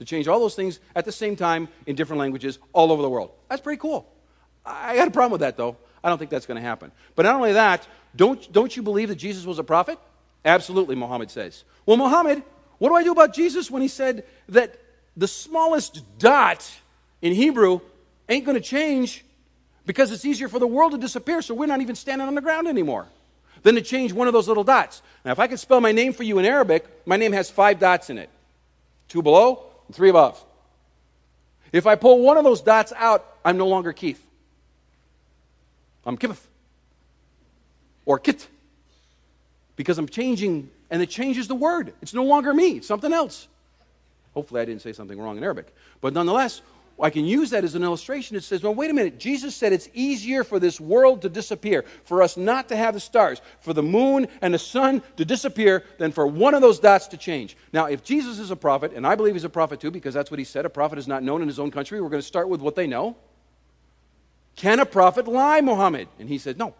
to 0.00 0.04
change 0.04 0.28
all 0.28 0.38
those 0.38 0.54
things 0.54 0.78
at 0.94 1.06
the 1.06 1.12
same 1.12 1.34
time 1.34 1.68
in 1.86 1.96
different 1.96 2.20
languages 2.20 2.58
all 2.74 2.92
over 2.92 3.00
the 3.00 3.08
world. 3.08 3.30
That's 3.48 3.62
pretty 3.62 3.80
cool. 3.80 4.06
I 4.66 4.96
got 4.96 5.08
a 5.08 5.12
problem 5.12 5.32
with 5.32 5.40
that, 5.40 5.56
though. 5.56 5.78
I 6.04 6.10
don't 6.10 6.18
think 6.18 6.30
that's 6.30 6.44
going 6.44 6.60
to 6.60 6.68
happen. 6.68 6.92
But 7.16 7.22
not 7.22 7.36
only 7.36 7.54
that, 7.54 7.88
don't, 8.14 8.52
don't 8.52 8.76
you 8.76 8.82
believe 8.82 9.08
that 9.08 9.16
Jesus 9.16 9.46
was 9.46 9.58
a 9.58 9.64
prophet? 9.64 9.98
Absolutely, 10.44 10.94
Muhammad 10.94 11.30
says. 11.30 11.64
Well, 11.86 11.96
Muhammad 11.96 12.42
what 12.78 12.88
do 12.90 12.94
I 12.94 13.02
do 13.02 13.12
about 13.12 13.34
Jesus 13.34 13.70
when 13.70 13.82
he 13.82 13.88
said 13.88 14.24
that 14.48 14.78
the 15.16 15.28
smallest 15.28 16.02
dot 16.18 16.70
in 17.20 17.32
Hebrew 17.32 17.80
ain't 18.28 18.44
going 18.44 18.56
to 18.56 18.62
change 18.62 19.24
because 19.84 20.12
it's 20.12 20.24
easier 20.24 20.48
for 20.48 20.58
the 20.58 20.66
world 20.66 20.92
to 20.92 20.98
disappear, 20.98 21.42
so 21.42 21.54
we're 21.54 21.66
not 21.66 21.80
even 21.80 21.94
standing 21.94 22.28
on 22.28 22.34
the 22.34 22.40
ground 22.40 22.68
anymore 22.68 23.06
than 23.62 23.74
to 23.74 23.80
change 23.80 24.12
one 24.12 24.26
of 24.26 24.32
those 24.32 24.46
little 24.46 24.64
dots. 24.64 25.02
Now, 25.24 25.32
if 25.32 25.38
I 25.38 25.46
could 25.46 25.58
spell 25.58 25.80
my 25.80 25.92
name 25.92 26.12
for 26.12 26.22
you 26.22 26.38
in 26.38 26.44
Arabic, 26.44 26.86
my 27.06 27.16
name 27.16 27.32
has 27.32 27.50
five 27.50 27.78
dots 27.78 28.10
in 28.10 28.18
it 28.18 28.30
two 29.08 29.22
below 29.22 29.64
and 29.86 29.96
three 29.96 30.10
above. 30.10 30.42
If 31.72 31.86
I 31.86 31.96
pull 31.96 32.22
one 32.22 32.36
of 32.36 32.44
those 32.44 32.60
dots 32.60 32.92
out, 32.96 33.24
I'm 33.44 33.56
no 33.56 33.66
longer 33.66 33.92
Keith. 33.92 34.22
I'm 36.06 36.16
Kibith. 36.16 36.40
Or 38.06 38.18
Kit. 38.18 38.46
Because 39.76 39.98
I'm 39.98 40.08
changing, 40.08 40.70
and 40.90 41.02
it 41.02 41.10
changes 41.10 41.48
the 41.48 41.54
word. 41.54 41.92
It's 42.02 42.14
no 42.14 42.24
longer 42.24 42.52
me, 42.54 42.78
it's 42.78 42.86
something 42.86 43.12
else. 43.12 43.48
Hopefully, 44.34 44.60
I 44.60 44.64
didn't 44.64 44.82
say 44.82 44.92
something 44.92 45.18
wrong 45.18 45.36
in 45.36 45.44
Arabic. 45.44 45.74
But 46.00 46.12
nonetheless, 46.12 46.62
I 47.00 47.10
can 47.10 47.24
use 47.24 47.50
that 47.50 47.64
as 47.64 47.74
an 47.74 47.82
illustration. 47.82 48.36
It 48.36 48.42
says, 48.42 48.62
well, 48.62 48.74
wait 48.74 48.90
a 48.90 48.94
minute. 48.94 49.18
Jesus 49.18 49.54
said 49.54 49.72
it's 49.72 49.88
easier 49.94 50.42
for 50.42 50.58
this 50.58 50.80
world 50.80 51.22
to 51.22 51.28
disappear, 51.28 51.84
for 52.04 52.22
us 52.22 52.36
not 52.36 52.68
to 52.68 52.76
have 52.76 52.94
the 52.94 53.00
stars, 53.00 53.40
for 53.60 53.72
the 53.72 53.82
moon 53.82 54.26
and 54.42 54.52
the 54.52 54.58
sun 54.58 55.02
to 55.16 55.24
disappear, 55.24 55.84
than 55.98 56.10
for 56.10 56.26
one 56.26 56.54
of 56.54 56.60
those 56.60 56.80
dots 56.80 57.06
to 57.08 57.16
change. 57.16 57.56
Now, 57.72 57.86
if 57.86 58.02
Jesus 58.02 58.38
is 58.38 58.50
a 58.50 58.56
prophet, 58.56 58.92
and 58.94 59.06
I 59.06 59.14
believe 59.14 59.34
he's 59.34 59.44
a 59.44 59.48
prophet 59.48 59.80
too, 59.80 59.90
because 59.90 60.14
that's 60.14 60.30
what 60.30 60.38
he 60.38 60.44
said, 60.44 60.64
a 60.64 60.70
prophet 60.70 60.98
is 60.98 61.06
not 61.06 61.22
known 61.22 61.40
in 61.40 61.48
his 61.48 61.60
own 61.60 61.70
country, 61.70 62.00
we're 62.00 62.08
going 62.08 62.22
to 62.22 62.26
start 62.26 62.48
with 62.48 62.60
what 62.60 62.74
they 62.74 62.86
know. 62.86 63.16
Can 64.56 64.80
a 64.80 64.86
prophet 64.86 65.28
lie, 65.28 65.60
Muhammad? 65.60 66.08
And 66.18 66.28
he 66.28 66.38
said, 66.38 66.58
no. 66.58 66.74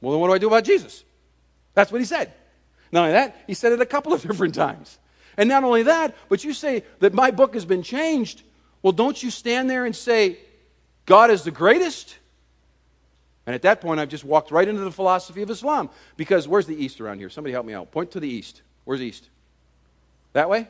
Well, 0.00 0.12
then 0.12 0.20
what 0.20 0.28
do 0.28 0.34
I 0.34 0.38
do 0.38 0.46
about 0.46 0.64
Jesus? 0.64 1.04
That's 1.74 1.90
what 1.90 2.00
he 2.00 2.04
said. 2.04 2.32
Not 2.90 3.02
only 3.02 3.12
that, 3.12 3.36
he 3.46 3.54
said 3.54 3.72
it 3.72 3.80
a 3.80 3.86
couple 3.86 4.12
of 4.12 4.22
different 4.26 4.54
times. 4.54 4.98
And 5.36 5.48
not 5.48 5.64
only 5.64 5.84
that, 5.84 6.14
but 6.28 6.44
you 6.44 6.52
say 6.52 6.84
that 6.98 7.14
my 7.14 7.30
book 7.30 7.54
has 7.54 7.64
been 7.64 7.82
changed. 7.82 8.42
Well, 8.82 8.92
don't 8.92 9.20
you 9.22 9.30
stand 9.30 9.70
there 9.70 9.86
and 9.86 9.96
say, 9.96 10.38
God 11.06 11.30
is 11.30 11.42
the 11.42 11.50
greatest? 11.50 12.18
And 13.46 13.54
at 13.54 13.62
that 13.62 13.80
point, 13.80 13.98
I've 13.98 14.08
just 14.08 14.24
walked 14.24 14.50
right 14.50 14.68
into 14.68 14.82
the 14.82 14.92
philosophy 14.92 15.42
of 15.42 15.50
Islam. 15.50 15.90
Because 16.16 16.46
where's 16.46 16.66
the 16.66 16.76
east 16.76 17.00
around 17.00 17.18
here? 17.18 17.30
Somebody 17.30 17.52
help 17.52 17.66
me 17.66 17.74
out. 17.74 17.90
Point 17.90 18.12
to 18.12 18.20
the 18.20 18.28
east. 18.28 18.62
Where's 18.84 19.00
east? 19.00 19.30
That 20.32 20.48
way? 20.48 20.68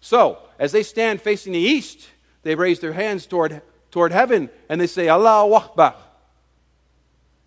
So, 0.00 0.38
as 0.58 0.72
they 0.72 0.82
stand 0.82 1.20
facing 1.20 1.52
the 1.52 1.58
east, 1.58 2.08
they 2.42 2.54
raise 2.54 2.80
their 2.80 2.92
hands 2.92 3.26
toward, 3.26 3.62
toward 3.90 4.12
heaven 4.12 4.50
and 4.68 4.80
they 4.80 4.86
say, 4.86 5.08
Allah 5.08 5.52
Akbar. 5.54 5.94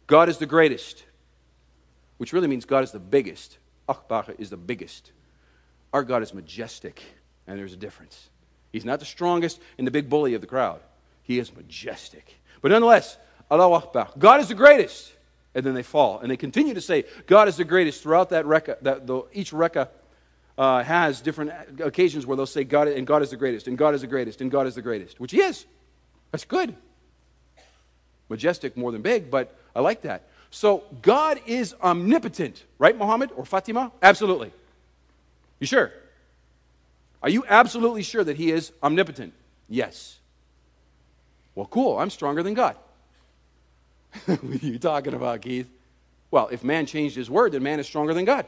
God 0.07 0.29
is 0.29 0.37
the 0.37 0.45
greatest. 0.45 1.03
Which 2.17 2.33
really 2.33 2.47
means 2.47 2.65
God 2.65 2.83
is 2.83 2.91
the 2.91 2.99
biggest. 2.99 3.57
Akbar 3.87 4.25
is 4.37 4.49
the 4.49 4.57
biggest. 4.57 5.11
Our 5.93 6.03
God 6.03 6.23
is 6.23 6.33
majestic, 6.33 7.01
and 7.47 7.57
there's 7.57 7.73
a 7.73 7.77
difference. 7.77 8.29
He's 8.71 8.85
not 8.85 8.99
the 8.99 9.05
strongest 9.05 9.59
and 9.77 9.85
the 9.87 9.91
big 9.91 10.09
bully 10.09 10.33
of 10.33 10.41
the 10.41 10.47
crowd. 10.47 10.81
He 11.23 11.39
is 11.39 11.55
majestic. 11.55 12.39
But 12.61 12.71
nonetheless, 12.71 13.17
Allah 13.49 13.71
Akbar. 13.71 14.09
God 14.17 14.41
is 14.41 14.47
the 14.47 14.55
greatest. 14.55 15.13
And 15.53 15.65
then 15.65 15.73
they 15.73 15.83
fall. 15.83 16.19
And 16.19 16.29
they 16.29 16.35
continue 16.35 16.73
to 16.73 16.81
say, 16.81 17.05
God 17.27 17.47
is 17.47 17.55
the 17.55 17.63
greatest 17.63 18.03
throughout 18.03 18.31
that 18.31 18.43
rekah. 18.43 18.75
That 18.81 19.07
the, 19.07 19.23
each 19.31 19.51
rekah 19.51 19.87
uh, 20.57 20.83
has 20.83 21.21
different 21.21 21.51
occasions 21.79 22.25
where 22.25 22.35
they'll 22.35 22.45
say, 22.45 22.65
God, 22.65 22.89
and 22.89 23.07
God 23.07 23.21
is 23.21 23.29
the 23.29 23.37
greatest, 23.37 23.67
and 23.67 23.77
God 23.77 23.93
is 23.93 24.01
the 24.01 24.07
greatest, 24.07 24.41
and 24.41 24.51
God 24.51 24.67
is 24.67 24.75
the 24.75 24.81
greatest, 24.81 25.19
which 25.19 25.31
He 25.31 25.41
is. 25.41 25.65
That's 26.31 26.45
good. 26.45 26.75
Majestic 28.27 28.75
more 28.75 28.91
than 28.91 29.01
big, 29.01 29.31
but 29.31 29.57
I 29.75 29.79
like 29.79 30.01
that. 30.01 30.27
So 30.51 30.83
God 31.01 31.41
is 31.45 31.75
omnipotent, 31.81 32.63
right, 32.77 32.97
Muhammad 32.97 33.31
or 33.35 33.45
Fatima? 33.45 33.91
Absolutely. 34.01 34.51
You 35.59 35.67
sure? 35.67 35.91
Are 37.21 37.29
you 37.29 37.43
absolutely 37.47 38.03
sure 38.03 38.23
that 38.23 38.37
He 38.37 38.51
is 38.51 38.71
omnipotent? 38.81 39.33
Yes. 39.67 40.19
Well, 41.55 41.65
cool. 41.65 41.97
I'm 41.97 42.09
stronger 42.09 42.43
than 42.43 42.53
God. 42.53 42.75
what 44.25 44.43
are 44.43 44.65
you 44.65 44.79
talking 44.79 45.13
about, 45.13 45.41
Keith? 45.41 45.69
Well, 46.31 46.47
if 46.49 46.63
man 46.63 46.85
changed 46.85 47.15
his 47.15 47.29
word, 47.29 47.53
then 47.53 47.63
man 47.63 47.79
is 47.79 47.87
stronger 47.87 48.13
than 48.13 48.25
God. 48.25 48.45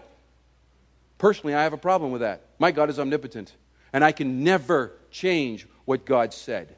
Personally, 1.17 1.55
I 1.55 1.63
have 1.63 1.73
a 1.73 1.77
problem 1.77 2.12
with 2.12 2.21
that. 2.21 2.41
My 2.60 2.71
God 2.71 2.89
is 2.89 2.99
omnipotent, 2.99 3.53
and 3.93 4.03
I 4.03 4.12
can 4.12 4.43
never 4.43 4.91
change 5.10 5.67
what 5.86 6.05
God 6.05 6.33
said. 6.33 6.75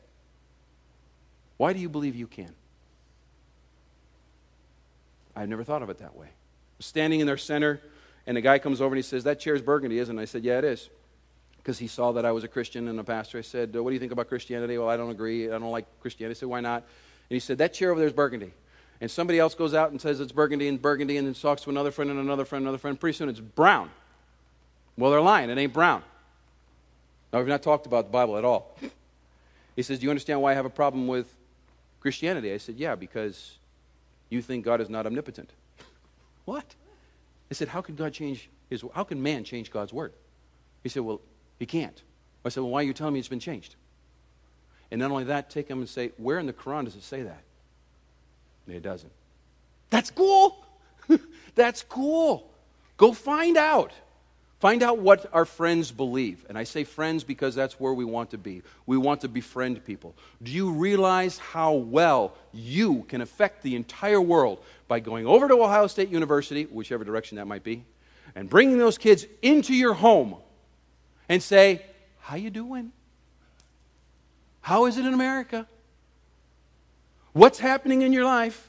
Why 1.57 1.73
do 1.73 1.79
you 1.79 1.89
believe 1.89 2.15
you 2.15 2.27
can? 2.27 2.53
I've 5.39 5.47
never 5.47 5.63
thought 5.63 5.81
of 5.81 5.89
it 5.89 5.99
that 5.99 6.17
way. 6.17 6.27
Standing 6.79 7.21
in 7.21 7.27
their 7.27 7.37
center, 7.37 7.79
and 8.27 8.35
the 8.35 8.41
guy 8.41 8.59
comes 8.59 8.81
over 8.81 8.93
and 8.93 8.97
he 8.97 9.07
says, 9.07 9.23
That 9.23 9.39
chair's 9.39 9.61
burgundy, 9.61 9.97
isn't 9.99 10.19
it? 10.19 10.21
I 10.21 10.25
said, 10.25 10.43
Yeah, 10.43 10.57
it 10.57 10.65
is. 10.65 10.89
Because 11.57 11.79
he 11.79 11.87
saw 11.87 12.11
that 12.13 12.25
I 12.25 12.33
was 12.33 12.43
a 12.43 12.47
Christian 12.49 12.87
and 12.89 12.99
a 12.99 13.03
pastor. 13.03 13.37
I 13.37 13.41
said, 13.41 13.73
What 13.73 13.89
do 13.89 13.93
you 13.93 13.99
think 13.99 14.11
about 14.11 14.27
Christianity? 14.27 14.77
Well, 14.77 14.89
I 14.89 14.97
don't 14.97 15.11
agree. 15.11 15.47
I 15.47 15.57
don't 15.57 15.71
like 15.71 15.85
Christianity. 16.01 16.37
I 16.37 16.39
said, 16.39 16.49
Why 16.49 16.59
not? 16.59 16.83
And 16.83 17.35
he 17.35 17.39
said, 17.39 17.59
That 17.59 17.73
chair 17.73 17.91
over 17.91 17.99
there 17.99 18.07
is 18.07 18.13
burgundy. 18.13 18.51
And 18.99 19.09
somebody 19.09 19.39
else 19.39 19.55
goes 19.55 19.73
out 19.73 19.91
and 19.91 20.01
says 20.01 20.19
it's 20.19 20.33
burgundy 20.33 20.67
and 20.67 20.81
burgundy 20.81 21.15
and 21.15 21.25
then 21.25 21.33
talks 21.33 21.61
to 21.61 21.69
another 21.69 21.91
friend 21.91 22.11
and 22.11 22.19
another 22.19 22.43
friend 22.43 22.63
and 22.63 22.67
another 22.67 22.77
friend. 22.77 22.99
Pretty 22.99 23.17
soon 23.17 23.29
it's 23.29 23.39
brown. 23.39 23.89
Well, 24.97 25.09
they're 25.09 25.21
lying. 25.21 25.49
It 25.49 25.57
ain't 25.57 25.71
brown. 25.71 26.03
Now, 27.31 27.39
we've 27.39 27.47
not 27.47 27.63
talked 27.63 27.85
about 27.85 28.07
the 28.07 28.11
Bible 28.11 28.37
at 28.37 28.43
all. 28.43 28.75
He 29.77 29.83
says, 29.83 29.99
Do 29.99 30.03
you 30.03 30.09
understand 30.09 30.41
why 30.41 30.51
I 30.51 30.55
have 30.55 30.65
a 30.65 30.69
problem 30.69 31.07
with 31.07 31.33
Christianity? 32.01 32.51
I 32.51 32.57
said, 32.57 32.75
Yeah, 32.75 32.95
because 32.95 33.58
you 34.29 34.41
think 34.41 34.65
God 34.65 34.81
is 34.81 34.89
not 34.89 35.05
omnipotent. 35.05 35.51
what? 36.45 36.75
I 37.49 37.53
said, 37.53 37.67
How 37.67 37.81
can 37.81 37.95
God 37.95 38.13
change 38.13 38.49
his 38.69 38.83
how 38.93 39.03
can 39.03 39.21
man 39.21 39.43
change 39.43 39.71
God's 39.71 39.91
word? 39.91 40.13
He 40.83 40.89
said, 40.89 41.03
Well, 41.03 41.21
he 41.57 41.65
can't. 41.65 42.01
I 42.45 42.49
said, 42.49 42.61
Well, 42.61 42.71
why 42.71 42.81
are 42.81 42.83
you 42.83 42.93
telling 42.93 43.13
me 43.13 43.19
it's 43.19 43.27
been 43.27 43.39
changed? 43.39 43.75
And 44.91 44.99
not 44.99 45.11
only 45.11 45.25
that, 45.25 45.49
take 45.49 45.67
him 45.67 45.79
and 45.79 45.89
say, 45.89 46.11
Where 46.17 46.39
in 46.39 46.45
the 46.45 46.53
Quran 46.53 46.85
does 46.85 46.95
it 46.95 47.03
say 47.03 47.23
that? 47.23 47.43
And 48.67 48.75
it 48.75 48.83
doesn't. 48.83 49.11
That's 49.89 50.11
cool. 50.11 50.65
That's 51.55 51.83
cool. 51.83 52.51
Go 52.97 53.13
find 53.13 53.57
out. 53.57 53.91
Find 54.59 54.83
out 54.83 54.99
what 54.99 55.29
our 55.31 55.45
friends 55.45 55.89
believe. 55.91 56.45
And 56.49 56.57
I 56.57 56.65
say 56.65 56.83
friends 56.83 57.23
because 57.23 57.55
that's 57.55 57.79
where 57.79 57.93
we 57.93 58.03
want 58.03 58.31
to 58.31 58.37
be. 58.37 58.61
We 58.85 58.97
want 58.97 59.21
to 59.21 59.29
befriend 59.29 59.85
people. 59.85 60.15
Do 60.43 60.51
you 60.51 60.71
realize 60.71 61.37
how 61.37 61.73
well 61.73 62.35
you 62.51 63.03
can 63.03 63.21
affect 63.21 63.63
the 63.63 63.77
entire 63.77 64.19
world 64.19 64.61
by 64.89 64.99
going 64.99 65.25
over 65.25 65.47
to 65.47 65.53
Ohio 65.55 65.87
State 65.87 66.09
University, 66.09 66.65
whichever 66.65 67.05
direction 67.05 67.37
that 67.37 67.47
might 67.47 67.63
be, 67.63 67.85
and 68.35 68.49
bringing 68.49 68.77
those 68.77 68.97
kids 68.97 69.25
into 69.41 69.73
your 69.73 69.93
home 69.93 70.35
and 71.29 71.41
say, 71.41 71.85
"How 72.19 72.35
you 72.35 72.49
doing? 72.49 72.91
How 74.61 74.87
is 74.87 74.97
it 74.97 75.05
in 75.05 75.13
America? 75.13 75.67
What's 77.31 77.59
happening 77.59 78.01
in 78.01 78.11
your 78.11 78.25
life?" 78.25 78.68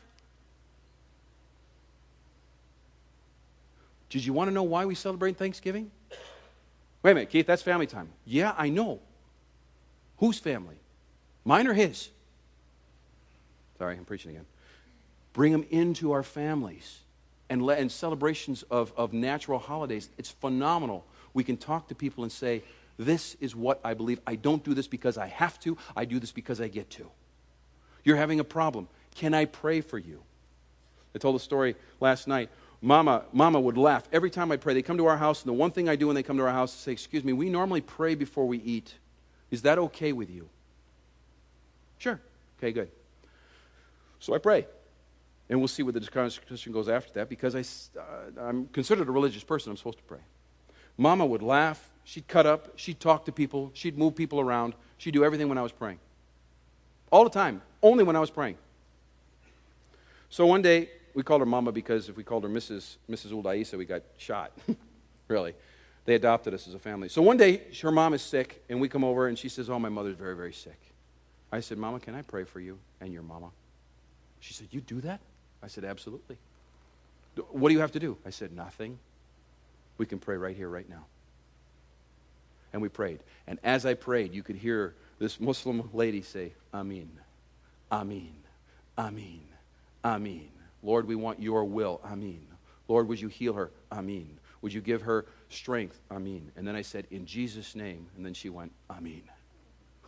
Did 4.11 4.25
you 4.25 4.33
want 4.33 4.49
to 4.49 4.55
know 4.55 4.65
why 4.65 4.85
we 4.85 4.95
celebrate 4.95 5.37
Thanksgiving? 5.37 5.91
Wait 7.03 7.13
a 7.13 7.15
minute, 7.15 7.31
Keith, 7.31 7.47
that's 7.47 7.63
family 7.63 7.87
time. 7.87 8.11
Yeah, 8.27 8.55
I 8.59 8.69
know. 8.69 9.01
Whose 10.19 10.39
family? 10.39 10.77
Mine 11.45 11.67
or 11.67 11.73
his? 11.73 12.11
Sorry, 13.79 13.97
I'm 13.97 14.05
preaching 14.05 14.33
again. 14.33 14.47
Bring 15.33 15.53
them 15.53 15.65
into 15.71 16.13
our 16.13 16.23
families 16.23 16.99
and, 17.49 17.63
let, 17.63 17.79
and 17.79 17.91
celebrations 17.91 18.63
of, 18.65 18.93
of 18.97 19.13
natural 19.13 19.59
holidays. 19.59 20.11
It's 20.19 20.31
phenomenal. 20.31 21.07
We 21.33 21.45
can 21.45 21.57
talk 21.57 21.89
to 21.89 21.95
people 21.95 22.25
and 22.25 22.33
say, 22.33 22.63
This 22.99 23.37
is 23.41 23.57
what 23.57 23.81
I 23.83 23.95
believe. 23.95 24.21
I 24.27 24.35
don't 24.35 24.63
do 24.63 24.75
this 24.75 24.89
because 24.89 25.17
I 25.17 25.29
have 25.29 25.59
to, 25.61 25.79
I 25.97 26.05
do 26.05 26.19
this 26.19 26.33
because 26.33 26.61
I 26.61 26.69
get 26.69 26.91
to. 26.91 27.09
You're 28.05 28.17
having 28.17 28.41
a 28.41 28.45
problem. 28.45 28.89
Can 29.15 29.33
I 29.33 29.47
pray 29.47 29.81
for 29.81 29.99
you? 29.99 30.23
I 31.15 31.19
told 31.19 31.37
a 31.37 31.41
story 31.41 31.77
last 32.01 32.29
night 32.29 32.51
Mama, 32.83 33.25
Mama 33.33 33.61
would 33.61 33.77
laugh 33.77 34.09
every 34.13 34.31
time 34.31 34.51
I 34.51 34.57
pray. 34.57 34.73
They 34.75 34.83
come 34.83 34.97
to 34.97 35.07
our 35.07 35.17
house, 35.17 35.43
and 35.43 35.49
the 35.49 35.55
one 35.55 35.71
thing 35.71 35.89
I 35.89 35.97
do 35.97 36.07
when 36.07 36.15
they 36.17 36.23
come 36.23 36.39
to 36.39 36.45
our 36.45 36.53
house 36.53 36.73
is 36.73 36.81
say, 36.81 36.93
Excuse 36.93 37.25
me, 37.25 37.33
we 37.33 37.51
normally 37.51 37.83
pray 37.83 38.15
before 38.15 38.47
we 38.47 38.59
eat. 38.59 38.95
Is 39.51 39.63
that 39.63 39.79
okay 39.79 40.13
with 40.13 40.31
you? 40.31 40.49
Sure. 41.99 42.21
Okay, 42.59 42.73
good. 42.73 42.91
So 44.19 44.35
I 44.35 44.39
pray. 44.39 44.67
And 45.49 45.59
we'll 45.59 45.69
see 45.69 45.83
where 45.83 45.93
the 45.93 46.01
discussion 46.01 46.73
goes 46.73 46.89
after 46.89 47.13
that 47.15 47.29
because 47.29 47.57
I, 47.57 47.61
uh, 47.99 48.41
I'm 48.41 48.67
considered 48.69 49.09
a 49.09 49.11
religious 49.11 49.43
person. 49.43 49.71
I'm 49.71 49.77
supposed 49.77 49.99
to 49.99 50.05
pray. 50.05 50.21
Mama 50.97 51.27
would 51.27 51.43
laugh. 51.43 51.91
She'd 52.05 52.29
cut 52.29 52.47
up. 52.47 52.73
She'd 52.77 53.01
talk 53.01 53.25
to 53.25 53.33
people. 53.33 53.71
She'd 53.75 53.99
move 53.99 54.15
people 54.15 54.39
around. 54.39 54.75
She'd 54.97 55.13
do 55.13 55.25
everything 55.25 55.49
when 55.49 55.59
I 55.59 55.63
was 55.63 55.73
praying. 55.73 55.99
All 57.11 57.25
the 57.25 57.31
time, 57.31 57.63
only 57.83 58.05
when 58.05 58.15
I 58.15 58.21
was 58.21 58.31
praying. 58.31 58.57
So 60.29 60.47
one 60.47 60.63
day, 60.63 60.91
we 61.15 61.23
called 61.23 61.41
her 61.41 61.47
Mama 61.47 61.73
because 61.73 62.09
if 62.09 62.17
we 62.17 62.25
called 62.25 62.43
her 62.45 62.49
Mrs. 62.49 62.97
Mrs. 63.09 63.33
Uldaisa, 63.33 63.77
we 63.77 63.85
got 63.85 64.03
shot. 64.17 64.53
really. 65.29 65.55
They 66.05 66.15
adopted 66.15 66.55
us 66.55 66.67
as 66.67 66.75
a 66.75 66.79
family. 66.79 67.09
So 67.09 67.23
one 67.23 67.37
day, 67.37 67.63
her 67.83 67.93
mom 67.93 68.15
is 68.15 68.23
sick, 68.23 68.65
and 68.69 68.81
we 68.81 68.89
come 68.89 69.05
over, 69.05 69.29
and 69.29 69.39
she 69.39 69.49
says, 69.49 69.71
Oh, 69.71 69.79
my 69.79 69.89
mother's 69.89 70.17
very, 70.17 70.35
very 70.35 70.53
sick. 70.53 70.79
I 71.53 71.61
said, 71.61 71.79
Mama, 71.79 72.01
can 72.01 72.15
I 72.15 72.23
pray 72.23 72.45
for 72.45 72.61
you 72.61 72.79
and 73.01 73.13
your 73.13 73.23
mama? 73.23 73.51
She 74.41 74.55
said, 74.55 74.69
You 74.71 74.81
do 74.81 75.01
that? 75.03 75.21
I 75.63 75.69
said, 75.69 75.85
Absolutely. 75.85 76.37
What 77.51 77.69
do 77.69 77.75
you 77.75 77.81
have 77.81 77.93
to 77.93 78.01
do? 78.01 78.17
I 78.27 78.31
said, 78.31 78.53
Nothing. 78.53 78.99
We 79.99 80.07
can 80.07 80.19
pray 80.19 80.37
right 80.37 80.57
here, 80.57 80.69
right 80.69 80.89
now. 80.89 81.05
And 82.73 82.81
we 82.81 82.89
prayed. 82.89 83.21
And 83.47 83.59
as 83.63 83.85
I 83.85 83.95
prayed, 83.95 84.33
you 84.33 84.43
could 84.43 84.57
hear 84.57 84.95
this 85.19 85.39
Muslim 85.39 85.91
lady 85.93 86.23
say, 86.23 86.53
Amin, 86.73 87.11
Amin, 87.93 88.35
Amin, 88.97 89.43
Amin. 90.05 90.51
Lord, 90.83 91.07
we 91.07 91.15
want 91.15 91.41
your 91.41 91.65
will. 91.65 92.01
Amen. 92.05 92.47
Lord, 92.89 93.09
would 93.09 93.21
you 93.21 93.29
heal 93.29 93.55
her? 93.55 93.71
Amen. 93.93 94.39
Would 94.63 94.73
you 94.73 94.81
give 94.81 95.03
her 95.03 95.27
strength? 95.49 96.01
Amen. 96.11 96.51
And 96.57 96.67
then 96.67 96.77
I 96.77 96.83
said, 96.83 97.07
In 97.11 97.25
Jesus' 97.27 97.75
name. 97.75 98.09
And 98.17 98.27
then 98.27 98.35
she 98.35 98.49
went, 98.49 98.73
Amen. 98.91 99.23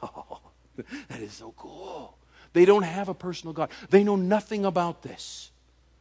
Oh, 0.02 0.40
that 1.08 1.20
is 1.20 1.32
so 1.32 1.54
cool. 1.56 2.16
They 2.52 2.64
don't 2.64 2.82
have 2.82 3.08
a 3.08 3.14
personal 3.14 3.52
God, 3.52 3.70
they 3.90 4.04
know 4.04 4.16
nothing 4.16 4.64
about 4.64 5.02
this. 5.02 5.50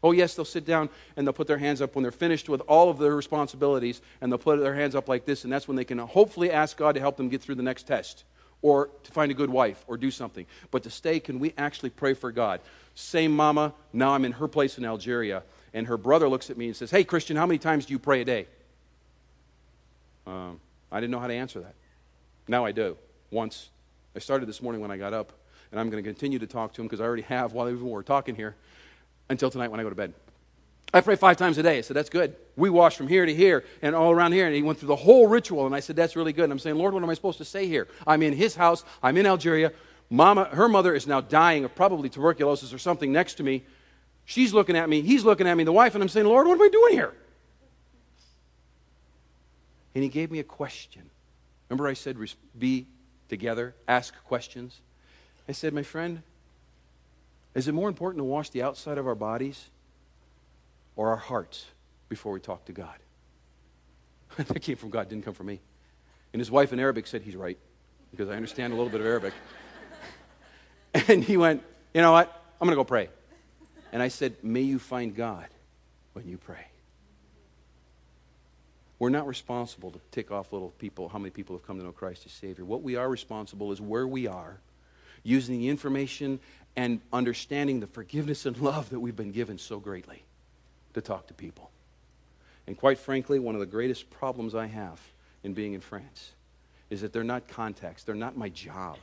Oh, 0.03 0.13
yes, 0.13 0.33
they'll 0.33 0.45
sit 0.45 0.65
down 0.65 0.89
and 1.15 1.27
they'll 1.27 1.33
put 1.33 1.45
their 1.45 1.59
hands 1.59 1.79
up 1.79 1.93
when 1.93 2.01
they're 2.01 2.11
finished 2.11 2.49
with 2.49 2.61
all 2.61 2.89
of 2.89 2.97
their 2.97 3.15
responsibilities, 3.15 4.01
and 4.19 4.31
they'll 4.31 4.39
put 4.39 4.59
their 4.59 4.73
hands 4.73 4.95
up 4.95 5.07
like 5.07 5.25
this, 5.25 5.43
and 5.43 5.53
that's 5.53 5.67
when 5.67 5.77
they 5.77 5.85
can 5.85 5.99
hopefully 5.99 6.49
ask 6.49 6.75
God 6.75 6.95
to 6.95 6.99
help 6.99 7.17
them 7.17 7.29
get 7.29 7.41
through 7.43 7.53
the 7.53 7.63
next 7.63 7.83
test 7.83 8.23
or 8.63 8.89
to 9.03 9.11
find 9.11 9.31
a 9.31 9.35
good 9.35 9.49
wife 9.49 9.83
or 9.87 9.97
do 9.97 10.09
something. 10.11 10.45
But 10.71 10.83
to 10.83 10.89
stay, 10.89 11.19
can 11.19 11.39
we 11.39 11.53
actually 11.57 11.91
pray 11.91 12.13
for 12.13 12.31
God? 12.31 12.61
Same 12.95 13.35
mama, 13.35 13.73
now 13.93 14.13
I'm 14.13 14.25
in 14.25 14.33
her 14.33 14.47
place 14.47 14.77
in 14.77 14.85
Algeria, 14.85 15.43
and 15.73 15.87
her 15.87 15.97
brother 15.97 16.27
looks 16.27 16.49
at 16.49 16.57
me 16.57 16.67
and 16.67 16.75
says, 16.75 16.91
Hey, 16.91 17.03
Christian, 17.03 17.37
how 17.37 17.45
many 17.45 17.57
times 17.57 17.85
do 17.85 17.93
you 17.93 17.99
pray 17.99 18.21
a 18.21 18.25
day? 18.25 18.47
Um, 20.27 20.59
I 20.91 20.99
didn't 20.99 21.11
know 21.11 21.19
how 21.19 21.27
to 21.27 21.33
answer 21.33 21.61
that. 21.61 21.75
Now 22.47 22.65
I 22.65 22.71
do. 22.71 22.97
Once. 23.31 23.69
I 24.15 24.19
started 24.19 24.45
this 24.45 24.61
morning 24.61 24.81
when 24.81 24.91
I 24.91 24.97
got 24.97 25.13
up, 25.13 25.31
and 25.71 25.79
I'm 25.79 25.89
going 25.89 26.03
to 26.03 26.09
continue 26.09 26.37
to 26.39 26.47
talk 26.47 26.73
to 26.73 26.81
him 26.81 26.87
because 26.87 26.99
I 26.99 27.05
already 27.05 27.23
have 27.23 27.53
while 27.53 27.67
we 27.67 27.75
were 27.75 28.03
talking 28.03 28.35
here 28.35 28.55
until 29.29 29.49
tonight 29.49 29.69
when 29.71 29.79
I 29.79 29.83
go 29.83 29.89
to 29.89 29.95
bed. 29.95 30.13
I 30.93 30.99
pray 30.99 31.15
five 31.15 31.37
times 31.37 31.57
a 31.57 31.63
day. 31.63 31.77
I 31.77 31.81
said, 31.81 31.95
That's 31.95 32.09
good. 32.09 32.35
We 32.57 32.69
wash 32.69 32.97
from 32.97 33.07
here 33.07 33.25
to 33.25 33.33
here 33.33 33.63
and 33.81 33.95
all 33.95 34.11
around 34.11 34.33
here. 34.33 34.45
And 34.45 34.53
he 34.53 34.61
went 34.61 34.79
through 34.79 34.89
the 34.89 34.95
whole 34.97 35.27
ritual. 35.27 35.65
And 35.65 35.73
I 35.73 35.79
said, 35.79 35.95
That's 35.95 36.17
really 36.17 36.33
good. 36.33 36.43
And 36.43 36.51
I'm 36.51 36.59
saying, 36.59 36.75
Lord, 36.75 36.93
what 36.93 37.01
am 37.01 37.09
I 37.09 37.13
supposed 37.13 37.37
to 37.37 37.45
say 37.45 37.67
here? 37.67 37.87
I'm 38.05 38.21
in 38.21 38.33
his 38.33 38.55
house. 38.55 38.83
I'm 39.01 39.15
in 39.15 39.25
Algeria. 39.25 39.71
Mama, 40.13 40.43
her 40.51 40.67
mother 40.67 40.93
is 40.93 41.07
now 41.07 41.21
dying 41.21 41.63
of 41.63 41.73
probably 41.73 42.09
tuberculosis 42.09 42.73
or 42.73 42.77
something 42.77 43.13
next 43.13 43.35
to 43.35 43.43
me. 43.43 43.63
She's 44.25 44.53
looking 44.53 44.75
at 44.75 44.89
me. 44.89 45.01
He's 45.01 45.23
looking 45.23 45.47
at 45.47 45.55
me, 45.55 45.63
the 45.63 45.71
wife. 45.71 45.95
And 45.95 46.03
I'm 46.03 46.09
saying, 46.09 46.27
Lord, 46.27 46.47
what 46.47 46.55
am 46.55 46.61
I 46.61 46.67
doing 46.67 46.93
here? 46.93 47.13
And 49.95 50.03
he 50.03 50.09
gave 50.09 50.29
me 50.29 50.39
a 50.39 50.43
question. 50.43 51.09
Remember, 51.69 51.87
I 51.87 51.93
said, 51.93 52.17
Be 52.59 52.87
together, 53.29 53.73
ask 53.87 54.13
questions? 54.25 54.81
I 55.47 55.53
said, 55.53 55.73
My 55.73 55.83
friend, 55.83 56.23
is 57.55 57.69
it 57.69 57.71
more 57.71 57.87
important 57.87 58.19
to 58.19 58.25
wash 58.25 58.49
the 58.49 58.63
outside 58.63 58.97
of 58.97 59.07
our 59.07 59.15
bodies 59.15 59.69
or 60.97 61.09
our 61.09 61.17
hearts 61.17 61.67
before 62.09 62.33
we 62.33 62.41
talk 62.41 62.65
to 62.65 62.73
God? 62.73 62.99
that 64.37 64.61
came 64.61 64.75
from 64.75 64.89
God, 64.89 65.07
didn't 65.07 65.23
come 65.23 65.33
from 65.33 65.47
me. 65.47 65.61
And 66.33 66.41
his 66.41 66.51
wife 66.51 66.73
in 66.73 66.81
Arabic 66.81 67.07
said, 67.07 67.21
He's 67.21 67.37
right, 67.37 67.57
because 68.11 68.29
I 68.29 68.35
understand 68.35 68.73
a 68.73 68.75
little 68.75 68.91
bit 68.91 68.99
of 68.99 69.07
Arabic. 69.07 69.33
and 71.07 71.23
he 71.23 71.37
went, 71.37 71.63
You 71.93 72.01
know 72.01 72.11
what? 72.11 72.27
I'm 72.59 72.67
going 72.67 72.75
to 72.75 72.79
go 72.79 72.83
pray. 72.83 73.09
And 73.91 74.01
I 74.01 74.07
said, 74.07 74.35
May 74.43 74.61
you 74.61 74.79
find 74.79 75.15
God 75.15 75.47
when 76.13 76.27
you 76.27 76.37
pray. 76.37 76.65
We're 78.99 79.09
not 79.09 79.25
responsible 79.25 79.89
to 79.91 79.99
tick 80.11 80.29
off 80.29 80.53
little 80.53 80.69
people, 80.77 81.09
how 81.09 81.17
many 81.17 81.31
people 81.31 81.55
have 81.55 81.65
come 81.65 81.79
to 81.79 81.83
know 81.83 81.91
Christ 81.91 82.23
as 82.27 82.31
Savior. 82.31 82.63
What 82.63 82.83
we 82.83 82.97
are 82.97 83.09
responsible 83.09 83.71
is 83.71 83.81
where 83.81 84.07
we 84.07 84.27
are, 84.27 84.59
using 85.23 85.57
the 85.57 85.69
information 85.69 86.39
and 86.75 87.01
understanding 87.11 87.79
the 87.79 87.87
forgiveness 87.87 88.45
and 88.45 88.55
love 88.59 88.91
that 88.91 88.99
we've 88.99 89.15
been 89.15 89.31
given 89.31 89.57
so 89.57 89.79
greatly 89.79 90.23
to 90.93 91.01
talk 91.01 91.27
to 91.27 91.33
people. 91.33 91.71
And 92.67 92.77
quite 92.77 92.99
frankly, 92.99 93.39
one 93.39 93.55
of 93.55 93.59
the 93.59 93.65
greatest 93.65 94.09
problems 94.11 94.53
I 94.53 94.67
have 94.67 94.99
in 95.43 95.53
being 95.53 95.73
in 95.73 95.81
France 95.81 96.31
is 96.89 97.01
that 97.01 97.11
they're 97.11 97.23
not 97.23 97.47
contacts, 97.47 98.03
they're 98.03 98.13
not 98.13 98.37
my 98.37 98.49
job. 98.49 98.97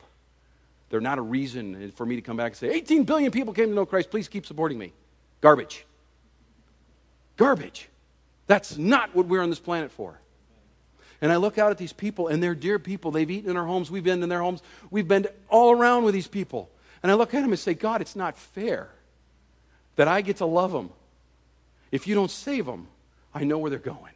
They're 0.91 1.01
not 1.01 1.19
a 1.19 1.23
reason 1.23 1.93
for 1.93 2.07
me 2.07 2.17
to 2.17 2.23
come 2.23 2.37
back 2.37 2.53
and 2.53 2.57
say, 2.57 2.71
18 2.71 3.05
billion 3.05 3.31
people 3.31 3.53
came 3.53 3.69
to 3.69 3.75
know 3.75 3.87
Christ, 3.87 4.11
please 4.11 4.29
keep 4.29 4.47
supporting 4.47 4.79
me. 4.79 4.93
Garbage. 5.41 5.85
Garbage. 7.37 7.89
That's 8.47 8.79
not 8.79 9.15
what 9.15 9.27
we're 9.27 9.43
on 9.43 9.51
this 9.51 9.61
planet 9.61 9.91
for. 9.91 10.19
And 11.21 11.33
I 11.33 11.37
look 11.37 11.59
out 11.59 11.71
at 11.71 11.79
these 11.79 11.93
people, 11.93 12.29
and 12.29 12.43
they're 12.43 12.55
dear 12.55 12.79
people. 12.79 13.11
They've 13.11 13.31
eaten 13.31 13.51
in 13.51 13.57
our 13.57 13.67
homes. 13.67 13.91
We've 13.91 14.05
been 14.05 14.23
in 14.23 14.29
their 14.29 14.41
homes. 14.41 14.63
We've 14.91 15.07
been 15.07 15.27
all 15.49 15.73
around 15.73 16.05
with 16.05 16.15
these 16.15 16.29
people. 16.29 16.71
And 17.03 17.13
I 17.13 17.15
look 17.17 17.35
at 17.35 17.43
them 17.43 17.51
and 17.51 17.59
say, 17.59 17.75
God, 17.75 18.01
it's 18.01 18.17
not 18.17 18.37
fair 18.37 18.89
that 19.97 20.09
I 20.09 20.21
get 20.21 20.37
to 20.39 20.47
love 20.47 20.73
them. 20.73 20.91
If 21.91 22.07
you 22.07 22.15
don't 22.15 22.31
save 22.31 22.67
them, 22.67 22.87
I 23.35 23.45
know 23.45 23.59
where 23.59 23.71
they're 23.71 23.79
going. 23.79 24.13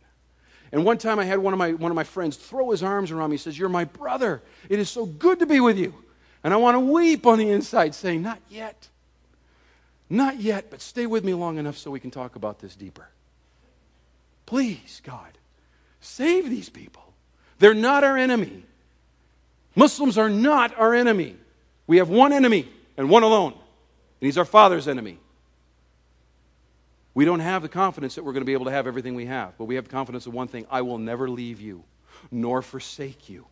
And 0.71 0.85
one 0.85 0.97
time 0.97 1.19
I 1.19 1.25
had 1.25 1.39
one 1.39 1.53
of 1.53 1.59
my, 1.59 1.73
one 1.73 1.91
of 1.91 1.97
my 1.97 2.05
friends 2.05 2.37
throw 2.37 2.71
his 2.71 2.83
arms 2.83 3.11
around 3.11 3.31
me. 3.31 3.35
He 3.35 3.43
says, 3.43 3.59
You're 3.59 3.69
my 3.69 3.85
brother. 3.85 4.43
It 4.69 4.79
is 4.79 4.89
so 4.89 5.05
good 5.05 5.41
to 5.41 5.47
be 5.47 5.61
with 5.61 5.79
you. 5.79 5.95
And 6.45 6.53
I 6.53 6.57
want 6.57 6.75
to 6.75 6.81
weep 6.81 7.27
on 7.27 7.39
the 7.39 7.51
inside, 7.51 7.95
saying, 7.95 8.23
Not 8.23 8.41
yet. 8.49 8.89
Not 10.11 10.41
yet, 10.41 10.71
but 10.71 10.83
stay 10.83 11.07
with 11.07 11.25
me 11.25 11.33
long 11.33 11.57
enough 11.57 11.79
so 11.79 11.91
we 11.91 12.01
can 12.01 12.11
talk 12.11 12.37
about 12.37 12.59
this 12.59 12.77
deeper. 12.77 13.09
Please, 14.45 15.01
God, 15.05 15.39
save 16.01 16.51
these 16.51 16.69
people. 16.69 17.15
They're 17.59 17.73
not 17.73 18.05
our 18.05 18.19
enemy. 18.19 18.65
Muslims 19.75 20.19
are 20.19 20.29
not 20.29 20.79
our 20.79 20.95
enemy. 20.95 21.37
We 21.87 21.97
have 21.97 22.11
one 22.11 22.33
enemy 22.33 22.69
and 22.97 23.09
one 23.09 23.23
alone, 23.23 23.53
and 23.53 23.61
he's 24.21 24.37
our 24.37 24.45
Father's 24.45 24.87
enemy. 24.87 25.19
We 27.15 27.25
don't 27.25 27.41
have 27.41 27.63
the 27.63 27.69
confidence 27.69 28.15
that 28.17 28.25
we're 28.25 28.33
going 28.33 28.43
to 28.43 28.47
be 28.47 28.53
able 28.53 28.67
to 28.67 28.71
have 28.71 28.87
everything 28.87 29.15
we 29.15 29.27
have, 29.27 29.57
but 29.59 29.65
we 29.65 29.77
have 29.77 29.89
confidence 29.89 30.27
of 30.27 30.35
one 30.35 30.49
thing 30.49 30.67
I 30.71 30.83
will 30.83 30.99
never 30.99 31.29
leave 31.29 31.61
you 31.61 31.85
nor 32.31 32.63
forsake 32.63 33.29
you 33.29 33.47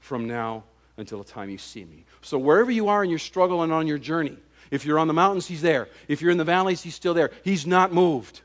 from 0.00 0.26
now 0.26 0.64
until 0.96 1.18
the 1.18 1.24
time 1.24 1.50
you 1.50 1.58
see 1.58 1.84
me. 1.84 2.04
So, 2.22 2.38
wherever 2.38 2.70
you 2.70 2.88
are 2.88 3.02
in 3.02 3.10
your 3.10 3.18
struggle 3.18 3.62
and 3.62 3.72
on 3.72 3.86
your 3.86 3.98
journey, 3.98 4.36
if 4.70 4.84
you're 4.84 4.98
on 4.98 5.08
the 5.08 5.14
mountains, 5.14 5.46
he's 5.46 5.62
there. 5.62 5.88
If 6.08 6.22
you're 6.22 6.30
in 6.30 6.38
the 6.38 6.44
valleys, 6.44 6.82
he's 6.82 6.94
still 6.94 7.14
there. 7.14 7.30
He's 7.42 7.66
not 7.66 7.92
moved. 7.92 8.40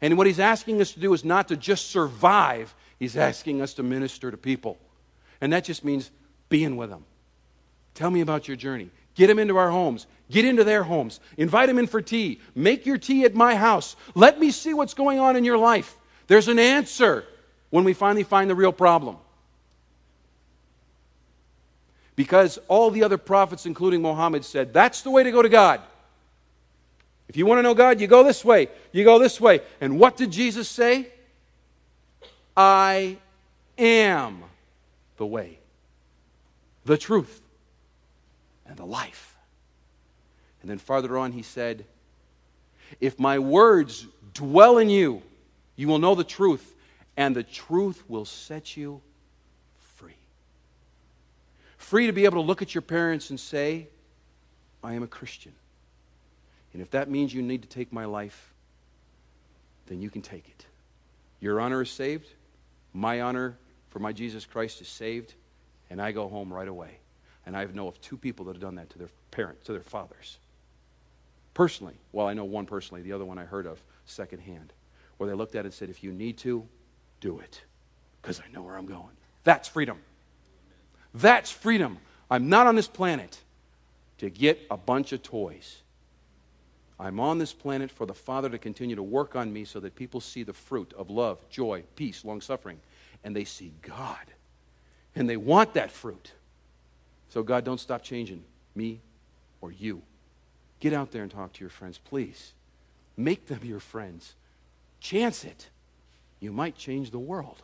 And 0.00 0.18
what 0.18 0.26
he's 0.26 0.40
asking 0.40 0.80
us 0.80 0.92
to 0.92 1.00
do 1.00 1.12
is 1.14 1.24
not 1.24 1.48
to 1.48 1.56
just 1.56 1.90
survive, 1.90 2.74
he's 2.98 3.16
asking 3.16 3.62
us 3.62 3.74
to 3.74 3.82
minister 3.82 4.30
to 4.30 4.36
people. 4.36 4.78
And 5.40 5.52
that 5.52 5.64
just 5.64 5.84
means 5.84 6.10
being 6.48 6.76
with 6.76 6.90
them. 6.90 7.04
Tell 7.94 8.10
me 8.10 8.20
about 8.20 8.48
your 8.48 8.56
journey. 8.56 8.90
Get 9.14 9.26
them 9.26 9.38
into 9.38 9.56
our 9.56 9.70
homes. 9.70 10.06
Get 10.30 10.44
into 10.44 10.64
their 10.64 10.82
homes. 10.82 11.20
Invite 11.36 11.68
them 11.68 11.78
in 11.78 11.86
for 11.86 12.00
tea. 12.00 12.40
Make 12.54 12.86
your 12.86 12.98
tea 12.98 13.24
at 13.24 13.34
my 13.34 13.54
house. 13.54 13.96
Let 14.14 14.40
me 14.40 14.50
see 14.50 14.72
what's 14.72 14.94
going 14.94 15.18
on 15.18 15.36
in 15.36 15.44
your 15.44 15.58
life. 15.58 15.96
There's 16.26 16.48
an 16.48 16.58
answer 16.58 17.24
when 17.70 17.84
we 17.84 17.92
finally 17.92 18.22
find 18.22 18.48
the 18.48 18.54
real 18.54 18.72
problem. 18.72 19.18
Because 22.14 22.58
all 22.68 22.90
the 22.90 23.04
other 23.04 23.18
prophets, 23.18 23.66
including 23.66 24.02
Muhammad, 24.02 24.44
said 24.44 24.72
that's 24.72 25.02
the 25.02 25.10
way 25.10 25.22
to 25.22 25.30
go 25.30 25.42
to 25.42 25.48
God. 25.48 25.80
If 27.28 27.36
you 27.36 27.46
want 27.46 27.58
to 27.58 27.62
know 27.62 27.74
God, 27.74 28.00
you 28.00 28.06
go 28.06 28.22
this 28.22 28.44
way. 28.44 28.68
You 28.92 29.04
go 29.04 29.18
this 29.18 29.40
way. 29.40 29.60
And 29.80 29.98
what 29.98 30.16
did 30.16 30.30
Jesus 30.30 30.68
say? 30.68 31.08
I 32.54 33.16
am 33.78 34.42
the 35.16 35.24
way, 35.24 35.58
the 36.84 36.98
truth, 36.98 37.40
and 38.66 38.76
the 38.76 38.84
life. 38.84 39.34
And 40.60 40.70
then 40.70 40.78
farther 40.78 41.16
on, 41.16 41.32
he 41.32 41.42
said, 41.42 41.84
If 43.00 43.18
my 43.18 43.38
words 43.38 44.06
dwell 44.34 44.78
in 44.78 44.90
you, 44.90 45.22
you 45.76 45.88
will 45.88 45.98
know 45.98 46.14
the 46.14 46.24
truth, 46.24 46.74
and 47.16 47.34
the 47.34 47.42
truth 47.42 48.02
will 48.08 48.26
set 48.26 48.76
you 48.76 49.00
free. 49.00 49.11
Free 51.82 52.06
to 52.06 52.12
be 52.12 52.24
able 52.24 52.36
to 52.36 52.46
look 52.46 52.62
at 52.62 52.74
your 52.74 52.80
parents 52.80 53.30
and 53.30 53.38
say, 53.38 53.88
I 54.84 54.94
am 54.94 55.02
a 55.02 55.06
Christian. 55.08 55.52
And 56.72 56.80
if 56.80 56.90
that 56.92 57.10
means 57.10 57.34
you 57.34 57.42
need 57.42 57.60
to 57.62 57.68
take 57.68 57.92
my 57.92 58.04
life, 58.04 58.54
then 59.88 60.00
you 60.00 60.08
can 60.08 60.22
take 60.22 60.48
it. 60.48 60.64
Your 61.40 61.60
honor 61.60 61.82
is 61.82 61.90
saved. 61.90 62.28
My 62.94 63.20
honor 63.20 63.58
for 63.90 63.98
my 63.98 64.12
Jesus 64.12 64.46
Christ 64.46 64.80
is 64.80 64.88
saved. 64.88 65.34
And 65.90 66.00
I 66.00 66.12
go 66.12 66.28
home 66.28 66.52
right 66.52 66.68
away. 66.68 66.98
And 67.44 67.56
I 67.56 67.64
know 67.64 67.88
of 67.88 68.00
two 68.00 68.16
people 68.16 68.46
that 68.46 68.54
have 68.54 68.62
done 68.62 68.76
that 68.76 68.88
to 68.90 68.98
their 68.98 69.10
parents, 69.32 69.66
to 69.66 69.72
their 69.72 69.82
fathers. 69.82 70.38
Personally, 71.52 71.96
well, 72.12 72.28
I 72.28 72.32
know 72.32 72.44
one 72.44 72.64
personally, 72.64 73.02
the 73.02 73.12
other 73.12 73.24
one 73.24 73.38
I 73.38 73.44
heard 73.44 73.66
of 73.66 73.82
secondhand, 74.06 74.72
where 75.18 75.28
they 75.28 75.34
looked 75.34 75.56
at 75.56 75.60
it 75.60 75.64
and 75.64 75.74
said, 75.74 75.90
if 75.90 76.02
you 76.02 76.12
need 76.12 76.38
to, 76.38 76.66
do 77.20 77.40
it, 77.40 77.60
because 78.22 78.40
I 78.40 78.50
know 78.52 78.62
where 78.62 78.76
I'm 78.76 78.86
going. 78.86 79.16
That's 79.44 79.68
freedom. 79.68 79.98
That's 81.14 81.50
freedom. 81.50 81.98
I'm 82.30 82.48
not 82.48 82.66
on 82.66 82.76
this 82.76 82.88
planet 82.88 83.38
to 84.18 84.30
get 84.30 84.60
a 84.70 84.76
bunch 84.76 85.12
of 85.12 85.22
toys. 85.22 85.82
I'm 86.98 87.18
on 87.18 87.38
this 87.38 87.52
planet 87.52 87.90
for 87.90 88.06
the 88.06 88.14
Father 88.14 88.48
to 88.48 88.58
continue 88.58 88.96
to 88.96 89.02
work 89.02 89.34
on 89.34 89.52
me 89.52 89.64
so 89.64 89.80
that 89.80 89.96
people 89.96 90.20
see 90.20 90.44
the 90.44 90.52
fruit 90.52 90.92
of 90.96 91.10
love, 91.10 91.38
joy, 91.50 91.82
peace, 91.96 92.24
long 92.24 92.40
suffering, 92.40 92.78
and 93.24 93.34
they 93.34 93.44
see 93.44 93.72
God. 93.82 94.24
And 95.16 95.28
they 95.28 95.36
want 95.36 95.74
that 95.74 95.90
fruit. 95.90 96.32
So, 97.28 97.42
God, 97.42 97.64
don't 97.64 97.80
stop 97.80 98.02
changing 98.02 98.44
me 98.74 99.00
or 99.60 99.72
you. 99.72 100.02
Get 100.80 100.92
out 100.92 101.10
there 101.10 101.22
and 101.22 101.30
talk 101.30 101.52
to 101.54 101.60
your 101.60 101.70
friends, 101.70 101.98
please. 101.98 102.52
Make 103.16 103.46
them 103.46 103.60
your 103.62 103.80
friends. 103.80 104.34
Chance 105.00 105.44
it. 105.44 105.68
You 106.40 106.52
might 106.52 106.76
change 106.76 107.10
the 107.10 107.18
world. 107.18 107.62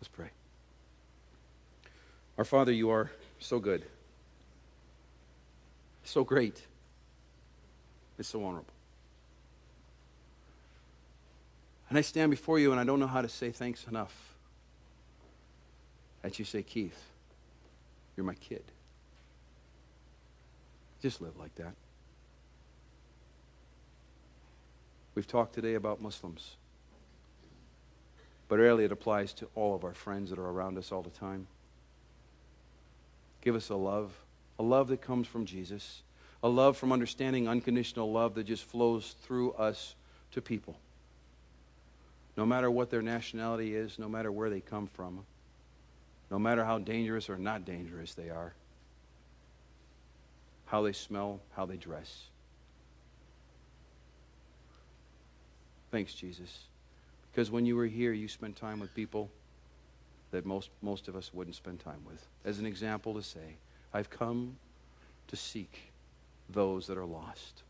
Let's 0.00 0.08
pray. 0.08 0.30
Our 2.36 2.44
Father, 2.44 2.72
you 2.72 2.90
are 2.90 3.10
so 3.38 3.60
good, 3.60 3.84
so 6.02 6.24
great, 6.24 6.60
it's 8.18 8.28
so 8.28 8.44
honorable. 8.44 8.66
And 11.88 11.98
I 11.98 12.00
stand 12.00 12.30
before 12.30 12.58
you 12.58 12.72
and 12.72 12.80
I 12.80 12.84
don't 12.84 12.98
know 12.98 13.06
how 13.06 13.22
to 13.22 13.28
say 13.28 13.50
thanks 13.50 13.86
enough. 13.86 14.34
That 16.22 16.38
you 16.38 16.44
say, 16.44 16.62
Keith, 16.62 17.00
You're 18.16 18.24
my 18.24 18.34
kid. 18.34 18.64
Just 21.02 21.20
live 21.20 21.36
like 21.36 21.54
that. 21.56 21.74
We've 25.14 25.26
talked 25.26 25.54
today 25.54 25.74
about 25.74 26.00
Muslims. 26.00 26.56
But 28.48 28.58
really, 28.58 28.84
it 28.84 28.92
applies 28.92 29.32
to 29.34 29.48
all 29.54 29.74
of 29.74 29.84
our 29.84 29.94
friends 29.94 30.30
that 30.30 30.38
are 30.38 30.48
around 30.48 30.78
us 30.78 30.90
all 30.90 31.02
the 31.02 31.10
time. 31.10 31.46
Give 33.44 33.54
us 33.54 33.68
a 33.68 33.76
love, 33.76 34.10
a 34.58 34.62
love 34.62 34.88
that 34.88 35.02
comes 35.02 35.26
from 35.26 35.44
Jesus, 35.44 36.02
a 36.42 36.48
love 36.48 36.78
from 36.78 36.92
understanding 36.92 37.46
unconditional 37.46 38.10
love 38.10 38.34
that 38.34 38.44
just 38.44 38.64
flows 38.64 39.14
through 39.22 39.52
us 39.52 39.94
to 40.32 40.40
people. 40.40 40.76
No 42.38 42.46
matter 42.46 42.70
what 42.70 42.90
their 42.90 43.02
nationality 43.02 43.76
is, 43.76 43.98
no 43.98 44.08
matter 44.08 44.32
where 44.32 44.48
they 44.48 44.60
come 44.60 44.86
from, 44.86 45.24
no 46.30 46.38
matter 46.38 46.64
how 46.64 46.78
dangerous 46.78 47.28
or 47.28 47.36
not 47.36 47.66
dangerous 47.66 48.14
they 48.14 48.30
are, 48.30 48.54
how 50.64 50.82
they 50.82 50.92
smell, 50.92 51.40
how 51.54 51.66
they 51.66 51.76
dress. 51.76 52.24
Thanks, 55.90 56.14
Jesus. 56.14 56.60
Because 57.30 57.50
when 57.50 57.66
you 57.66 57.76
were 57.76 57.86
here, 57.86 58.12
you 58.12 58.26
spent 58.26 58.56
time 58.56 58.80
with 58.80 58.94
people 58.94 59.30
that 60.34 60.44
most, 60.44 60.70
most 60.82 61.06
of 61.06 61.14
us 61.14 61.32
wouldn't 61.32 61.54
spend 61.54 61.78
time 61.78 62.00
with. 62.04 62.26
As 62.44 62.58
an 62.58 62.66
example, 62.66 63.14
to 63.14 63.22
say, 63.22 63.56
I've 63.92 64.10
come 64.10 64.56
to 65.28 65.36
seek 65.36 65.92
those 66.50 66.88
that 66.88 66.98
are 66.98 67.04
lost. 67.04 67.62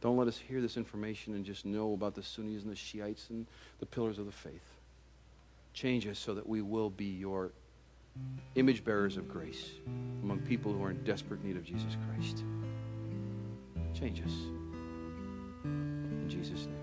Don't 0.00 0.16
let 0.16 0.28
us 0.28 0.38
hear 0.38 0.60
this 0.60 0.76
information 0.76 1.34
and 1.34 1.44
just 1.44 1.66
know 1.66 1.92
about 1.92 2.14
the 2.14 2.22
Sunnis 2.22 2.62
and 2.62 2.70
the 2.70 2.76
Shiites 2.76 3.30
and 3.30 3.46
the 3.80 3.86
pillars 3.86 4.18
of 4.18 4.26
the 4.26 4.32
faith. 4.32 4.78
Change 5.74 6.06
us 6.06 6.20
so 6.20 6.34
that 6.34 6.48
we 6.48 6.62
will 6.62 6.90
be 6.90 7.06
your 7.06 7.50
image 8.54 8.84
bearers 8.84 9.16
of 9.16 9.28
grace 9.28 9.70
among 10.22 10.38
people 10.40 10.72
who 10.72 10.82
are 10.84 10.90
in 10.90 11.02
desperate 11.02 11.44
need 11.44 11.56
of 11.56 11.64
Jesus 11.64 11.96
Christ. 12.08 12.44
Change 13.92 14.20
us. 14.22 14.32
In 15.64 16.26
Jesus' 16.28 16.66
name. 16.66 16.80